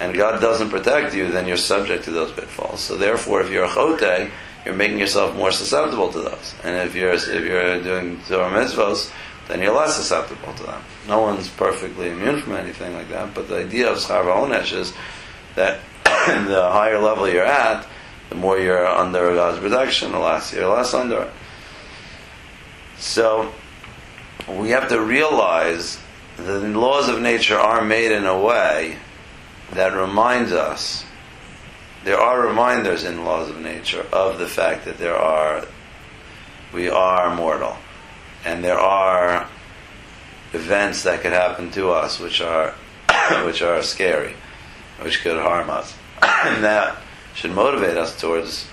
and 0.00 0.14
God 0.14 0.40
doesn't 0.40 0.70
protect 0.70 1.14
you, 1.14 1.30
then 1.30 1.46
you're 1.46 1.56
subject 1.56 2.04
to 2.04 2.10
those 2.10 2.32
pitfalls. 2.32 2.80
So 2.80 2.96
therefore, 2.96 3.40
if 3.42 3.50
you're 3.50 3.64
a 3.64 3.68
chote, 3.68 4.30
you're 4.64 4.74
making 4.74 4.98
yourself 4.98 5.36
more 5.36 5.52
susceptible 5.52 6.12
to 6.12 6.20
those. 6.20 6.54
And 6.64 6.76
if 6.76 6.94
you're 6.94 7.12
if 7.12 7.26
you're 7.26 7.82
doing 7.82 8.20
Torah 8.28 8.50
mitzvos, 8.50 9.12
then 9.48 9.62
you're 9.62 9.74
less 9.74 9.96
susceptible 9.96 10.52
to 10.54 10.62
them. 10.64 10.82
No 11.06 11.20
one's 11.20 11.48
perfectly 11.48 12.10
immune 12.10 12.40
from 12.42 12.54
anything 12.54 12.92
like 12.94 13.08
that. 13.08 13.34
But 13.34 13.48
the 13.48 13.58
idea 13.60 13.90
of 13.90 13.98
schar 13.98 14.24
onesh 14.24 14.76
is 14.76 14.92
that 15.54 15.80
the 16.04 16.68
higher 16.70 16.98
level 16.98 17.28
you're 17.28 17.44
at, 17.44 17.86
the 18.28 18.34
more 18.34 18.58
you're 18.58 18.86
under 18.86 19.34
God's 19.34 19.58
protection, 19.58 20.12
the 20.12 20.18
less 20.18 20.52
you're 20.52 20.68
less 20.68 20.94
under. 20.94 21.30
So 22.98 23.52
we 24.48 24.70
have 24.70 24.88
to 24.88 25.00
realize 25.00 25.98
the 26.36 26.60
laws 26.60 27.08
of 27.08 27.20
nature 27.20 27.56
are 27.56 27.84
made 27.84 28.12
in 28.12 28.26
a 28.26 28.40
way 28.40 28.96
that 29.72 29.94
reminds 29.94 30.52
us. 30.52 31.04
There 32.04 32.18
are 32.18 32.46
reminders 32.46 33.04
in 33.04 33.24
laws 33.24 33.50
of 33.50 33.60
nature 33.60 34.06
of 34.12 34.38
the 34.38 34.46
fact 34.46 34.84
that 34.84 34.98
there 34.98 35.16
are 35.16 35.66
we 36.72 36.88
are 36.88 37.34
mortal, 37.34 37.76
and 38.44 38.62
there 38.62 38.78
are 38.78 39.48
events 40.52 41.02
that 41.04 41.20
could 41.20 41.32
happen 41.32 41.70
to 41.72 41.90
us 41.90 42.20
which 42.20 42.40
are 42.40 42.70
which 43.44 43.62
are 43.62 43.82
scary, 43.82 44.34
which 45.00 45.22
could 45.22 45.36
harm 45.36 45.70
us, 45.70 45.94
and 46.22 46.62
that 46.62 46.96
should 47.38 47.52
motivate 47.52 47.96
us 47.96 48.20
towards 48.20 48.66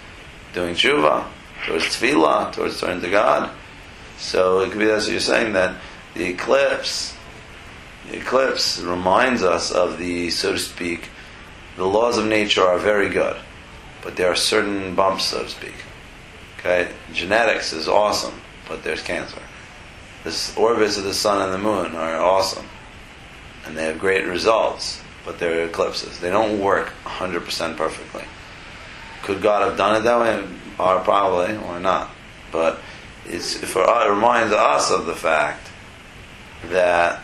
doing 0.55 0.73
tshuva, 0.73 1.23
towards 1.67 1.85
tefillah, 1.85 2.51
towards 2.51 2.81
turning 2.81 2.99
to 2.99 3.11
God. 3.11 3.51
So 4.17 4.61
it 4.61 4.71
could 4.71 4.79
be 4.79 4.87
what 4.87 5.07
you're 5.07 5.19
saying 5.19 5.53
that 5.53 5.75
the 6.15 6.25
eclipse, 6.25 7.15
the 8.09 8.17
eclipse 8.17 8.79
reminds 8.79 9.43
us 9.43 9.71
of 9.71 9.99
the, 9.99 10.31
so 10.31 10.53
to 10.53 10.57
speak, 10.57 11.09
the 11.77 11.85
laws 11.85 12.17
of 12.17 12.25
nature 12.25 12.63
are 12.63 12.79
very 12.79 13.07
good, 13.09 13.37
but 14.01 14.15
there 14.15 14.31
are 14.31 14.35
certain 14.35 14.95
bumps, 14.95 15.25
so 15.25 15.43
to 15.43 15.49
speak. 15.49 15.75
Okay, 16.57 16.89
genetics 17.13 17.71
is 17.71 17.87
awesome, 17.87 18.41
but 18.67 18.83
there's 18.83 19.03
cancer. 19.03 19.41
The 20.23 20.53
orbits 20.57 20.97
of 20.97 21.03
the 21.03 21.13
sun 21.13 21.43
and 21.43 21.53
the 21.53 21.59
moon 21.59 21.95
are 21.95 22.15
awesome, 22.15 22.65
and 23.63 23.77
they 23.77 23.83
have 23.83 23.99
great 23.99 24.25
results, 24.25 25.03
but 25.23 25.37
they're 25.37 25.67
eclipses. 25.67 26.19
They 26.19 26.31
don't 26.31 26.59
work 26.59 26.93
100% 27.03 27.77
perfectly. 27.77 28.23
Could 29.25 29.41
God 29.41 29.67
have 29.67 29.77
done 29.77 29.95
it 29.95 30.03
that 30.03 30.19
way? 30.19 30.47
Or 30.77 30.99
probably, 30.99 31.57
or 31.57 31.79
not. 31.79 32.11
But 32.51 32.79
it's 33.25 33.57
for 33.57 33.81
uh, 33.81 34.05
it 34.05 34.09
reminds 34.09 34.53
us 34.53 34.91
of 34.91 35.07
the 35.07 35.15
fact 35.15 35.67
that 36.65 37.21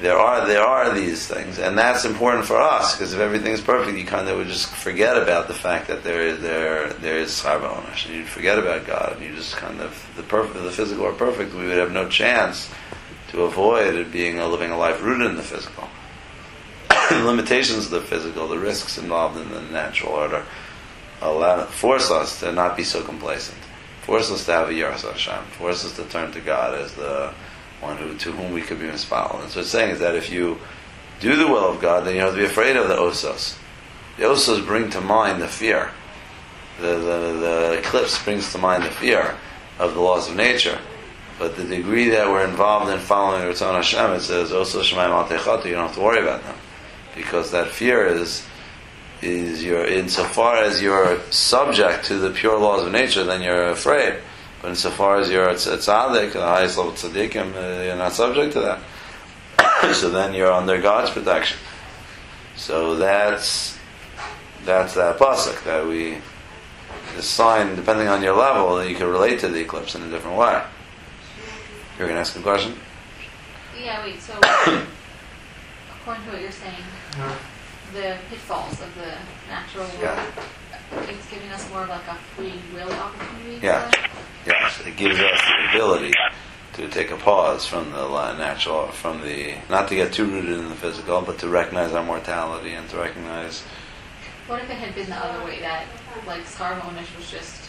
there 0.00 0.18
are 0.18 0.46
there 0.46 0.62
are 0.62 0.92
these 0.92 1.28
things, 1.28 1.60
and 1.60 1.78
that's 1.78 2.04
important 2.04 2.44
for 2.44 2.56
us 2.56 2.96
because 2.96 3.14
if 3.14 3.20
everything's 3.20 3.60
perfect, 3.60 3.96
you 3.96 4.04
kind 4.04 4.28
of 4.28 4.36
would 4.36 4.48
just 4.48 4.68
forget 4.68 5.16
about 5.16 5.46
the 5.46 5.54
fact 5.54 5.86
that 5.88 6.02
there 6.02 6.22
is 6.22 6.40
there 6.40 6.92
there 6.94 7.18
is 7.18 7.30
schar 7.30 7.60
v'onesh, 7.60 8.06
and 8.06 8.16
you'd 8.16 8.26
forget 8.26 8.58
about 8.58 8.84
God, 8.86 9.14
and 9.14 9.24
you 9.24 9.34
just 9.36 9.56
kind 9.56 9.80
of 9.80 10.10
the 10.16 10.24
perfect 10.24 10.60
the 10.62 10.72
physical 10.72 11.06
are 11.06 11.12
perfect. 11.12 11.54
We 11.54 11.66
would 11.66 11.78
have 11.78 11.92
no 11.92 12.08
chance 12.08 12.68
to 13.28 13.42
avoid 13.42 13.94
it 13.94 14.10
being 14.10 14.40
a 14.40 14.48
living 14.48 14.72
a 14.72 14.78
life 14.78 15.00
rooted 15.02 15.30
in 15.30 15.36
the 15.36 15.42
physical. 15.42 15.88
the 16.88 17.22
limitations 17.24 17.84
of 17.84 17.90
the 17.90 18.00
physical, 18.00 18.48
the 18.48 18.58
risks 18.58 18.98
involved 18.98 19.36
in 19.36 19.50
the 19.50 19.60
natural 19.62 20.12
order 20.12 20.44
allow, 21.20 21.64
force 21.64 22.10
us 22.10 22.40
to 22.40 22.52
not 22.52 22.76
be 22.76 22.84
so 22.84 23.02
complacent. 23.02 23.58
Force 24.02 24.30
us 24.30 24.44
to 24.46 24.52
have 24.52 24.70
a 24.70 24.72
Yiras 24.72 25.02
Hashem. 25.02 25.44
Force 25.58 25.84
us 25.84 25.94
to 25.96 26.04
turn 26.04 26.32
to 26.32 26.40
God 26.40 26.74
as 26.78 26.94
the 26.94 27.32
one 27.80 27.96
who, 27.96 28.16
to 28.16 28.32
whom 28.32 28.52
we 28.52 28.62
could 28.62 28.80
be 28.80 28.88
inspired. 28.88 29.42
And 29.42 29.50
so 29.50 29.60
it's 29.60 29.68
saying 29.68 29.90
is 29.90 30.00
that 30.00 30.14
if 30.14 30.30
you 30.30 30.58
do 31.20 31.36
the 31.36 31.46
will 31.46 31.70
of 31.70 31.80
God, 31.80 32.06
then 32.06 32.14
you 32.14 32.20
have 32.20 32.32
to 32.32 32.38
be 32.38 32.44
afraid 32.44 32.76
of 32.76 32.88
the 32.88 32.94
osos. 32.94 33.58
The 34.16 34.24
osos 34.24 34.64
bring 34.64 34.90
to 34.90 35.00
mind 35.00 35.42
the 35.42 35.48
fear. 35.48 35.90
The, 36.80 36.94
the, 36.94 37.38
the 37.40 37.78
eclipse 37.78 38.22
brings 38.24 38.52
to 38.52 38.58
mind 38.58 38.84
the 38.84 38.90
fear 38.90 39.36
of 39.78 39.94
the 39.94 40.00
laws 40.00 40.28
of 40.28 40.36
nature. 40.36 40.78
But 41.38 41.56
the 41.56 41.64
degree 41.64 42.08
that 42.10 42.28
we're 42.28 42.46
involved 42.46 42.90
in 42.90 42.98
following 42.98 43.42
Ratzon 43.42 43.74
Hashem, 43.74 44.12
it 44.12 44.20
says, 44.20 44.50
Osos 44.50 44.82
Shemayim 44.82 45.10
Al 45.10 45.66
you 45.66 45.74
don't 45.74 45.86
have 45.86 45.94
to 45.94 46.00
worry 46.00 46.20
about 46.20 46.42
them. 46.42 46.56
Because 47.14 47.50
that 47.52 47.68
fear 47.68 48.06
is 48.06 48.44
is 49.22 49.64
you're 49.64 49.84
insofar 49.84 50.56
as 50.56 50.80
you're 50.80 51.20
subject 51.30 52.06
to 52.06 52.18
the 52.18 52.30
pure 52.30 52.58
laws 52.58 52.86
of 52.86 52.92
nature, 52.92 53.24
then 53.24 53.42
you're 53.42 53.70
afraid. 53.70 54.18
But 54.62 54.70
insofar 54.70 55.18
as 55.18 55.30
you're 55.30 55.48
a 55.48 55.54
tzaddik, 55.54 56.32
the 56.32 56.40
highest 56.40 56.78
level 56.78 56.92
tzaddikim, 56.92 57.54
uh, 57.54 57.82
you're 57.84 57.96
not 57.96 58.12
subject 58.12 58.52
to 58.54 58.60
that. 58.60 59.94
so 59.94 60.10
then 60.10 60.34
you're 60.34 60.52
under 60.52 60.80
God's 60.80 61.10
protection. 61.10 61.58
So 62.56 62.96
that's 62.96 63.78
that's 64.64 64.94
that 64.94 65.18
pasuk 65.18 65.62
that 65.64 65.86
we 65.86 66.18
the 67.16 67.22
sign, 67.22 67.74
depending 67.74 68.08
on 68.08 68.22
your 68.22 68.36
level, 68.36 68.76
that 68.76 68.88
you 68.88 68.96
can 68.96 69.08
relate 69.08 69.40
to 69.40 69.48
the 69.48 69.60
eclipse 69.60 69.94
in 69.94 70.02
a 70.02 70.10
different 70.10 70.36
way. 70.36 70.62
You're 71.98 72.06
going 72.06 72.16
to 72.16 72.20
ask 72.20 72.36
a 72.36 72.42
question. 72.42 72.74
Yeah, 73.80 74.04
wait, 74.04 74.20
so 74.20 74.34
according 76.00 76.24
to 76.24 76.30
what 76.30 76.40
you're 76.40 76.52
saying, 76.52 76.82
the 77.92 78.16
pitfalls 78.30 78.80
of 78.80 78.94
the 78.94 79.12
natural 79.48 79.84
world, 79.84 80.00
Yeah. 80.02 80.24
it's 81.08 81.26
giving 81.30 81.50
us 81.50 81.68
more 81.70 81.82
of 81.82 81.88
like 81.88 82.06
a 82.08 82.14
free 82.36 82.54
will 82.74 82.92
opportunity. 82.92 83.60
Yeah. 83.62 83.90
Yes, 84.46 84.80
it 84.86 84.96
gives 84.96 85.18
us 85.18 85.40
the 85.40 85.70
ability 85.70 86.14
to 86.74 86.88
take 86.88 87.10
a 87.10 87.16
pause 87.16 87.66
from 87.66 87.90
the 87.92 88.32
natural, 88.34 88.88
from 88.88 89.20
the 89.22 89.56
not 89.68 89.88
to 89.88 89.94
get 89.94 90.12
too 90.12 90.24
rooted 90.26 90.58
in 90.58 90.68
the 90.68 90.74
physical, 90.76 91.20
but 91.20 91.38
to 91.38 91.48
recognize 91.48 91.92
our 91.92 92.04
mortality 92.04 92.72
and 92.72 92.88
to 92.90 92.96
recognize. 92.98 93.62
What 94.46 94.62
if 94.62 94.70
it 94.70 94.76
had 94.76 94.94
been 94.94 95.08
the 95.10 95.16
other 95.16 95.44
way, 95.44 95.60
that 95.60 95.84
like 96.26 96.42
schar 96.44 96.80
v'onesh 96.80 97.14
was 97.16 97.30
just 97.30 97.68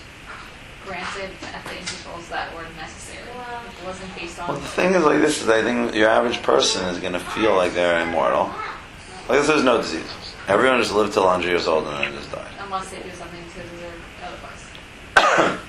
granted 0.86 1.32
at 1.54 1.64
the 1.66 1.78
intervals 1.78 2.30
that 2.30 2.56
were 2.56 2.66
necessary? 2.78 3.28
It 3.28 3.86
wasn't 3.86 4.16
based 4.16 4.40
on. 4.40 4.50
Well, 4.50 4.60
the 4.60 4.68
thing 4.68 4.94
is 4.94 5.04
like 5.04 5.20
this: 5.20 5.42
is 5.42 5.50
I 5.50 5.62
think 5.62 5.94
your 5.96 6.10
average 6.10 6.42
person 6.44 6.86
is 6.86 7.00
going 7.00 7.14
to 7.14 7.20
feel 7.20 7.56
like 7.56 7.74
they're 7.74 8.00
immortal. 8.02 8.50
Like 9.30 9.46
there's 9.46 9.64
no 9.64 9.78
diseases. 9.78 10.10
Everyone 10.48 10.80
just 10.82 10.94
lived 10.94 11.14
till 11.14 11.24
100 11.26 11.48
years 11.48 11.68
old 11.68 11.86
and 11.88 11.98
then 12.04 12.14
just 12.14 12.32
died. 12.32 12.48
Unless 12.60 12.90
they 12.90 13.02
do 13.04 13.12
something 13.12 13.40
to 13.54 13.62
deserve 13.76 14.02
otherwise. 14.24 15.60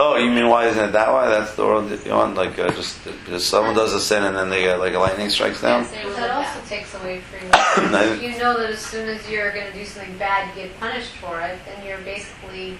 Oh, 0.00 0.16
you 0.16 0.30
mean 0.30 0.48
why 0.48 0.66
isn't 0.66 0.90
it 0.90 0.92
that 0.92 1.08
way? 1.12 1.28
That's 1.30 1.54
the 1.56 1.64
world 1.64 1.88
that 1.88 2.04
you 2.04 2.12
want. 2.12 2.34
Like 2.36 2.58
uh, 2.58 2.70
just 2.72 2.98
just 3.26 3.48
someone 3.48 3.74
does 3.74 3.94
a 3.94 3.98
sin 4.00 4.22
and 4.22 4.36
then 4.36 4.50
they 4.50 4.60
get 4.62 4.78
like 4.78 4.92
a 4.92 4.98
lightning 4.98 5.30
strikes 5.30 5.62
down. 5.62 5.86
Say 5.86 6.00
it 6.00 6.02
But 6.02 6.08
was 6.08 6.16
that 6.16 6.30
also 6.30 6.60
that. 6.60 6.68
takes 6.68 6.94
away 6.94 7.20
free 7.20 7.48
will. 7.90 8.16
You 8.22 8.38
know 8.38 8.58
that 8.60 8.70
as 8.70 8.80
soon 8.80 9.08
as 9.08 9.28
you're 9.30 9.50
going 9.50 9.66
to 9.66 9.72
do 9.72 9.86
something 9.86 10.16
bad, 10.18 10.54
you 10.54 10.64
get 10.64 10.78
punished 10.78 11.14
for 11.16 11.40
it, 11.40 11.58
then 11.64 11.84
you're 11.86 11.98
basically 11.98 12.76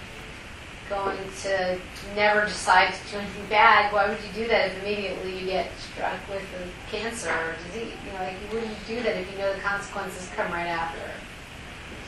going 0.88 1.18
to 1.42 1.78
never 2.14 2.44
decide 2.46 2.94
to 2.94 3.10
do 3.12 3.18
anything 3.18 3.46
bad. 3.48 3.92
Why 3.92 4.08
would 4.08 4.18
you 4.18 4.42
do 4.42 4.48
that 4.48 4.70
if 4.70 4.82
immediately 4.82 5.38
you 5.38 5.46
get 5.46 5.70
struck 5.78 6.16
with 6.28 6.42
a 6.42 6.90
cancer 6.90 7.30
or 7.30 7.54
disease? 7.66 7.92
You 8.06 8.12
know, 8.12 8.24
like 8.24 8.34
you 8.42 8.54
wouldn't 8.58 8.76
do 8.86 9.02
that 9.02 9.16
if 9.16 9.30
you 9.32 9.38
know 9.38 9.52
the 9.52 9.60
consequences 9.60 10.30
come 10.34 10.50
right 10.52 10.66
after. 10.66 11.00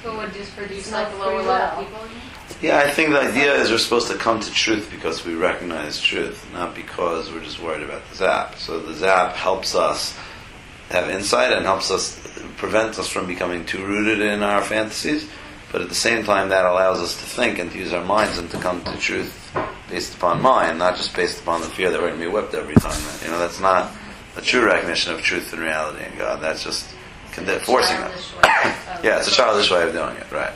So 0.03 0.15
it 0.15 0.17
would 0.17 0.33
just 0.33 0.57
produce 0.57 0.79
It's 0.79 0.93
like 0.93 1.11
not 1.11 1.19
lower 1.21 1.39
free 1.41 1.49
level 1.49 1.79
will. 1.79 1.85
people. 1.85 2.03
you 2.07 2.15
mean? 2.15 2.23
Yeah, 2.63 2.79
I 2.79 2.91
think 2.91 3.11
the 3.11 3.21
idea 3.21 3.55
is 3.55 3.71
we're 3.71 3.79
supposed 3.79 4.11
to 4.11 4.17
come 4.17 4.41
to 4.41 4.51
truth 4.53 4.89
because 4.91 5.25
we 5.25 5.35
recognize 5.35 6.01
truth, 6.01 6.47
not 6.53 6.75
because 6.75 7.31
we're 7.31 7.45
just 7.45 7.61
worried 7.63 7.83
about 7.83 8.03
the 8.11 8.17
zap. 8.17 8.57
So 8.57 8.81
the 8.81 8.95
zap 8.95 9.35
helps 9.37 9.75
us 9.75 10.17
have 10.91 11.09
insight 11.11 11.53
and 11.53 11.65
helps 11.65 11.91
us 11.91 12.19
prevent 12.57 12.99
us 12.99 13.09
from 13.09 13.27
becoming 13.27 13.65
too 13.65 13.85
rooted 13.85 14.21
in 14.21 14.43
our 14.43 14.63
fantasies. 14.63 15.29
But 15.73 15.83
at 15.83 15.89
the 15.89 15.95
same 15.95 16.25
time, 16.25 16.49
that 16.49 16.65
allows 16.65 16.99
us 17.01 17.15
to 17.21 17.25
think 17.25 17.59
and 17.59 17.71
to 17.71 17.79
use 17.79 17.93
our 17.93 18.05
minds 18.05 18.39
and 18.39 18.51
to 18.51 18.59
come 18.59 18.83
to 18.85 18.97
truth 18.99 19.37
based 19.89 20.15
upon 20.15 20.41
mind, 20.43 20.79
not 20.79 20.97
just 20.97 21.15
based 21.15 21.41
upon 21.41 21.61
the 21.61 21.69
fear 21.69 21.91
that 21.91 22.01
we're 22.01 22.09
going 22.09 22.21
to 22.21 22.27
be 22.27 22.33
whipped 22.33 22.55
every 22.55 22.75
time. 22.75 23.01
You 23.25 23.31
know, 23.31 23.39
that's 23.39 23.61
not 23.61 23.91
a 24.37 24.41
true 24.41 24.65
recognition 24.65 25.13
of 25.15 25.21
truth 25.21 25.53
and 25.53 25.63
reality 25.63 26.05
in 26.05 26.17
God. 26.19 26.41
That's 26.41 26.63
just 26.65 26.93
con- 27.33 27.47
forcing 27.61 27.97
us. 27.99 28.31
Childish 28.31 28.35
way 28.35 28.71
of- 28.71 28.77
Yeah, 29.05 29.19
it's 29.19 29.29
a 29.29 29.33
childish 29.33 29.71
way 29.71 29.83
of 29.87 29.93
doing 29.93 30.17
it, 30.17 30.31
right? 30.31 30.53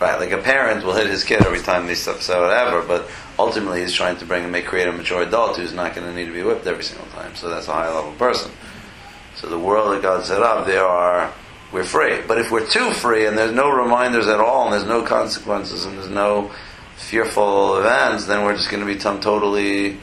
Right, 0.00 0.18
like 0.20 0.32
a 0.32 0.38
parent 0.38 0.84
will 0.84 0.92
hit 0.94 1.06
his 1.06 1.24
kid 1.24 1.44
every 1.46 1.60
time 1.60 1.86
they 1.86 1.94
step 1.94 2.16
say 2.20 2.38
whatever, 2.38 2.82
but 2.82 3.08
ultimately 3.38 3.80
he's 3.80 3.94
trying 3.94 4.16
to 4.18 4.26
bring 4.26 4.42
and 4.42 4.52
make 4.52 4.66
create 4.66 4.88
a 4.88 4.92
mature 4.92 5.22
adult 5.22 5.56
who's 5.56 5.72
not 5.72 5.94
going 5.94 6.06
to 6.06 6.14
need 6.14 6.26
to 6.26 6.32
be 6.32 6.42
whipped 6.42 6.66
every 6.66 6.84
single 6.84 7.06
time. 7.08 7.34
So 7.34 7.48
that's 7.48 7.68
a 7.68 7.72
high 7.72 7.88
level 7.94 8.12
person. 8.12 8.50
So 9.36 9.48
the 9.48 9.58
world 9.58 9.94
that 9.94 10.02
God 10.02 10.24
set 10.26 10.42
up, 10.42 10.66
there 10.66 10.84
are 10.84 11.32
we're 11.72 11.84
free. 11.84 12.20
But 12.26 12.38
if 12.38 12.50
we're 12.50 12.66
too 12.66 12.92
free 12.92 13.26
and 13.26 13.36
there's 13.36 13.52
no 13.52 13.70
reminders 13.70 14.26
at 14.28 14.40
all 14.40 14.64
and 14.64 14.72
there's 14.72 14.84
no 14.84 15.02
consequences 15.02 15.84
and 15.84 15.98
there's 15.98 16.08
no 16.08 16.50
fearful 16.96 17.78
events, 17.78 18.26
then 18.26 18.44
we're 18.44 18.56
just 18.56 18.70
going 18.70 18.86
to 18.86 18.92
become 18.92 19.20
totally, 19.20 19.98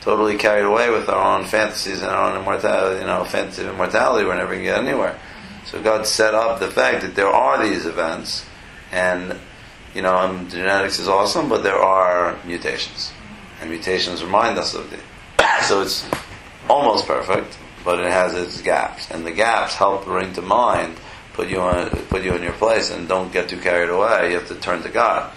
totally 0.00 0.36
carried 0.36 0.64
away 0.64 0.90
with 0.90 1.08
our 1.08 1.38
own 1.38 1.44
fantasies 1.44 2.02
and 2.02 2.10
our 2.10 2.30
own 2.30 2.40
immortality, 2.40 3.00
you 3.00 3.06
know, 3.06 3.24
fantasy 3.24 3.62
of 3.62 3.68
immortality. 3.68 4.26
We're 4.26 4.36
never 4.36 4.54
going 4.54 4.64
to 4.64 4.70
get 4.70 4.78
anywhere. 4.78 5.18
So 5.66 5.82
God 5.82 6.06
set 6.06 6.34
up 6.34 6.60
the 6.60 6.70
fact 6.70 7.02
that 7.02 7.14
there 7.14 7.28
are 7.28 7.66
these 7.66 7.86
events, 7.86 8.44
and 8.92 9.38
you 9.94 10.02
know, 10.02 10.46
genetics 10.50 10.98
is 10.98 11.08
awesome, 11.08 11.48
but 11.48 11.62
there 11.62 11.78
are 11.78 12.38
mutations, 12.44 13.12
and 13.60 13.70
mutations 13.70 14.22
remind 14.22 14.58
us 14.58 14.74
of 14.74 14.90
the. 14.90 14.98
so 15.62 15.80
it's 15.80 16.06
almost 16.68 17.06
perfect, 17.06 17.56
but 17.84 18.00
it 18.00 18.10
has 18.10 18.34
its 18.34 18.62
gaps, 18.62 19.10
and 19.10 19.26
the 19.26 19.32
gaps 19.32 19.74
help 19.74 20.04
bring 20.04 20.32
to 20.32 20.42
mind, 20.42 20.96
put 21.34 21.48
you 21.48 21.60
on, 21.60 21.90
put 21.90 22.22
you 22.22 22.34
in 22.34 22.42
your 22.42 22.52
place, 22.54 22.90
and 22.90 23.06
don't 23.06 23.32
get 23.32 23.48
too 23.48 23.58
carried 23.58 23.90
away. 23.90 24.30
You 24.30 24.38
have 24.38 24.48
to 24.48 24.54
turn 24.54 24.82
to 24.82 24.88
God. 24.88 25.32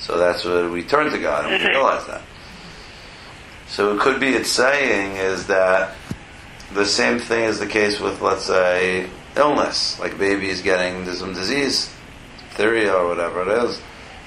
So 0.00 0.18
that's 0.18 0.44
what 0.44 0.70
we 0.70 0.82
turn 0.82 1.10
to 1.12 1.18
God, 1.18 1.50
and 1.50 1.62
we 1.62 1.68
realize 1.68 2.06
that. 2.06 2.22
So 3.68 3.94
it 3.94 4.00
could 4.00 4.20
be 4.20 4.28
it's 4.28 4.50
saying 4.50 5.16
is 5.16 5.46
that 5.46 5.94
the 6.72 6.84
same 6.84 7.18
thing 7.18 7.44
is 7.44 7.58
the 7.58 7.66
case 7.66 8.00
with, 8.00 8.20
let's 8.20 8.44
say, 8.44 9.08
illness, 9.36 9.98
like 10.00 10.18
babies 10.18 10.62
getting 10.62 11.04
some 11.12 11.34
disease, 11.34 11.92
diphtheria 12.38 12.92
or 12.92 13.08
whatever 13.08 13.42
it 13.42 13.64
is. 13.64 13.80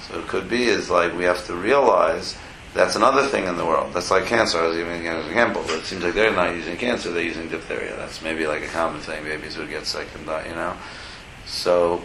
So 0.08 0.20
it 0.20 0.28
could 0.28 0.50
be 0.50 0.64
is 0.64 0.90
like 0.90 1.14
we 1.16 1.26
have 1.26 1.46
to 1.48 1.56
realize 1.56 2.38
that's 2.74 2.96
another 2.96 3.26
thing 3.28 3.48
in 3.48 3.58
the 3.58 3.66
world. 3.66 3.94
That's 3.94 4.12
like 4.12 4.26
cancer. 4.26 4.60
I 4.60 4.68
was 4.68 4.78
giving 4.78 5.08
an 5.08 5.26
example, 5.26 5.64
it 5.70 5.86
seems 5.86 6.04
like 6.04 6.14
they're 6.14 6.32
not 6.32 6.56
using 6.56 6.78
cancer; 6.78 7.12
they're 7.12 7.24
using 7.24 7.50
diphtheria. 7.50 7.96
That's 7.96 8.22
maybe 8.22 8.46
like 8.46 8.64
a 8.64 8.68
common 8.68 9.02
thing. 9.02 9.24
Babies 9.24 9.58
would 9.58 9.70
get 9.70 9.86
sick 9.86 10.08
and 10.16 10.26
die, 10.26 10.48
you 10.48 10.56
know. 10.56 10.76
So 11.46 12.04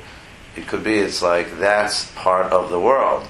it 0.56 0.66
could 0.66 0.82
be 0.82 0.94
it's 0.94 1.22
like 1.22 1.58
that's 1.58 2.10
part 2.12 2.52
of 2.52 2.70
the 2.70 2.80
world 2.80 3.28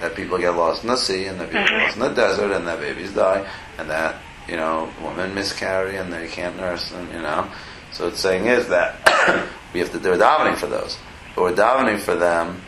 that 0.00 0.16
people 0.16 0.38
get 0.38 0.50
lost 0.50 0.82
in 0.82 0.88
the 0.88 0.96
sea 0.96 1.26
and 1.26 1.40
that 1.40 1.50
people 1.50 1.64
get 1.64 1.80
lost 1.80 1.96
in 1.96 2.02
the 2.02 2.08
desert 2.08 2.50
and 2.50 2.66
that 2.66 2.80
babies 2.80 3.12
die 3.14 3.48
and 3.78 3.88
that 3.88 4.16
you 4.48 4.56
know 4.56 4.90
women 5.02 5.34
miscarry 5.34 5.96
and 5.96 6.12
they 6.12 6.26
can't 6.26 6.56
nurse 6.56 6.92
and 6.92 7.08
you 7.12 7.22
know. 7.22 7.48
So 7.92 8.08
it's 8.08 8.18
saying 8.18 8.46
is 8.46 8.68
that 8.68 9.48
we 9.72 9.78
have 9.78 9.92
to 9.92 10.00
do 10.00 10.14
davening 10.14 10.56
for 10.56 10.66
those, 10.66 10.98
but 11.36 11.42
we're 11.42 11.54
davening 11.54 12.00
for 12.00 12.16
them 12.16 12.60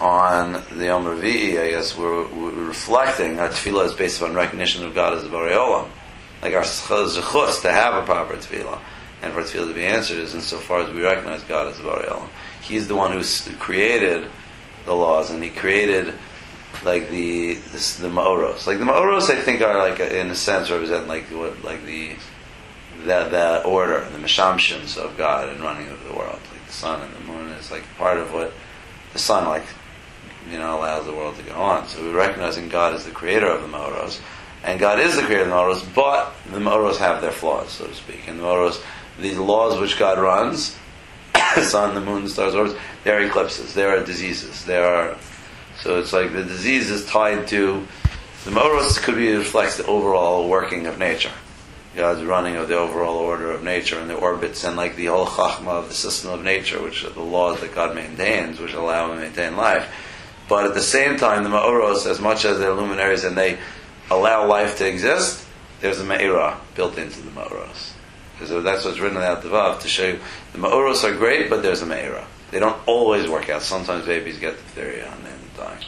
on 0.00 0.62
the 0.76 0.86
Yom 0.86 1.04
Revi'i, 1.04 1.60
I 1.60 1.70
guess 1.70 1.96
we're, 1.96 2.26
we're 2.34 2.50
reflecting 2.50 3.38
our 3.38 3.48
tefillah 3.48 3.86
is 3.86 3.94
based 3.94 4.22
on 4.22 4.34
recognition 4.34 4.84
of 4.84 4.94
God 4.94 5.14
as 5.14 5.24
a 5.24 5.28
Borei 5.28 5.52
Olam. 5.52 5.88
Like 6.42 6.54
our 6.54 6.62
zechus 6.62 7.62
to 7.62 7.72
have 7.72 7.94
a 7.94 8.04
proper 8.04 8.34
tefillah 8.34 8.78
and 9.22 9.32
for 9.32 9.42
tefillah 9.42 9.68
to 9.68 9.74
be 9.74 9.86
answered 9.86 10.18
is 10.18 10.34
insofar 10.34 10.80
as 10.80 10.92
we 10.92 11.02
recognize 11.02 11.42
God 11.44 11.68
as 11.68 11.78
a 11.78 11.82
Borei 11.82 12.08
Olam. 12.08 12.28
He's 12.60 12.88
the 12.88 12.94
one 12.94 13.12
who 13.12 13.22
created 13.58 14.28
the 14.84 14.94
laws 14.94 15.30
and 15.30 15.42
he 15.42 15.50
created 15.50 16.12
like 16.84 17.08
the 17.08 17.54
this, 17.54 17.96
the 17.96 18.08
ma'oros. 18.08 18.66
Like 18.66 18.78
the 18.78 18.84
ma'oros, 18.84 19.30
I 19.30 19.40
think 19.40 19.62
are 19.62 19.78
like 19.78 19.98
in 19.98 20.30
a 20.30 20.34
sense 20.34 20.70
represent 20.70 21.08
like 21.08 21.24
what 21.24 21.64
like 21.64 21.84
the 21.84 22.16
the, 22.98 23.28
the 23.30 23.62
order, 23.64 24.00
the 24.10 24.18
mishamshins 24.18 24.98
of 24.98 25.16
God 25.16 25.48
and 25.48 25.60
running 25.60 25.88
of 25.88 26.02
the 26.04 26.12
world. 26.12 26.40
Like 26.52 26.66
the 26.66 26.72
sun 26.72 27.00
and 27.00 27.14
the 27.14 27.20
moon 27.20 27.48
is 27.52 27.70
like 27.70 27.84
part 27.96 28.18
of 28.18 28.32
what 28.34 28.52
the 29.12 29.18
sun 29.18 29.46
like 29.46 29.64
you 30.50 30.58
know, 30.58 30.78
allows 30.78 31.06
the 31.06 31.12
world 31.12 31.36
to 31.36 31.42
go 31.42 31.54
on. 31.54 31.86
So 31.88 32.02
we're 32.02 32.16
recognizing 32.16 32.68
God 32.68 32.94
as 32.94 33.04
the 33.04 33.10
creator 33.10 33.46
of 33.46 33.62
the 33.62 33.68
Ma'oros, 33.68 34.20
and 34.64 34.80
God 34.80 34.98
is 34.98 35.16
the 35.16 35.22
creator 35.22 35.44
of 35.44 35.48
the 35.48 35.54
Ma'oros, 35.54 35.94
but 35.94 36.32
the 36.50 36.58
Ma'oros 36.58 36.98
have 36.98 37.20
their 37.20 37.32
flaws, 37.32 37.70
so 37.70 37.86
to 37.86 37.94
speak. 37.94 38.28
And 38.28 38.38
the 38.38 38.44
Ma'oros, 38.44 38.82
the 39.20 39.34
laws 39.34 39.78
which 39.80 39.98
God 39.98 40.18
runs, 40.18 40.76
the 41.32 41.62
sun, 41.62 41.94
the 41.94 42.00
moon, 42.00 42.24
the 42.24 42.30
stars, 42.30 42.54
orbs, 42.54 42.74
there 43.04 43.18
are 43.18 43.22
eclipses, 43.24 43.74
there 43.74 43.96
are 43.96 44.04
diseases, 44.04 44.64
there 44.64 44.84
are. 44.84 45.16
So 45.80 45.98
it's 45.98 46.12
like 46.12 46.32
the 46.32 46.42
disease 46.42 46.90
is 46.90 47.04
tied 47.06 47.48
to 47.48 47.86
the 48.46 48.52
Ma'oros 48.52 49.02
could 49.02 49.16
be 49.16 49.32
reflects 49.34 49.76
the 49.76 49.86
overall 49.86 50.48
working 50.48 50.86
of 50.86 51.00
nature. 51.00 51.32
God's 51.96 52.22
running 52.22 52.54
of 52.54 52.68
the 52.68 52.76
overall 52.76 53.16
order 53.16 53.50
of 53.50 53.64
nature 53.64 53.98
and 53.98 54.08
the 54.08 54.14
orbits 54.14 54.62
and 54.62 54.76
like 54.76 54.94
the 54.94 55.06
whole 55.06 55.26
chachma 55.26 55.68
of 55.68 55.88
the 55.88 55.94
system 55.94 56.30
of 56.30 56.44
nature, 56.44 56.80
which 56.80 57.04
are 57.04 57.10
the 57.10 57.22
laws 57.22 57.60
that 57.60 57.74
God 57.74 57.96
maintains, 57.96 58.60
which 58.60 58.74
allow 58.74 59.10
him 59.10 59.18
to 59.18 59.24
maintain 59.24 59.56
life. 59.56 59.88
But 60.48 60.66
at 60.66 60.74
the 60.74 60.82
same 60.82 61.16
time, 61.16 61.42
the 61.42 61.50
Ma'oros, 61.50 62.06
as 62.06 62.20
much 62.20 62.44
as 62.44 62.58
they're 62.58 62.72
luminaries 62.72 63.24
and 63.24 63.36
they 63.36 63.58
allow 64.10 64.46
life 64.46 64.78
to 64.78 64.88
exist, 64.88 65.44
there's 65.80 66.00
a 66.00 66.04
Me'ira 66.04 66.60
built 66.74 66.98
into 66.98 67.20
the 67.20 67.30
Ma'oros. 67.30 67.92
So 68.44 68.60
that's 68.60 68.84
what's 68.84 68.98
written 68.98 69.18
out 69.18 69.42
the 69.42 69.48
Vav 69.48 69.80
to 69.80 69.88
show 69.88 70.06
you 70.06 70.20
the 70.52 70.58
Ma'oros 70.58 71.04
are 71.04 71.16
great, 71.16 71.50
but 71.50 71.62
there's 71.62 71.82
a 71.82 71.86
Me'ira. 71.86 72.26
They 72.50 72.60
don't 72.60 72.80
always 72.86 73.28
work 73.28 73.48
out. 73.48 73.62
Sometimes 73.62 74.06
babies 74.06 74.38
get 74.38 74.56
diphtheria 74.56 75.10
and 75.10 75.24
then 75.24 75.38
die. 75.56 75.78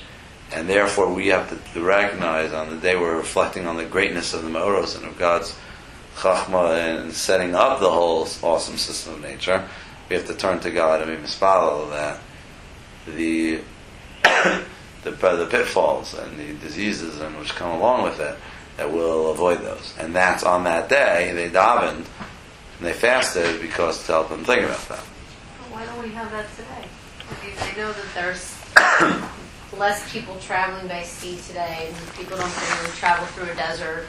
And 0.52 0.68
therefore, 0.68 1.12
we 1.12 1.28
have 1.28 1.48
to, 1.50 1.80
recognize 1.80 2.52
on 2.52 2.70
the 2.70 2.76
day 2.76 2.96
we're 2.96 3.16
reflecting 3.16 3.66
on 3.66 3.76
the 3.76 3.84
greatness 3.84 4.34
of 4.34 4.42
the 4.42 4.48
Ma'oros 4.48 4.96
and 4.96 5.04
of 5.04 5.18
God's 5.18 5.56
Chachma 6.16 7.00
and 7.00 7.12
setting 7.12 7.54
up 7.54 7.80
the 7.80 7.90
whole 7.90 8.26
awesome 8.42 8.76
system 8.76 9.14
of 9.14 9.20
nature, 9.20 9.68
we 10.08 10.16
have 10.16 10.26
to 10.26 10.34
turn 10.34 10.58
to 10.60 10.70
God 10.70 11.02
and 11.02 11.10
be 11.10 11.22
mispalel 11.22 11.90
that 11.90 12.18
the 13.06 13.60
the, 15.04 15.10
the 15.10 15.46
pitfalls 15.50 16.14
and 16.14 16.38
the 16.38 16.52
diseases 16.54 17.20
and 17.20 17.36
which 17.38 17.54
come 17.54 17.70
along 17.70 18.02
with 18.04 18.20
it, 18.20 18.36
that 18.76 18.92
we'll 18.92 19.30
avoid 19.30 19.60
those. 19.60 19.94
And 19.98 20.14
that's 20.14 20.42
on 20.44 20.64
that 20.64 20.88
day 20.88 21.32
they 21.34 21.48
davened 21.50 22.06
and 22.78 22.86
they 22.86 22.92
fasted 22.92 23.60
because 23.60 24.04
to 24.06 24.12
help 24.12 24.28
them 24.28 24.44
think 24.44 24.62
about 24.62 24.88
that. 24.88 25.04
Why 25.70 25.84
don't 25.84 26.02
we 26.02 26.10
have 26.10 26.30
that 26.30 26.46
today? 26.56 26.88
Because 27.44 27.74
they 27.74 27.80
know 27.80 27.92
that 27.92 28.06
there's 28.14 28.56
less 29.78 30.10
people 30.12 30.36
traveling 30.40 30.88
by 30.88 31.02
sea 31.02 31.38
today, 31.46 31.88
and 31.88 32.14
people 32.14 32.36
don't 32.38 32.78
really 32.80 32.92
travel 32.96 33.26
through 33.26 33.50
a 33.50 33.54
desert, 33.54 34.06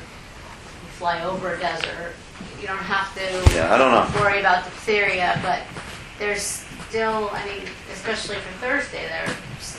fly 0.97 1.23
over 1.23 1.55
a 1.55 1.59
desert. 1.59 2.13
You 2.61 2.67
don't 2.67 2.77
have 2.77 3.13
to 3.15 3.55
Yeah, 3.55 3.73
I 3.73 3.77
don't 3.77 3.91
know. 3.91 4.21
worry 4.21 4.39
about 4.39 4.63
diphtheria, 4.63 5.39
but 5.43 5.63
there's 6.17 6.41
still, 6.89 7.29
I 7.33 7.45
mean, 7.45 7.63
especially 7.91 8.37
for 8.37 8.51
Thursday, 8.59 9.05
there 9.07 9.35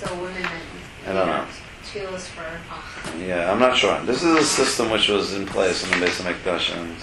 women 0.08 0.42
that 0.42 0.62
I 1.06 1.12
don't 1.12 1.26
know. 1.26 1.46
tefillahs 1.84 2.26
for. 2.28 2.44
Oh. 2.70 3.14
Yeah, 3.18 3.50
I'm 3.52 3.58
not 3.58 3.76
sure. 3.76 4.00
This 4.02 4.22
is 4.22 4.36
a 4.36 4.44
system 4.44 4.90
which 4.90 5.08
was 5.08 5.34
in 5.34 5.46
place 5.46 5.82
in 5.84 5.90
the 5.90 6.06
Beis 6.06 6.20
HaMikdash, 6.20 6.76
and 6.76 6.96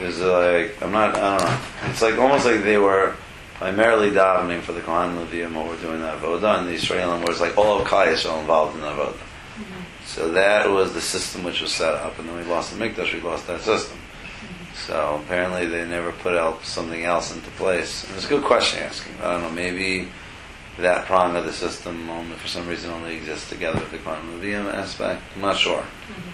is 0.00 0.20
like 0.20 0.80
I'm 0.82 0.92
not. 0.92 1.16
I 1.16 1.38
don't 1.38 1.48
know. 1.48 1.90
It's 1.90 2.02
like 2.02 2.18
almost 2.18 2.44
like 2.44 2.62
they 2.62 2.78
were 2.78 3.16
primarily 3.54 4.10
davening 4.10 4.60
for 4.60 4.72
the 4.72 4.80
Kohanim 4.80 5.24
Levium 5.24 5.54
what 5.54 5.66
we're 5.66 5.80
doing 5.80 6.00
that 6.00 6.20
avoda, 6.20 6.58
and 6.58 6.68
the 6.68 6.72
Israelim 6.72 7.26
was 7.26 7.40
like 7.40 7.56
all 7.56 7.80
of 7.80 7.86
Kayash 7.86 8.30
are 8.30 8.40
involved 8.40 8.74
in 8.74 8.80
the 8.80 8.88
avoda. 8.88 9.12
Mm-hmm. 9.12 9.82
So 10.04 10.30
that 10.32 10.68
was 10.68 10.92
the 10.94 11.00
system 11.00 11.44
which 11.44 11.60
was 11.60 11.72
set 11.72 11.94
up, 11.94 12.18
and 12.18 12.28
then 12.28 12.36
we 12.36 12.44
lost 12.44 12.76
the 12.76 12.84
Mikdash. 12.84 13.14
We 13.14 13.20
lost 13.20 13.46
that 13.46 13.60
system. 13.60 13.96
Mm-hmm. 13.96 14.74
So 14.74 15.22
apparently 15.24 15.66
they 15.66 15.86
never 15.86 16.12
put 16.12 16.36
out 16.36 16.64
something 16.64 17.04
else 17.04 17.34
into 17.34 17.50
place. 17.52 18.04
And 18.06 18.16
it's 18.16 18.26
a 18.26 18.28
good 18.28 18.44
question 18.44 18.82
asking. 18.82 19.14
I 19.22 19.32
don't 19.32 19.42
know. 19.42 19.50
Maybe 19.50 20.08
that 20.78 21.04
prong 21.06 21.36
of 21.36 21.44
the 21.44 21.52
system 21.52 22.08
only 22.08 22.34
for 22.36 22.48
some 22.48 22.66
reason 22.66 22.90
only 22.90 23.16
exists 23.16 23.48
together 23.48 23.78
with 23.78 23.90
the 23.90 23.98
Kohanim 23.98 24.40
Levium 24.40 24.72
aspect. 24.72 25.22
I'm 25.34 25.42
not 25.42 25.56
sure. 25.56 25.80
Mm-hmm. 25.82 26.30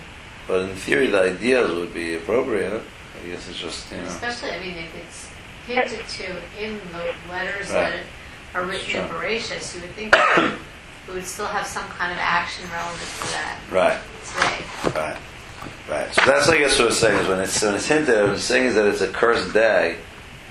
But 0.46 0.70
in 0.70 0.76
theory, 0.76 1.08
the 1.08 1.22
ideas 1.22 1.72
would 1.72 1.92
be 1.92 2.14
appropriate. 2.14 2.82
I 3.22 3.26
guess 3.28 3.48
it's 3.48 3.58
just 3.58 3.90
you 3.90 3.98
know. 3.98 4.04
Especially, 4.04 4.50
I 4.50 4.60
mean, 4.60 4.76
if 4.76 4.94
it's 4.94 5.28
hinted 5.66 6.06
to 6.06 6.64
in 6.64 6.80
the 6.92 7.14
letters 7.30 7.70
Right. 7.70 7.90
that 7.90 8.00
are 8.54 8.64
written 8.64 8.86
in 9.02 9.08
Sure. 9.08 9.28
You 9.28 9.80
would 9.82 9.90
think 9.94 10.16
we 11.08 11.14
would 11.14 11.26
still 11.26 11.46
have 11.46 11.66
some 11.66 11.84
kind 11.88 12.12
of 12.12 12.18
action 12.18 12.64
relevant 12.70 13.10
to 13.20 13.26
that 13.32 13.58
Right. 13.70 13.98
today. 14.24 15.00
Right. 15.00 15.16
Right. 15.90 16.14
So 16.14 16.22
that's 16.24 16.48
I 16.48 16.58
guess 16.58 16.78
what 16.78 16.88
it's 16.88 16.98
saying 16.98 17.18
is 17.18 17.28
when 17.28 17.40
it's 17.40 17.62
when 17.62 17.74
it's 17.74 17.86
hinted, 17.86 18.22
what 18.22 18.34
it's 18.34 18.44
saying 18.44 18.66
is 18.66 18.74
that 18.76 18.86
it's 18.86 19.00
a 19.00 19.08
cursed 19.08 19.52
day 19.52 19.96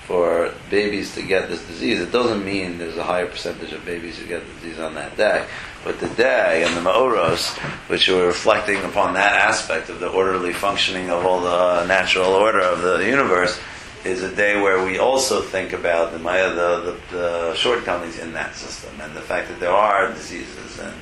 for 0.08 0.54
babies 0.70 1.14
to 1.14 1.22
get 1.22 1.50
this 1.50 1.62
disease. 1.66 2.00
It 2.00 2.10
doesn't 2.10 2.42
mean 2.42 2.78
there's 2.78 2.96
a 2.96 3.04
higher 3.04 3.26
percentage 3.26 3.72
of 3.72 3.84
babies 3.84 4.18
who 4.18 4.26
get 4.26 4.42
the 4.42 4.54
disease 4.54 4.78
on 4.78 4.94
that 4.94 5.18
day. 5.18 5.46
But 5.84 6.00
the 6.00 6.08
day 6.08 6.64
and 6.64 6.74
the 6.74 6.80
Ma'oros, 6.80 7.58
which 7.90 8.08
are 8.08 8.26
reflecting 8.26 8.82
upon 8.84 9.12
that 9.14 9.34
aspect 9.34 9.90
of 9.90 10.00
the 10.00 10.08
orderly 10.08 10.54
functioning 10.54 11.10
of 11.10 11.26
all 11.26 11.42
the 11.42 11.84
natural 11.84 12.32
order 12.32 12.60
of 12.60 12.80
the 12.80 13.04
universe, 13.04 13.60
is 14.06 14.22
a 14.22 14.34
day 14.34 14.58
where 14.58 14.82
we 14.82 14.98
also 14.98 15.42
think 15.42 15.74
about 15.74 16.12
the 16.12 16.18
Maya, 16.18 16.54
the, 16.54 16.80
the, 17.10 17.16
the 17.16 17.54
shortcomings 17.54 18.18
in 18.18 18.32
that 18.32 18.56
system 18.56 18.98
and 19.02 19.14
the 19.14 19.20
fact 19.20 19.48
that 19.48 19.60
there 19.60 19.72
are 19.72 20.10
diseases 20.14 20.78
and 20.78 20.94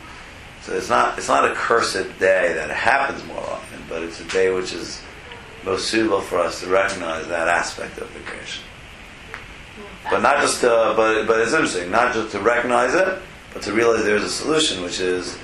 so 0.62 0.74
it's 0.74 0.88
not 0.88 1.16
it's 1.16 1.28
not 1.28 1.48
a 1.48 1.54
cursed 1.54 2.18
day 2.18 2.52
that 2.54 2.70
happens 2.70 3.24
more 3.26 3.38
often, 3.38 3.78
but 3.88 4.02
it's 4.02 4.20
a 4.20 4.24
day 4.24 4.52
which 4.52 4.72
is 4.72 5.00
most 5.64 5.86
suitable 5.86 6.20
for 6.20 6.38
us 6.38 6.60
to 6.62 6.66
recognize 6.66 7.28
that 7.28 7.46
aspect 7.46 7.98
of 7.98 8.12
the 8.14 8.20
creation. 8.20 8.64
But 10.10 10.20
not 10.20 10.40
just 10.40 10.60
to, 10.60 10.94
but 10.96 11.26
but 11.26 11.40
it's 11.40 11.52
interesting, 11.52 11.90
not 11.90 12.14
just 12.14 12.32
to 12.32 12.40
recognize 12.40 12.94
it, 12.94 13.18
but 13.52 13.62
to 13.62 13.72
realize 13.72 14.04
there's 14.04 14.22
a 14.22 14.30
solution, 14.30 14.82
which 14.82 15.00
is 15.00 15.38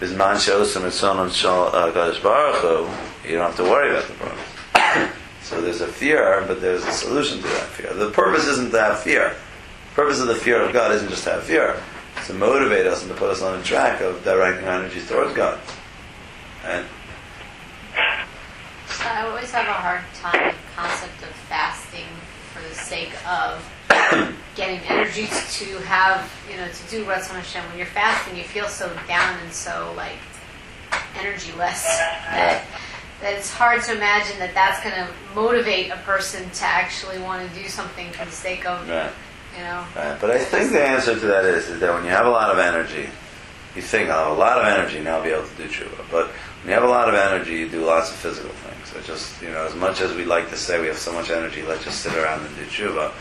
Bisman 0.00 0.38
she'osim 0.38 0.82
etzonon 0.82 1.32
shel 1.32 1.74
uh, 1.74 1.90
Kadosh 1.90 2.22
Baruch 2.22 2.56
Hu, 2.56 3.28
you 3.28 3.36
don't 3.36 3.46
have 3.46 3.56
to 3.56 3.62
worry 3.62 3.90
about 3.90 4.06
the 4.06 4.14
problem. 4.14 5.10
so 5.42 5.62
there's 5.62 5.80
a 5.80 5.86
fear, 5.86 6.44
but 6.46 6.60
there's 6.60 6.84
a 6.84 6.92
solution 6.92 7.38
to 7.38 7.44
that 7.44 7.68
fear. 7.68 7.94
The 7.94 8.10
purpose 8.10 8.46
isn't 8.46 8.72
to 8.72 8.80
have 8.80 9.00
fear. 9.00 9.34
The 9.90 9.94
purpose 9.94 10.20
of 10.20 10.26
the 10.26 10.34
fear 10.34 10.60
of 10.60 10.74
God 10.74 10.92
isn't 10.92 11.08
just 11.08 11.24
to 11.24 11.30
have 11.30 11.44
fear. 11.44 11.80
It's 12.18 12.26
to 12.26 12.34
motivate 12.34 12.86
us 12.86 13.02
and 13.02 13.10
to 13.10 13.16
put 13.16 13.30
us 13.30 13.40
on 13.40 13.58
a 13.58 13.62
track 13.62 14.02
of 14.02 14.22
directing 14.22 14.68
our 14.68 14.80
energies 14.80 15.08
towards 15.08 15.32
God. 15.32 15.58
And 16.64 16.84
I 17.96 19.26
always 19.26 19.50
have 19.52 19.66
a 19.66 19.72
hard 19.72 20.02
time 20.14 20.46
with 20.46 20.56
the 20.56 20.72
concept 20.74 21.22
of 21.22 21.28
fasting 21.48 22.04
for 22.52 22.60
the 22.68 22.74
sake 22.74 23.12
of 23.26 23.64
getting 24.56 24.80
energy 24.88 25.26
to 25.26 25.78
have, 25.84 26.32
you 26.50 26.56
know, 26.56 26.66
to 26.66 26.90
do 26.90 27.04
Ratzon 27.04 27.34
Hashem. 27.34 27.62
When 27.68 27.76
you're 27.76 27.86
fasting, 27.86 28.36
you 28.36 28.44
feel 28.44 28.66
so 28.66 28.88
down 29.06 29.38
and 29.42 29.52
so, 29.52 29.92
like, 29.96 30.18
energyless 31.14 31.84
that, 31.84 32.64
that 33.20 33.34
it's 33.34 33.52
hard 33.52 33.82
to 33.84 33.94
imagine 33.94 34.38
that 34.38 34.54
that's 34.54 34.82
going 34.82 34.94
to 34.94 35.08
motivate 35.34 35.90
a 35.90 35.96
person 35.98 36.48
to 36.50 36.64
actually 36.64 37.18
want 37.18 37.48
to 37.48 37.62
do 37.62 37.68
something 37.68 38.10
for 38.12 38.24
the 38.24 38.30
sake 38.30 38.66
of, 38.66 38.88
right. 38.88 39.12
you 39.56 39.62
know. 39.62 39.84
Right, 39.94 40.18
but 40.20 40.30
I 40.30 40.38
think 40.38 40.72
the 40.72 40.82
answer 40.82 41.14
to 41.14 41.26
that 41.26 41.44
is, 41.44 41.68
is 41.68 41.80
that 41.80 41.92
when 41.92 42.04
you 42.04 42.10
have 42.10 42.26
a 42.26 42.30
lot 42.30 42.50
of 42.50 42.58
energy, 42.58 43.08
you 43.76 43.82
think 43.82 44.08
I'll 44.08 44.28
have 44.28 44.36
a 44.36 44.40
lot 44.40 44.58
of 44.58 44.64
energy 44.64 45.00
now 45.00 45.18
I'll 45.18 45.22
be 45.22 45.30
able 45.30 45.46
to 45.46 45.56
do 45.56 45.68
tshuva. 45.68 46.10
But 46.10 46.28
when 46.28 46.68
you 46.68 46.72
have 46.72 46.82
a 46.82 46.88
lot 46.88 47.10
of 47.10 47.14
energy, 47.14 47.56
you 47.56 47.68
do 47.68 47.84
lots 47.84 48.10
of 48.10 48.16
physical 48.16 48.50
things. 48.50 48.88
So 48.88 49.00
just 49.02 49.42
you 49.42 49.48
know, 49.48 49.66
as 49.66 49.74
much 49.74 50.00
as 50.00 50.14
we 50.14 50.24
like 50.24 50.48
to 50.48 50.56
say 50.56 50.80
we 50.80 50.86
have 50.86 50.96
so 50.96 51.12
much 51.12 51.30
energy, 51.30 51.62
let's 51.62 51.84
just 51.84 52.00
sit 52.00 52.14
around 52.14 52.46
and 52.46 52.56
do 52.56 52.64
tshuva. 52.64 53.12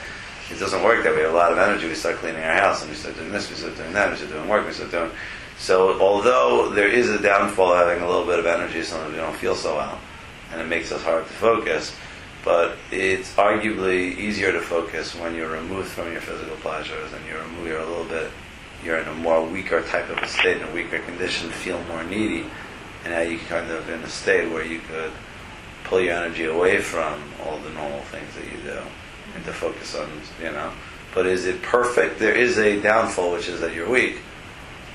It 0.51 0.59
doesn't 0.59 0.83
work 0.83 1.03
that. 1.03 1.15
We 1.15 1.21
have 1.21 1.31
a 1.31 1.35
lot 1.35 1.51
of 1.51 1.57
energy. 1.57 1.87
We 1.87 1.95
start 1.95 2.17
cleaning 2.17 2.43
our 2.43 2.53
house 2.53 2.81
and 2.81 2.91
we 2.91 2.95
start 2.95 3.15
doing 3.15 3.31
this. 3.31 3.49
We 3.49 3.55
start 3.55 3.75
doing 3.75 3.93
that. 3.93 4.11
We 4.11 4.17
start 4.17 4.31
doing 4.31 4.47
work. 4.47 4.65
We 4.65 4.73
start 4.73 4.91
doing. 4.91 5.11
So 5.57 5.99
although 5.99 6.69
there 6.69 6.89
is 6.89 7.09
a 7.09 7.21
downfall 7.21 7.73
of 7.73 7.87
having 7.87 8.03
a 8.03 8.07
little 8.07 8.25
bit 8.25 8.39
of 8.39 8.45
energy, 8.45 8.83
sometimes 8.83 9.13
we 9.13 9.17
don't 9.17 9.35
feel 9.35 9.55
so 9.55 9.75
well, 9.75 9.99
and 10.51 10.61
it 10.61 10.65
makes 10.65 10.91
us 10.91 11.01
hard 11.01 11.25
to 11.25 11.33
focus 11.33 11.95
but 12.45 12.77
it's 12.91 13.33
arguably 13.33 14.15
easier 14.15 14.51
to 14.51 14.61
focus 14.61 15.15
when 15.15 15.33
you're 15.33 15.49
removed 15.49 15.89
from 15.89 16.11
your 16.11 16.21
physical 16.21 16.55
pleasures 16.57 17.11
and 17.11 17.25
you're 17.25 17.41
removed, 17.41 17.67
you're 17.67 17.79
a 17.79 17.85
little 17.85 18.05
bit, 18.05 18.29
you're 18.83 18.99
in 18.99 19.07
a 19.07 19.13
more 19.15 19.43
weaker 19.43 19.81
type 19.81 20.07
of 20.11 20.19
a 20.19 20.27
state, 20.27 20.57
in 20.57 20.67
a 20.67 20.71
weaker 20.71 20.99
condition, 20.99 21.49
feel 21.49 21.83
more 21.85 22.03
needy, 22.03 22.45
and 23.03 23.13
now 23.13 23.21
you 23.21 23.39
kind 23.39 23.69
of 23.71 23.89
in 23.89 23.99
a 24.01 24.07
state 24.07 24.51
where 24.51 24.63
you 24.63 24.79
could 24.79 25.11
pull 25.85 25.99
your 25.99 26.13
energy 26.13 26.45
away 26.45 26.77
from 26.79 27.19
all 27.43 27.57
the 27.57 27.71
normal 27.71 28.01
things 28.01 28.31
that 28.35 28.45
you 28.45 28.61
do 28.61 28.79
and 29.35 29.45
to 29.45 29.53
focus 29.53 29.95
on, 29.95 30.09
you 30.41 30.51
know. 30.51 30.71
But 31.13 31.25
is 31.25 31.45
it 31.45 31.61
perfect? 31.61 32.19
There 32.19 32.35
is 32.35 32.57
a 32.57 32.81
downfall, 32.81 33.33
which 33.33 33.47
is 33.47 33.61
that 33.61 33.73
you're 33.73 33.89
weak. 33.89 34.17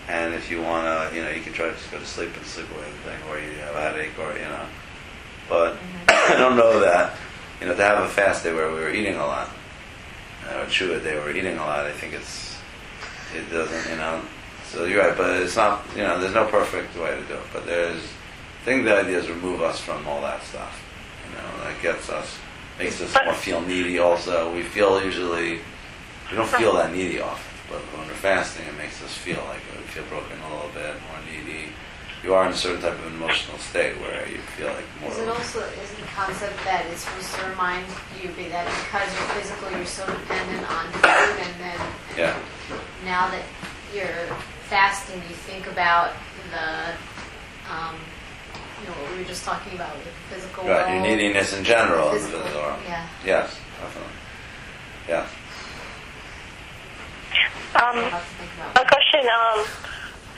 And 0.09 0.35
if 0.35 0.51
you 0.51 0.61
want 0.61 0.85
to, 0.85 1.17
you 1.17 1.23
know, 1.23 1.31
you 1.31 1.41
can 1.41 1.53
try 1.53 1.69
to 1.69 1.73
just 1.73 1.91
go 1.91 1.99
to 1.99 2.07
sleep 2.07 2.37
and 2.37 2.45
sleep 2.45 2.67
away 2.73 2.85
the 2.85 3.11
thing, 3.11 3.19
or 3.31 3.39
you 3.39 3.53
have 3.61 3.77
a 3.77 3.81
headache, 3.81 4.19
or, 4.19 4.33
you 4.35 4.41
know. 4.41 4.67
But 5.49 5.77
I 6.09 6.37
don't 6.37 6.57
know 6.57 6.81
that 6.81 7.17
you 7.61 7.67
know, 7.67 7.75
to 7.75 7.83
have 7.83 8.03
a 8.05 8.09
fast 8.09 8.43
day 8.43 8.53
where 8.53 8.73
we 8.73 8.81
were 8.81 8.91
eating 8.91 9.17
a 9.17 9.27
lot, 9.27 9.51
uh, 10.49 10.61
or 10.61 10.65
Chua 10.65 11.03
day 11.03 11.15
where 11.15 11.27
we're 11.27 11.37
eating 11.37 11.59
a 11.59 11.65
lot, 11.65 11.87
I 11.87 11.93
think 11.93 12.15
it's, 12.15 12.57
it 13.37 13.51
doesn't, 13.51 13.91
you 13.91 13.97
know, 13.99 14.23
so 14.65 14.85
you're 14.85 15.03
right, 15.03 15.17
but 15.17 15.43
it's 15.43 15.57
not, 15.57 15.85
you 15.95 16.03
know, 16.03 16.19
there's 16.19 16.35
no 16.35 16.47
perfect 16.47 16.97
way 16.97 17.11
to 17.11 17.23
do 17.27 17.35
it, 17.35 17.47
but 17.53 17.67
there's, 17.67 18.03
I 18.03 18.65
think 18.65 18.85
the 18.85 18.97
idea 18.97 19.19
is 19.19 19.29
remove 19.29 19.61
us 19.61 19.79
from 19.79 20.07
all 20.07 20.23
that 20.23 20.43
stuff, 20.43 20.83
you 21.29 21.37
know, 21.37 21.65
that 21.65 21.83
gets 21.83 22.09
us, 22.09 22.39
makes 22.81 23.01
us 23.03 23.15
more 23.25 23.35
feel 23.35 23.61
needy 23.61 23.99
also, 23.99 24.53
we 24.55 24.63
feel 24.63 25.03
usually, 25.05 25.61
we 26.31 26.37
don't 26.37 26.49
feel 26.49 26.73
that 26.73 26.93
needy 26.93 27.21
often, 27.21 27.53
but 27.69 27.81
when 27.93 28.09
we're 28.09 28.15
fasting, 28.15 28.67
it 28.67 28.77
makes 28.79 29.03
us 29.05 29.13
feel 29.13 29.37
like 29.49 29.61
we 29.77 29.85
feel 29.93 30.05
broken 30.05 30.41
a 30.41 30.55
little 30.55 30.71
bit, 30.73 30.97
more 31.05 31.21
needy, 31.29 31.69
you 32.25 32.33
are 32.35 32.47
in 32.47 32.53
a 32.53 32.57
certain 32.57 32.81
type 32.81 32.99
of 32.99 33.07
emotional 33.13 33.59
state 33.59 34.01
where 34.01 34.27
you 34.29 34.39
feel 34.57 34.69
like 34.69 34.85
more. 35.01 35.11
Is 35.11 35.19
it 35.19 35.29
also 35.29 35.61
is 35.61 35.91
the 36.01 36.09
concept 36.09 36.57
that 36.65 36.87
it's 36.91 37.05
supposed 37.05 37.35
to 37.37 37.49
remind 37.49 37.85
you 38.21 38.29
that 38.49 38.65
because 38.65 39.09
you're 39.13 39.31
physical, 39.37 39.71
you're 39.77 39.87
so 39.87 40.07
dependent 40.07 40.65
on 40.71 40.85
food, 41.05 41.37
and 41.37 41.55
then 41.61 41.81
yeah. 42.17 42.37
now 43.05 43.29
that 43.29 43.45
you're 43.95 44.29
fasting, 44.69 45.21
you 45.29 45.37
think 45.49 45.67
about 45.67 46.13
the, 46.53 46.97
um, 47.73 47.97
you 48.81 48.87
know, 48.89 48.93
what 49.03 49.13
we 49.13 49.19
were 49.19 49.25
just 49.29 49.45
talking 49.45 49.75
about 49.75 49.95
with 49.97 50.05
the 50.07 50.35
physical 50.35 50.65
Right, 50.65 50.89
world. 50.89 51.05
your 51.07 51.17
neediness 51.17 51.53
in 51.53 51.65
general 51.65 52.09
in 52.09 52.15
the 52.15 52.21
Physical, 52.21 52.41
physical 52.43 52.63
world. 52.63 52.81
yeah. 52.87 53.07
Yes, 53.25 53.57
definitely. 53.81 54.17
Yeah. 55.09 55.27
Um, 57.77 57.97
I'll 57.99 58.11
have 58.11 58.25
to 58.29 58.35
think 58.37 58.51
about 58.59 58.85
a 58.85 58.89
question, 58.89 59.23
um, 59.31 59.67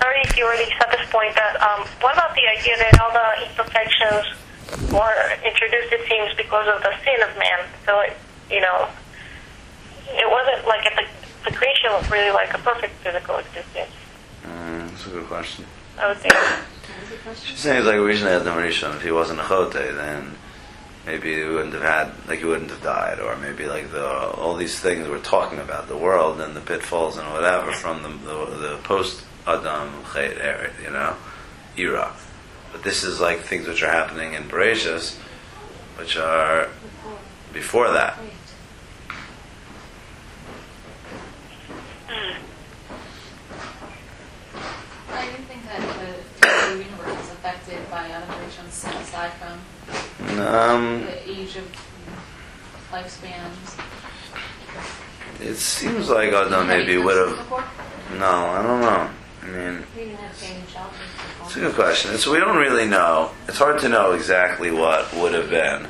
sorry 0.01 0.21
if 0.23 0.37
you 0.37 0.45
already 0.45 0.69
said 0.79 0.89
this 0.93 1.09
point, 1.11 1.35
but 1.35 1.61
um, 1.63 1.87
what 2.01 2.13
about 2.15 2.35
the 2.35 2.45
idea 2.47 2.77
that 2.77 3.01
all 3.01 3.11
the 3.13 3.49
imperfections 3.49 4.27
were 4.93 5.33
introduced, 5.45 5.93
it 5.93 6.07
seems, 6.09 6.35
because 6.37 6.69
of 6.69 6.83
the 6.83 6.93
sin 7.05 7.19
of 7.25 7.37
man? 7.39 7.65
So, 7.87 8.01
it, 8.01 8.17
you 8.51 8.61
know, 8.61 8.89
it 10.13 10.29
wasn't 10.31 10.67
like 10.69 10.85
at 10.87 10.93
the, 10.97 11.07
the 11.51 11.57
creation 11.57 11.91
was 11.93 12.09
really 12.11 12.31
like 12.33 12.53
a 12.55 12.59
perfect 12.59 12.93
physical 13.03 13.37
existence. 13.37 13.91
Mm, 14.45 14.91
that's 14.91 15.07
a 15.07 15.11
good 15.11 15.27
question. 15.27 15.65
I 15.99 16.09
would 16.09 16.19
think. 16.19 16.35
She's 17.45 17.59
saying 17.59 17.79
it's 17.79 17.87
like 17.87 17.97
originally 17.97 18.33
Adam 18.33 18.57
Rishon, 18.57 18.97
if 18.97 19.03
he 19.03 19.11
wasn't 19.11 19.41
a 19.41 19.45
Chote, 19.45 19.73
then 19.73 20.35
maybe 21.07 21.35
he 21.35 21.45
wouldn't 21.45 21.75
have 21.75 21.83
had, 21.83 22.29
like 22.29 22.41
he 22.41 22.45
wouldn't 22.45 22.71
have 22.71 22.83
died, 22.83 23.21
or 23.21 23.37
maybe 23.37 23.67
like 23.67 23.91
the 23.93 24.07
all 24.07 24.57
these 24.57 24.79
things 24.79 25.09
we're 25.09 25.21
talking 25.21 25.59
about, 25.59 25.89
the 25.89 25.97
world 25.97 26.41
and 26.41 26.57
the 26.57 26.61
pitfalls 26.61 27.17
and 27.17 27.31
whatever 27.31 27.73
from 27.73 28.03
the 28.03 28.09
the, 28.09 28.57
the 28.57 28.77
post 28.83 29.23
Adam 29.47 29.93
Chet 30.13 30.39
era, 30.39 30.71
you 30.83 30.91
know, 30.91 31.17
era. 31.77 32.13
But 32.73 32.83
this 32.83 33.05
is 33.05 33.21
like 33.21 33.41
things 33.41 33.67
which 33.67 33.83
are 33.83 33.91
happening 33.91 34.35
in 34.35 34.45
Bereshis, 34.45 35.17
which 35.97 36.17
are 36.17 36.69
before 37.53 37.91
that. 37.93 38.19
Hmm. 42.09 42.52
I 45.13 45.27
didn't 45.27 45.45
think 45.47 45.65
that 45.67 45.81
the 45.81 46.47
physical 46.47 46.77
universe 46.79 47.25
is 47.25 47.31
affected 47.33 47.91
by 47.91 48.09
aberrations 48.11 48.73
sin 48.75 48.93
aside 48.97 49.33
from 49.35 50.39
Um, 50.41 51.05
the 51.07 51.31
age 51.31 51.57
of 51.57 51.65
lifespans. 52.91 53.79
it 55.41 55.57
seems 55.57 56.09
like 56.09 56.33
Adam 56.33 56.67
maybe 56.67 56.97
would 56.97 57.17
have. 57.17 57.51
No, 58.19 58.27
I 58.27 58.63
don't 58.63 58.81
know. 58.81 59.11
I 59.43 59.47
mean. 59.47 59.85
We 59.97 60.05
didn't 60.05 60.19
have 60.19 60.33
family 60.37 60.63
shelters. 60.73 60.99
It's 61.45 61.57
a 61.57 61.61
good 61.61 61.75
question. 61.75 62.17
So 62.19 62.33
we 62.33 62.39
don't 62.39 62.57
really 62.57 62.87
know. 62.87 63.31
It's 63.49 63.59
hard 63.59 63.81
to 63.81 63.89
know 63.89 64.13
exactly 64.13 64.71
what 64.71 65.13
would 65.15 65.35
have 65.35 65.51
been 65.51 65.89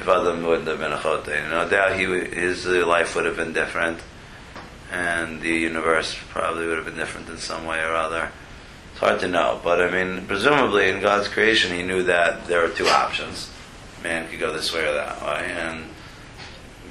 if 0.00 0.08
Adam 0.08 0.42
wouldn't 0.44 0.66
have 0.68 0.78
been 0.80 0.92
a 0.92 1.00
chote. 1.00 1.26
No 1.50 1.68
doubt 1.68 1.96
he 1.98 2.06
would- 2.06 2.32
his 2.34 2.66
uh, 2.66 2.84
life 2.86 3.14
would 3.14 3.26
have 3.26 3.36
been 3.36 3.52
different, 3.52 4.00
and 4.90 5.40
the 5.40 5.50
universe 5.50 6.16
probably 6.30 6.66
would 6.66 6.76
have 6.78 6.86
been 6.86 6.96
different 6.96 7.28
in 7.28 7.38
some 7.38 7.64
way 7.66 7.80
or 7.80 7.94
other. 7.94 8.30
It's 9.00 9.08
hard 9.08 9.20
to 9.20 9.28
know, 9.28 9.58
but 9.64 9.80
I 9.80 9.90
mean, 9.90 10.26
presumably 10.26 10.90
in 10.90 11.00
God's 11.00 11.26
creation, 11.26 11.74
He 11.74 11.82
knew 11.82 12.02
that 12.02 12.44
there 12.48 12.60
were 12.60 12.68
two 12.68 12.86
options: 12.86 13.50
man 14.02 14.28
could 14.28 14.38
go 14.38 14.52
this 14.52 14.74
way 14.74 14.86
or 14.86 14.92
that 14.92 15.22
way, 15.22 15.50
and 15.56 15.86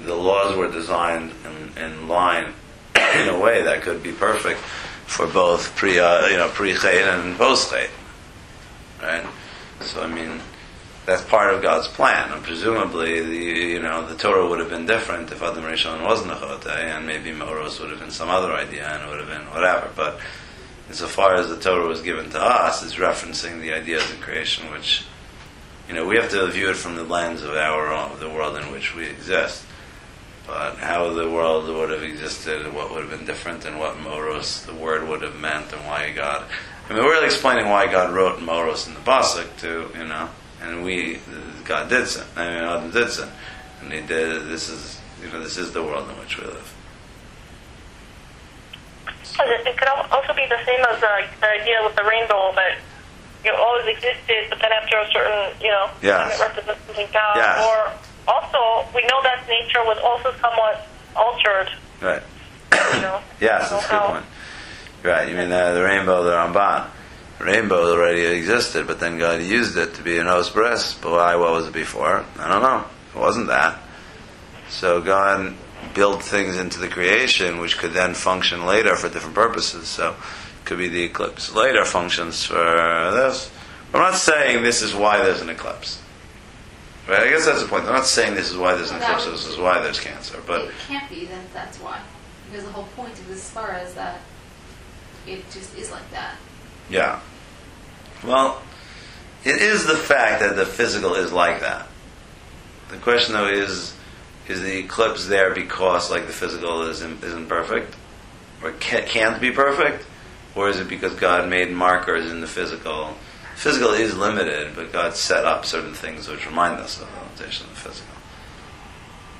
the 0.05 0.15
laws 0.15 0.57
were 0.57 0.71
designed 0.71 1.33
in, 1.45 1.83
in 1.83 2.07
line 2.07 2.53
in 3.15 3.29
a 3.29 3.37
way 3.37 3.61
that 3.61 3.83
could 3.83 4.01
be 4.01 4.11
perfect 4.11 4.59
for 5.05 5.27
both 5.27 5.75
pre, 5.75 5.99
uh, 5.99 6.25
you 6.25 6.37
know, 6.37 6.49
pre 6.49 6.71
and 6.71 7.37
post 7.37 7.71
right? 9.03 9.25
So 9.81 10.01
I 10.01 10.07
mean, 10.07 10.39
that's 11.05 11.23
part 11.25 11.53
of 11.53 11.61
God's 11.61 11.89
plan, 11.89 12.31
and 12.31 12.41
presumably, 12.41 13.21
the 13.21 13.35
you 13.35 13.79
know, 13.79 14.07
the 14.07 14.15
Torah 14.15 14.49
would 14.49 14.57
have 14.57 14.71
been 14.71 14.87
different 14.87 15.31
if 15.31 15.43
Adam 15.43 15.63
Rishon 15.63 16.03
wasn't 16.03 16.31
a 16.31 16.37
Chote, 16.37 16.65
and 16.65 17.05
maybe 17.05 17.31
Moros 17.31 17.79
would 17.79 17.91
have 17.91 17.99
been 17.99 18.09
some 18.09 18.29
other 18.29 18.51
idea, 18.51 18.87
and 18.87 19.03
it 19.03 19.09
would 19.09 19.19
have 19.19 19.29
been 19.29 19.45
whatever. 19.53 19.91
But 19.95 20.19
insofar 20.89 21.35
as 21.35 21.47
the 21.47 21.59
Torah 21.59 21.87
was 21.87 22.01
given 22.01 22.29
to 22.31 22.41
us, 22.41 22.83
it's 22.83 22.95
referencing 22.95 23.61
the 23.61 23.73
ideas 23.73 24.09
of 24.11 24.19
creation, 24.19 24.69
which 24.71 25.05
you 25.87 25.93
know 25.93 26.05
we 26.05 26.17
have 26.17 26.29
to 26.31 26.45
view 26.47 26.69
it 26.69 26.75
from 26.75 26.95
the 26.95 27.03
lens 27.03 27.41
of 27.43 27.51
our 27.51 28.17
the 28.17 28.29
world 28.29 28.57
in 28.57 28.71
which 28.71 28.95
we 28.95 29.05
exist. 29.05 29.65
But 30.45 30.77
how 30.77 31.13
the 31.13 31.29
world 31.29 31.67
would 31.67 31.91
have 31.91 32.01
existed, 32.01 32.65
and 32.65 32.73
what 32.73 32.89
would 32.89 33.01
have 33.01 33.11
been 33.11 33.25
different, 33.25 33.65
and 33.65 33.79
what 33.79 33.99
Moros 33.99 34.63
the 34.63 34.73
word 34.73 35.07
would 35.07 35.21
have 35.21 35.39
meant, 35.39 35.71
and 35.71 35.85
why 35.85 36.11
God. 36.11 36.43
I 36.89 36.93
mean, 36.93 37.03
we're 37.03 37.11
really 37.11 37.27
explaining 37.27 37.69
why 37.69 37.85
God 37.85 38.11
wrote 38.15 38.41
Moros 38.41 38.87
in 38.87 38.95
the 38.95 38.99
Pasuk 39.01 39.57
to, 39.57 39.91
you 39.95 40.07
know, 40.07 40.27
and 40.59 40.83
we, 40.83 41.19
God 41.65 41.87
did 41.87 42.07
sin. 42.07 42.25
I 42.35 42.49
mean, 42.49 42.63
Adam 42.63 42.89
did 42.89 43.11
sin, 43.11 43.29
and 43.81 43.93
He 43.93 44.01
did. 44.01 44.47
This 44.47 44.69
is, 44.69 44.99
you 45.21 45.31
know, 45.31 45.39
this 45.39 45.57
is 45.57 45.71
the 45.71 45.83
world 45.83 46.09
in 46.09 46.17
which 46.17 46.39
we 46.39 46.45
live. 46.45 46.75
It 49.45 49.77
could 49.77 49.87
also 50.11 50.33
be 50.33 50.45
the 50.47 50.59
same 50.65 50.79
as 50.89 51.01
uh, 51.03 51.27
the 51.41 51.47
idea 51.61 51.79
with 51.83 51.95
the 51.95 52.03
rainbow 52.03 52.51
that 52.55 52.77
you 53.45 53.51
know, 53.51 53.57
always 53.57 53.87
existed, 53.87 54.47
but 54.49 54.59
then 54.59 54.71
after 54.71 54.97
a 54.97 55.07
certain, 55.11 55.55
you 55.61 55.69
know, 55.69 55.89
Yes. 56.01 56.19
time 56.19 56.31
it 56.31 56.43
represents 56.55 56.85
something 56.85 57.07
down. 57.13 57.35
Yes. 57.35 57.65
Or 57.65 58.33
also, 58.33 58.87
we 58.93 59.01
know 59.07 59.21
that 59.23 59.47
nature 59.47 59.83
was 59.85 59.97
also 60.03 60.33
somewhat 60.41 60.85
altered, 61.15 61.69
Right. 62.01 62.21
you 62.95 63.01
know. 63.01 63.21
Yes, 63.39 63.69
that's 63.69 63.85
a 63.85 63.89
good 63.89 63.99
point. 64.01 64.25
Right. 65.03 65.29
You 65.29 65.37
mean 65.37 65.49
the, 65.49 65.71
the 65.73 65.83
rainbow, 65.83 66.23
the 66.25 66.31
Ramban. 66.31 66.87
rainbow 67.39 67.93
already 67.93 68.25
existed, 68.25 68.85
but 68.85 68.99
then 68.99 69.17
God 69.17 69.41
used 69.41 69.77
it 69.77 69.93
to 69.95 70.03
be 70.03 70.17
an 70.17 70.27
os 70.27 70.49
bris. 70.49 70.93
But 71.01 71.11
why? 71.11 71.35
What 71.37 71.51
was 71.53 71.67
it 71.67 71.73
before? 71.73 72.25
I 72.37 72.49
don't 72.49 72.61
know. 72.61 72.83
It 73.15 73.19
wasn't 73.19 73.47
that. 73.47 73.79
So 74.67 74.99
God 75.01 75.55
built 75.93 76.23
things 76.23 76.57
into 76.57 76.79
the 76.79 76.87
creation, 76.87 77.59
which 77.59 77.77
could 77.77 77.93
then 77.93 78.13
function 78.13 78.65
later 78.65 78.95
for 78.95 79.09
different 79.09 79.35
purposes. 79.35 79.87
So 79.87 80.11
it 80.11 80.65
could 80.65 80.77
be 80.77 80.87
the 80.87 81.03
eclipse 81.03 81.53
later 81.53 81.85
functions 81.85 82.43
for 82.43 82.55
this. 82.55 83.51
I'm 83.93 84.01
not 84.01 84.15
saying 84.15 84.63
this 84.63 84.81
is 84.81 84.93
why 84.93 85.23
there's 85.23 85.41
an 85.41 85.49
eclipse. 85.49 86.01
Right? 87.07 87.21
I 87.21 87.29
guess 87.29 87.45
that's 87.45 87.63
the 87.63 87.67
point. 87.67 87.85
I'm 87.85 87.93
not 87.93 88.05
saying 88.05 88.35
this 88.35 88.51
is 88.51 88.57
why 88.57 88.75
there's 88.75 88.91
an 88.91 88.99
Well, 88.99 89.07
that 89.07 89.19
eclipse. 89.21 89.43
This 89.43 89.53
is 89.53 89.57
why 89.57 89.81
there's 89.81 89.99
cancer. 89.99 90.39
But 90.45 90.65
it 90.65 90.71
can't 90.87 91.09
be, 91.09 91.25
then 91.25 91.43
that's 91.53 91.77
why. 91.79 91.99
Because 92.49 92.65
the 92.65 92.71
whole 92.71 92.87
point 92.95 93.13
of 93.13 93.27
this 93.27 93.51
spara 93.51 93.83
is 93.83 93.95
that 93.95 94.19
it 95.25 95.43
just 95.51 95.75
is 95.75 95.91
like 95.91 96.09
that. 96.11 96.35
Yeah. 96.89 97.19
Well, 98.23 98.61
it 99.43 99.61
is 99.61 99.85
the 99.85 99.95
fact 99.95 100.41
that 100.41 100.55
the 100.55 100.65
physical 100.65 101.15
is 101.15 101.31
like 101.31 101.61
that. 101.61 101.87
The 102.89 102.97
question, 102.97 103.33
though, 103.33 103.47
is 103.47 103.95
is 104.49 104.61
the 104.61 104.79
eclipse 104.79 105.27
there 105.27 105.53
because, 105.53 106.09
like, 106.11 106.25
the 106.27 106.33
physical 106.33 106.81
is 106.83 107.01
im- 107.01 107.19
isn't 107.23 107.47
perfect, 107.47 107.95
or 108.63 108.71
ca- 108.71 109.05
can't 109.05 109.39
be 109.39 109.51
perfect, 109.51 110.05
or 110.55 110.69
is 110.69 110.79
it 110.79 110.87
because 110.89 111.13
God 111.13 111.47
made 111.49 111.71
markers 111.71 112.29
in 112.31 112.41
the 112.41 112.47
physical? 112.47 113.15
Physical 113.55 113.91
is 113.91 114.17
limited, 114.17 114.75
but 114.75 114.91
God 114.91 115.15
set 115.15 115.45
up 115.45 115.65
certain 115.65 115.93
things 115.93 116.27
which 116.27 116.45
remind 116.45 116.79
us 116.79 116.99
of 117.01 117.07
the 117.13 117.19
limitation 117.19 117.67
of 117.67 117.75
the 117.75 117.89
physical. 117.89 118.13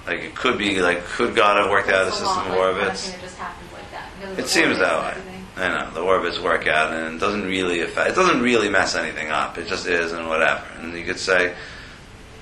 Like 0.05 0.19
it 0.21 0.35
could 0.35 0.57
be 0.57 0.79
like, 0.81 1.03
could 1.05 1.35
God 1.35 1.57
have 1.61 1.69
worked 1.69 1.89
out 1.89 2.07
a 2.07 2.11
system 2.11 2.51
of 2.51 2.57
orbits? 2.57 3.07
nothing, 3.07 3.19
It 3.19 3.23
just 3.23 3.37
happens 3.37 3.71
like 3.73 3.91
that. 3.91 4.09
because 4.17 4.31
of 4.33 4.39
It 4.39 4.47
seems 4.47 4.77
that 4.79 5.15
way. 5.17 5.21
I 5.57 5.67
know 5.67 5.91
the 5.91 6.01
orbits 6.01 6.39
work 6.39 6.67
out, 6.67 6.93
and 6.93 7.15
it 7.15 7.19
doesn't 7.19 7.43
really 7.45 7.81
affect. 7.81 8.11
It 8.11 8.15
doesn't 8.15 8.41
really 8.41 8.69
mess 8.69 8.95
anything 8.95 9.29
up. 9.29 9.57
It 9.57 9.67
just 9.67 9.87
is, 9.87 10.11
and 10.13 10.27
whatever. 10.27 10.63
And 10.79 10.93
you 10.97 11.03
could 11.03 11.19
say, 11.19 11.53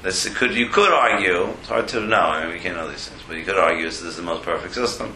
this 0.04 0.28
could 0.38 0.54
you 0.54 0.68
could 0.68 0.92
argue. 0.92 1.50
It's 1.60 1.70
hard 1.70 1.88
to 1.90 2.02
know. 2.02 2.20
I 2.20 2.46
mean, 2.46 2.54
we 2.54 2.60
can't 2.60 2.76
know 2.76 2.90
these 2.90 3.08
things, 3.08 3.22
but 3.28 3.38
you 3.38 3.44
could 3.44 3.58
argue 3.58 3.86
this 3.86 4.02
is 4.02 4.16
the 4.16 4.22
most 4.22 4.44
perfect 4.44 4.74
system. 4.74 5.16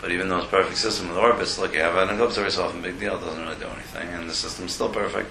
But 0.00 0.10
even 0.10 0.28
the 0.28 0.36
most 0.36 0.50
perfect 0.50 0.78
system 0.78 1.08
with 1.08 1.16
orbits, 1.16 1.58
look, 1.58 1.74
you 1.74 1.80
have 1.80 1.96
an 1.96 2.12
eclipse 2.14 2.54
so 2.54 2.64
often, 2.64 2.82
big 2.82 2.98
deal. 2.98 3.16
It 3.16 3.20
doesn't 3.20 3.40
really 3.40 3.58
do 3.58 3.68
anything, 3.68 4.08
and 4.08 4.28
the 4.28 4.34
system's 4.34 4.72
still 4.72 4.88
perfect. 4.88 5.30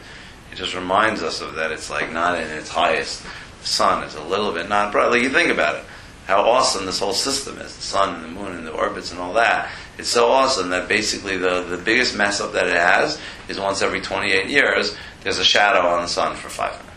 It 0.51 0.55
just 0.55 0.73
reminds 0.73 1.21
us 1.21 1.41
of 1.41 1.55
that. 1.55 1.71
It's 1.71 1.89
like 1.89 2.11
not 2.11 2.39
in 2.39 2.49
its 2.49 2.69
highest. 2.69 3.23
The 3.61 3.67
sun 3.67 4.03
is 4.03 4.15
a 4.15 4.23
little 4.23 4.53
bit 4.53 4.69
not 4.69 4.93
bright. 4.93 5.11
Like 5.11 5.23
you 5.23 5.29
think 5.29 5.51
about 5.51 5.75
it, 5.75 5.83
how 6.25 6.41
awesome 6.41 6.85
this 6.85 6.99
whole 6.99 7.13
system 7.13 7.57
is. 7.57 7.75
The 7.75 7.81
sun 7.81 8.15
and 8.15 8.23
the 8.23 8.39
moon 8.39 8.55
and 8.55 8.65
the 8.65 8.71
orbits 8.71 9.11
and 9.11 9.19
all 9.19 9.33
that. 9.33 9.69
It's 9.97 10.09
so 10.09 10.31
awesome 10.31 10.69
that 10.69 10.87
basically 10.87 11.37
the, 11.37 11.63
the 11.63 11.77
biggest 11.77 12.15
mess 12.15 12.39
up 12.39 12.53
that 12.53 12.67
it 12.67 12.77
has 12.77 13.19
is 13.49 13.59
once 13.59 13.81
every 13.81 13.99
28 13.99 14.49
years, 14.49 14.95
there's 15.23 15.37
a 15.37 15.43
shadow 15.43 15.87
on 15.87 16.01
the 16.01 16.07
sun 16.07 16.35
for 16.35 16.49
five 16.49 16.71
minutes. 16.79 16.90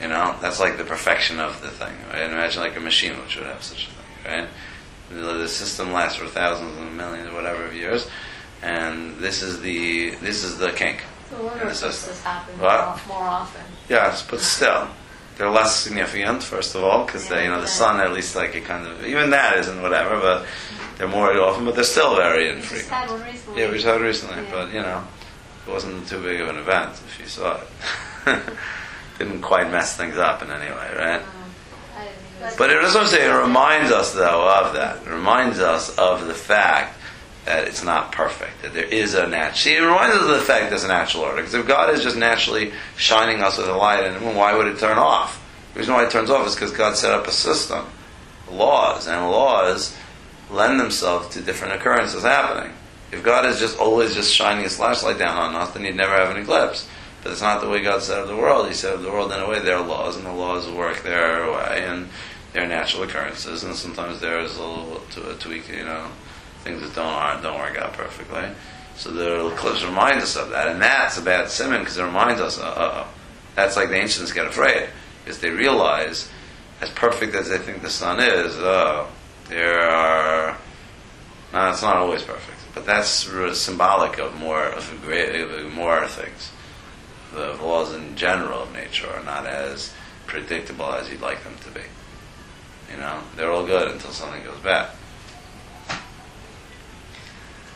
You 0.00 0.08
know, 0.08 0.34
that's 0.40 0.58
like 0.60 0.78
the 0.78 0.84
perfection 0.84 1.40
of 1.40 1.60
the 1.62 1.68
thing. 1.68 1.92
Right? 2.12 2.22
Imagine 2.22 2.62
like 2.62 2.76
a 2.76 2.80
machine 2.80 3.12
which 3.20 3.36
would 3.36 3.46
have 3.46 3.62
such 3.62 3.88
a 3.88 3.90
thing. 3.90 4.40
Right? 4.40 4.48
The, 5.10 5.48
system 5.48 5.92
lasts 5.92 6.16
for 6.18 6.26
thousands 6.26 6.76
and 6.78 6.96
millions 6.96 7.28
or 7.28 7.34
whatever 7.34 7.64
of 7.66 7.74
years, 7.74 8.08
and 8.62 9.16
this 9.18 9.42
is 9.42 9.60
the 9.60 10.10
this 10.22 10.44
is 10.44 10.58
the 10.58 10.70
kink. 10.70 11.02
No 11.32 11.38
wonder 11.44 11.62
in 11.62 11.68
the 11.68 11.74
eclipses 11.74 11.94
system. 12.00 12.24
happen 12.32 12.58
What? 12.60 13.00
more, 13.08 13.18
often. 13.22 13.62
Yes, 13.88 14.24
but 14.28 14.38
still, 14.40 14.86
they're 15.36 15.50
less 15.50 15.74
significant. 15.76 16.44
First 16.44 16.76
of 16.76 16.84
all, 16.84 17.04
because 17.04 17.28
they, 17.28 17.44
you 17.44 17.50
know, 17.50 17.60
the 17.60 17.66
sun 17.66 17.98
at 18.00 18.12
least 18.12 18.36
like 18.36 18.54
it 18.54 18.64
kind 18.64 18.86
of 18.86 19.04
even 19.04 19.30
that 19.30 19.56
isn't 19.58 19.82
whatever, 19.82 20.20
but 20.20 20.46
they're 20.96 21.08
more 21.08 21.32
often, 21.40 21.64
but 21.64 21.74
they're 21.74 21.82
still 21.84 22.14
very 22.14 22.54
We 22.54 22.60
just 22.60 22.72
infrequent. 22.72 22.88
had 23.02 23.10
one 23.10 23.22
recently. 23.22 23.62
Yeah, 23.62 23.70
we 23.72 23.80
saw 23.80 23.96
it 23.96 24.00
recently, 24.02 24.42
Yeah. 24.44 24.50
but 24.52 24.72
you 24.72 24.80
know, 24.80 25.02
it 25.66 25.70
wasn't 25.72 26.06
too 26.06 26.22
big 26.22 26.40
of 26.40 26.48
an 26.48 26.56
event 26.58 26.92
if 26.92 27.18
you 27.18 27.26
saw 27.26 27.58
it. 28.26 28.38
Didn't 29.20 29.42
quite 29.42 29.70
mess 29.70 29.98
things 29.98 30.16
up 30.16 30.40
in 30.40 30.50
any 30.50 30.70
way, 30.70 30.90
right? 30.96 31.20
Uh, 31.20 32.00
Even- 32.40 32.54
But 32.56 32.70
it, 32.70 32.82
what 32.82 32.96
I'm. 32.96 33.14
It 33.20 33.28
reminds 33.28 33.92
us, 33.92 34.14
though, 34.14 34.48
of 34.48 34.72
that. 34.72 35.02
It 35.06 35.10
reminds 35.10 35.58
us 35.60 35.94
of 35.98 36.26
the 36.26 36.32
fact 36.32 36.96
that 37.44 37.68
it's 37.68 37.84
not 37.84 38.12
perfect. 38.12 38.62
That 38.62 38.72
there 38.72 38.86
is 38.86 39.12
a 39.12 39.26
natural. 39.26 39.56
See, 39.58 39.74
it 39.76 39.80
reminds 39.80 40.16
us 40.16 40.22
of 40.22 40.28
the 40.28 40.40
fact 40.40 40.70
there's 40.70 40.84
a 40.84 40.88
natural 40.88 41.24
order. 41.24 41.36
Because 41.36 41.52
if 41.52 41.66
God 41.68 41.92
is 41.92 42.02
just 42.02 42.16
naturally 42.16 42.72
shining 42.96 43.42
us 43.42 43.58
with 43.58 43.68
a 43.68 43.74
light, 43.74 44.04
and 44.04 44.34
why 44.34 44.54
would 44.56 44.66
it 44.68 44.78
turn 44.78 44.96
off? 44.96 45.38
The 45.74 45.80
reason 45.80 45.92
why 45.92 46.04
it 46.06 46.10
turns 46.10 46.30
off 46.30 46.46
is 46.46 46.54
because 46.54 46.72
God 46.72 46.96
set 46.96 47.12
up 47.12 47.26
a 47.26 47.30
system, 47.30 47.84
laws, 48.50 49.06
and 49.06 49.30
laws 49.30 49.94
lend 50.50 50.80
themselves 50.80 51.28
to 51.34 51.42
different 51.42 51.74
occurrences 51.74 52.22
happening. 52.22 52.72
If 53.12 53.22
God 53.22 53.44
is 53.44 53.58
just 53.60 53.78
always 53.78 54.14
just 54.14 54.32
shining 54.34 54.64
his 54.64 54.76
flashlight 54.78 55.18
down 55.18 55.36
on 55.36 55.54
us, 55.54 55.72
then 55.72 55.84
he'd 55.84 55.94
never 55.94 56.14
have 56.14 56.34
an 56.34 56.40
eclipse. 56.42 56.88
But 57.22 57.32
it's 57.32 57.42
not 57.42 57.60
the 57.60 57.68
way 57.68 57.82
God 57.82 58.02
set 58.02 58.18
up 58.18 58.28
the 58.28 58.36
world. 58.36 58.66
He 58.66 58.74
set 58.74 58.94
up 58.94 59.02
the 59.02 59.10
world 59.10 59.30
in 59.32 59.40
a 59.40 59.48
way. 59.48 59.60
There 59.60 59.76
are 59.76 59.86
laws, 59.86 60.16
and 60.16 60.24
the 60.24 60.32
laws 60.32 60.68
work 60.68 61.02
their 61.02 61.50
way, 61.50 61.84
and 61.86 62.08
they're 62.52 62.66
natural 62.66 63.04
occurrences, 63.04 63.62
and 63.62 63.74
sometimes 63.74 64.20
there 64.20 64.40
is 64.40 64.56
a 64.56 64.62
little 64.62 65.02
to 65.12 65.30
a 65.30 65.34
tweak, 65.34 65.68
you 65.68 65.84
know, 65.84 66.08
things 66.64 66.80
that 66.82 66.94
don't 66.94 67.42
don't 67.42 67.58
work 67.58 67.78
out 67.78 67.92
perfectly. 67.92 68.48
So 68.96 69.10
the 69.10 69.46
eclipse 69.46 69.84
reminds 69.84 70.24
us 70.24 70.36
of 70.36 70.50
that, 70.50 70.68
and 70.68 70.82
that's 70.82 71.16
a 71.16 71.22
bad 71.22 71.48
simon 71.48 71.80
because 71.80 71.98
it 71.98 72.04
reminds 72.04 72.40
us. 72.40 72.58
Uh 72.58 72.74
oh, 72.76 73.08
that's 73.54 73.76
like 73.76 73.88
the 73.88 73.96
ancients 73.96 74.32
get 74.32 74.46
afraid 74.46 74.88
because 75.24 75.40
they 75.40 75.50
realize, 75.50 76.30
as 76.80 76.90
perfect 76.90 77.34
as 77.34 77.48
they 77.48 77.58
think 77.58 77.82
the 77.82 77.90
sun 77.90 78.20
is, 78.20 78.56
oh, 78.58 79.08
there 79.48 79.80
are. 79.80 80.58
No, 81.52 81.70
it's 81.70 81.82
not 81.82 81.96
always 81.96 82.22
perfect, 82.22 82.58
but 82.74 82.86
that's 82.86 83.08
symbolic 83.58 84.18
of 84.18 84.36
more 84.38 84.64
of 84.64 85.00
great, 85.02 85.70
more 85.72 86.06
things. 86.06 86.50
The 87.32 87.54
laws 87.62 87.94
in 87.94 88.16
general 88.16 88.62
of 88.62 88.72
nature 88.72 89.08
are 89.08 89.22
not 89.22 89.46
as 89.46 89.92
predictable 90.26 90.92
as 90.92 91.10
you'd 91.10 91.20
like 91.20 91.42
them 91.44 91.56
to 91.64 91.70
be. 91.70 91.82
You 92.90 92.96
know, 92.98 93.20
they're 93.36 93.50
all 93.50 93.64
good 93.64 93.90
until 93.90 94.10
something 94.10 94.42
goes 94.42 94.58
bad. 94.58 94.90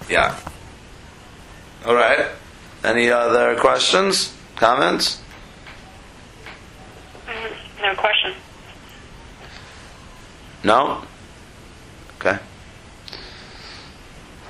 Yeah. 0.09 0.37
All 1.87 1.95
right. 1.95 2.27
Any 2.83 3.11
other 3.11 3.57
questions, 3.57 4.35
comments? 4.57 5.21
No 7.81 7.95
question. 7.95 8.35
No. 10.63 11.03
Okay. 12.19 12.39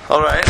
All 0.09 0.23
right. 0.23 0.45